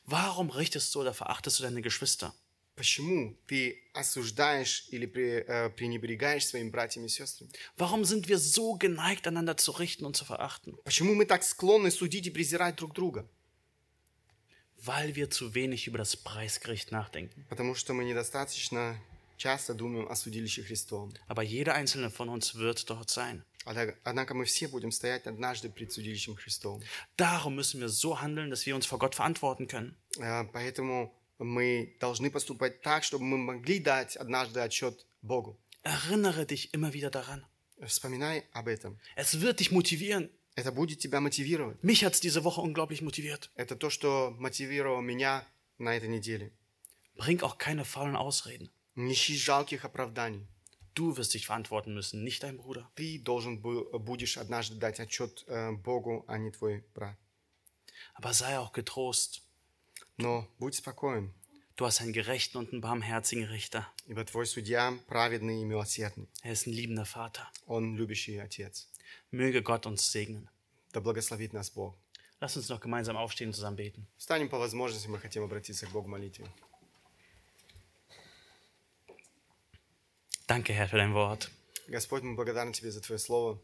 Warum 0.05 0.49
richtest 0.49 0.95
du 0.95 1.01
oder 1.01 1.13
verachtest 1.13 1.59
du 1.59 1.63
deine 1.63 1.83
Geschwister? 1.83 2.33
Почему 2.79 3.37
ты 3.47 3.81
осуждаешь 3.93 4.87
или 4.91 5.05
при- 5.05 5.45
э, 5.47 5.69
пренебрегаешь 5.69 6.45
своими 6.45 6.69
братьями 6.69 7.05
и 7.05 7.09
сестрами? 7.09 7.49
Warum 7.77 8.03
sind 8.03 8.27
wir 8.27 8.37
so 8.37 8.73
geneigt, 8.77 9.25
einander 9.27 9.55
zu 9.55 9.71
richten 9.71 10.05
und 10.05 10.17
zu 10.17 10.25
verachten? 10.25 10.75
Почему 10.83 11.15
мы 11.15 11.25
так 11.25 11.43
склонны 11.43 11.89
судить 11.89 12.27
и 12.27 12.31
презирать 12.31 12.75
друг 12.75 12.93
друга? 12.93 13.25
Weil 14.83 15.15
wir 15.15 15.29
zu 15.29 15.55
wenig 15.55 15.87
über 15.87 15.97
das 15.97 16.15
Preisgericht 16.17 16.91
nachdenken. 16.91 17.45
Потому 17.49 17.75
что 17.75 17.93
мы 17.93 18.03
недостаточно 18.03 18.99
часто 19.37 19.73
думаем 19.73 20.07
о 20.09 20.15
судилище 20.15 20.63
Христовом. 20.63 21.13
Aber 21.27 21.43
jeder 21.43 21.75
einzelne 21.75 22.09
von 22.11 22.27
uns 22.29 22.55
wird 22.55 22.89
dort 22.89 23.09
sein. 23.09 23.43
Однако 23.63 23.95
однако 24.03 24.33
мы 24.35 24.45
все 24.45 24.67
будем 24.67 24.91
стоять 24.91 25.25
однажды 25.25 25.69
пред 25.69 25.91
судилищем 25.91 26.35
Христовым. 26.35 26.83
Darum 27.17 27.55
müssen 27.55 27.79
wir 27.79 27.89
so 27.89 28.21
handeln, 28.21 28.49
dass 28.51 28.65
wir 28.65 28.75
uns 28.75 28.85
vor 28.85 28.99
Gott 28.99 29.15
verantworten 29.15 29.67
können. 29.67 29.95
Э, 30.19 30.43
Поэтому 30.51 31.11
мы 31.44 31.96
должны 32.00 32.30
поступать 32.30 32.82
так, 32.82 33.02
чтобы 33.04 33.24
мы 33.24 33.38
могли 33.38 33.78
дать 33.78 34.16
однажды 34.16 34.60
отчет 34.60 35.06
Богу. 35.22 35.58
Erinnere 35.82 36.44
dich 36.46 36.72
immer 36.74 36.92
wieder 36.92 37.10
daran. 37.10 37.44
Вспоминай 37.86 38.44
об 38.52 38.68
этом. 38.68 38.98
Es 39.16 39.40
wird 39.40 39.60
dich 39.60 39.70
motivieren. 39.72 40.30
Это 40.56 40.72
будет 40.72 40.98
тебя 40.98 41.20
мотивировать. 41.20 41.82
Mich 41.82 42.04
hat 42.04 42.12
es 42.14 42.20
diese 42.20 42.44
Woche 42.44 42.60
unglaublich 42.60 43.00
motiviert. 43.02 43.50
Это 43.54 43.76
то, 43.76 43.88
что 43.88 44.34
мотивировало 44.38 45.00
меня 45.00 45.46
на 45.78 45.96
этой 45.96 46.08
неделе. 46.08 46.52
Bring 47.16 47.40
auch 47.42 47.56
keine 47.58 47.84
faulen 47.84 48.16
Ausreden. 48.16 48.68
Не 48.96 49.12
ищи 49.14 49.36
жалких 49.36 49.84
оправданий. 49.84 50.46
Du 50.94 51.16
wirst 51.16 51.32
dich 51.34 51.46
verantworten 51.46 51.94
müssen, 51.94 52.24
nicht 52.24 52.42
dein 52.42 52.58
Bruder. 52.58 52.90
Ты 52.96 53.18
должен 53.20 53.62
бу- 53.62 53.96
будешь 53.98 54.36
однажды 54.36 54.74
дать 54.76 55.00
отчет 55.00 55.44
э, 55.46 55.70
Богу, 55.72 56.24
а 56.26 56.36
не 56.36 56.50
твой 56.50 56.84
брат. 56.94 57.16
Aber 58.14 58.34
sei 58.34 58.58
auch 58.58 58.72
getrost. 58.72 59.42
Но 60.17 60.47
будь 60.59 60.75
спокоен, 60.75 61.33
Du 61.77 61.85
hast 61.85 61.99
einen 61.99 62.13
gerechten 62.13 62.57
und 62.57 62.71
einen 62.71 62.79
barmherzigen 62.79 63.43
Richter. 63.45 63.85
ибо 64.07 64.23
твой 64.23 64.45
судья 64.45 64.97
праведный 65.07 65.61
и 65.61 65.65
милосердный. 65.65 66.29
Er 66.41 66.53
ist 66.53 66.67
ein 66.67 66.73
liebender 66.73 67.05
Vater. 67.05 67.49
Он 67.67 67.97
любящий 67.97 68.37
Отец. 68.37 68.87
Möge 69.31 69.61
Gott 69.61 69.85
uns 69.85 70.09
segnen. 70.09 70.47
Да 70.93 71.01
благословит 71.01 71.51
нас 71.51 71.69
Бог. 71.69 71.97
Lass 72.39 72.55
uns 72.55 72.69
noch 72.69 72.79
gemeinsam 72.79 73.17
aufstehen 73.17 73.49
und 73.49 73.55
zusammen 73.55 73.75
beten. 73.75 74.07
Встанем 74.17 74.47
по 74.47 74.57
возможности, 74.57 75.07
мы 75.07 75.19
хотим 75.19 75.43
обратиться 75.43 75.85
к 75.85 75.91
Богу 75.91 76.07
в 76.07 76.11
молитве. 76.11 76.47
Danke, 80.47 80.73
Herr, 80.73 80.87
für 80.87 80.97
dein 80.97 81.13
Wort. 81.13 81.49
Господь, 81.87 82.23
мы 82.23 82.35
благодарны 82.35 82.71
Тебе 82.71 82.91
за 82.91 83.01
Твое 83.01 83.19
Слово. 83.19 83.59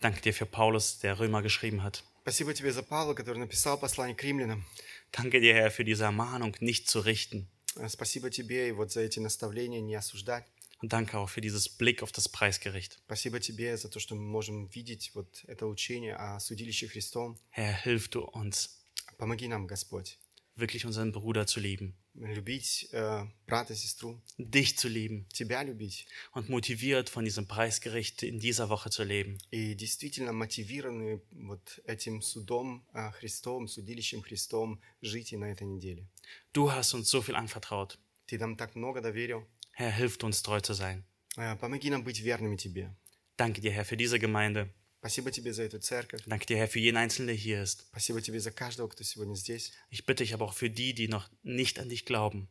Danke 0.00 0.20
dir 0.20 0.32
für 0.34 0.46
Paulus, 0.46 0.98
der 0.98 1.18
Römer 1.18 1.42
geschrieben 1.42 1.82
hat. 1.82 2.02
Спасибо 2.22 2.52
Тебе 2.54 2.72
за 2.72 2.82
Павла, 2.82 3.14
который 3.14 3.38
написал 3.38 3.78
послание 3.78 4.14
к 4.14 4.22
римлянам. 4.22 4.64
Danke 5.12 5.40
dir, 5.40 5.54
Herr, 5.54 5.70
für 5.70 5.84
diese 5.84 6.04
Ermahnung, 6.04 6.56
nicht 6.60 6.88
zu 6.88 7.00
richten. 7.00 7.48
Э, 7.76 7.88
Спасибо 7.88 8.30
Тебе 8.30 8.68
и 8.68 8.72
вот 8.72 8.92
за 8.92 9.00
эти 9.00 9.20
наставления 9.20 9.80
не 9.80 9.94
осуждать. 9.94 10.44
Und 10.82 10.92
danke 10.92 11.16
auch 11.18 11.30
für 11.30 11.40
dieses 11.40 11.70
Blick 11.70 12.02
auf 12.02 12.12
das 12.12 12.28
Preisgericht. 12.28 12.98
Спасибо 13.06 13.40
Тебе 13.40 13.76
за 13.78 13.88
то, 13.88 13.98
что 13.98 14.14
мы 14.14 14.22
можем 14.22 14.66
видеть 14.66 15.10
вот 15.14 15.42
это 15.46 15.66
учение 15.66 16.14
о 16.14 16.38
судилище 16.38 16.86
Христом. 16.86 17.38
Herr, 17.50 17.74
hilf 17.84 18.08
du 18.08 18.22
uns, 18.24 18.82
Помоги 19.16 19.48
нам, 19.48 19.66
Господь, 19.66 20.18
wirklich 20.54 20.84
unseren 20.84 21.12
Bruder 21.12 21.46
zu 21.46 21.60
lieben, 21.60 21.96
любить 22.14 22.88
э, 22.92 23.26
брата, 23.46 23.74
сестру, 23.74 24.18
dich 24.38 24.78
zu 24.78 24.88
lieben 24.88 25.26
Тебя 25.32 25.62
любить 25.62 26.06
und 26.32 26.48
motiviert 26.48 27.10
von 27.10 27.24
diesem 27.24 27.46
Preisgericht 27.46 28.22
in 28.22 28.38
dieser 28.40 28.68
Woche 28.70 28.88
zu 28.90 29.04
leben. 29.04 29.38
и 29.50 29.74
действительно 29.74 30.32
мотивированы 30.32 31.20
вот 31.32 31.80
этим 31.86 32.22
судом 32.22 32.86
э, 32.94 33.10
Христовым, 33.12 33.68
судилищем 33.68 34.22
Христом 34.22 34.80
жить 35.02 35.32
и 35.32 35.36
на 35.36 35.50
этой 35.50 35.66
неделе. 35.66 36.06
Du 36.54 36.70
hast 36.72 36.94
uns 36.94 37.10
so 37.10 37.20
viel 37.22 37.36
anvertraut. 37.36 37.98
Ты 38.26 38.38
нам 38.38 38.56
так 38.56 38.74
много 38.74 39.00
доверил. 39.02 39.46
Herr, 39.72 39.90
hilf 39.92 40.16
uns 40.24 40.42
treu 40.42 40.60
zu 40.60 40.72
sein. 40.72 41.04
Э, 41.36 41.54
Помоги 41.56 41.90
нам 41.90 42.02
быть 42.02 42.20
верными 42.22 42.56
Тебе. 42.56 42.94
Danke 43.36 43.60
dir, 43.60 43.70
Herr, 43.72 43.84
für 43.84 43.98
diese 43.98 44.18
Gemeinde. 44.18 44.70
Спасибо 45.01 45.31
Тебе 45.31 45.51
за 45.51 45.63
эту 45.63 45.79
церковь. 45.79 46.21
Danke 46.27 46.45
dir, 46.45 46.57
Herr, 46.57 46.67
für 46.67 46.79
jeden 46.79 46.97
Einzelnen, 46.97 47.27
der 47.27 47.35
hier 47.35 47.63
ist. 47.63 47.87
Спасибо 47.89 48.21
Тебе 48.21 48.39
за 48.39 48.51
каждого, 48.51 48.87
кто 48.87 49.03
сегодня 49.03 49.33
здесь. 49.35 49.73
Ich 49.89 50.05
bitte 50.05 50.23
dich 50.23 50.33
aber 50.33 50.45
auch 50.45 50.53
für 50.53 50.69
die, 50.69 50.93
die 50.93 51.07
noch 51.07 51.27
nicht 51.43 51.79
an 51.79 51.89
dich 51.89 52.05
glauben, 52.05 52.47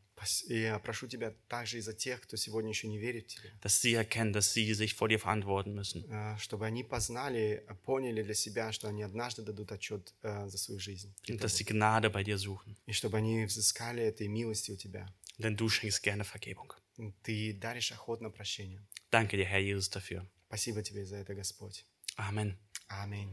я 0.49 0.79
прошу 0.79 1.07
Тебя 1.07 1.33
также 1.49 1.79
и 1.79 1.81
за 1.81 1.93
тех, 1.93 2.21
кто 2.21 2.37
сегодня 2.37 2.71
еще 2.71 2.89
не 2.89 2.99
верит 2.99 3.31
в 3.31 3.35
Тебя, 3.35 3.51
dass 3.63 3.81
sie 3.81 3.95
erkennen, 3.95 4.33
dass 4.33 4.53
sie 4.53 4.75
sich 4.75 4.95
vor 4.95 5.09
dir 5.09 5.19
verantworten 5.19 5.75
müssen. 5.75 6.05
э, 6.11 6.37
чтобы 6.39 6.67
они 6.67 6.85
познали, 6.85 7.65
поняли 7.85 8.23
для 8.23 8.35
себя, 8.35 8.73
что 8.73 8.89
они 8.89 9.03
однажды 9.03 9.43
дадут 9.43 9.73
отчет 9.73 10.13
э, 10.23 10.49
за 10.49 10.59
свою 10.59 10.81
жизнь. 10.81 11.15
Und 11.29 11.43
dass 11.43 11.57
sie 11.57 11.65
Gnade 11.65 12.11
bei 12.11 12.23
dir 12.23 12.39
suchen. 12.39 12.77
И 12.87 12.93
чтобы 12.93 13.19
они 13.19 13.45
взыскали 13.45 14.03
этой 14.03 14.29
милости 14.29 14.73
у 14.73 14.77
Тебя. 14.77 15.09
Denn 15.39 15.57
du 15.57 15.69
schenkst 15.69 16.03
gerne 16.03 16.25
Vergebung. 16.25 16.73
Ты 17.23 17.55
даришь 17.55 17.93
охотно 17.93 18.31
прощение. 18.31 18.83
Danke 19.11 19.37
dir, 19.37 19.47
Herr 19.47 19.61
Jesus, 19.61 19.89
dafür. 19.89 20.27
Спасибо 20.49 20.83
Тебе 20.83 21.05
за 21.07 21.17
это, 21.17 21.35
Господь. 21.35 21.87
Amen. 22.19 22.57
Amen. 22.91 23.31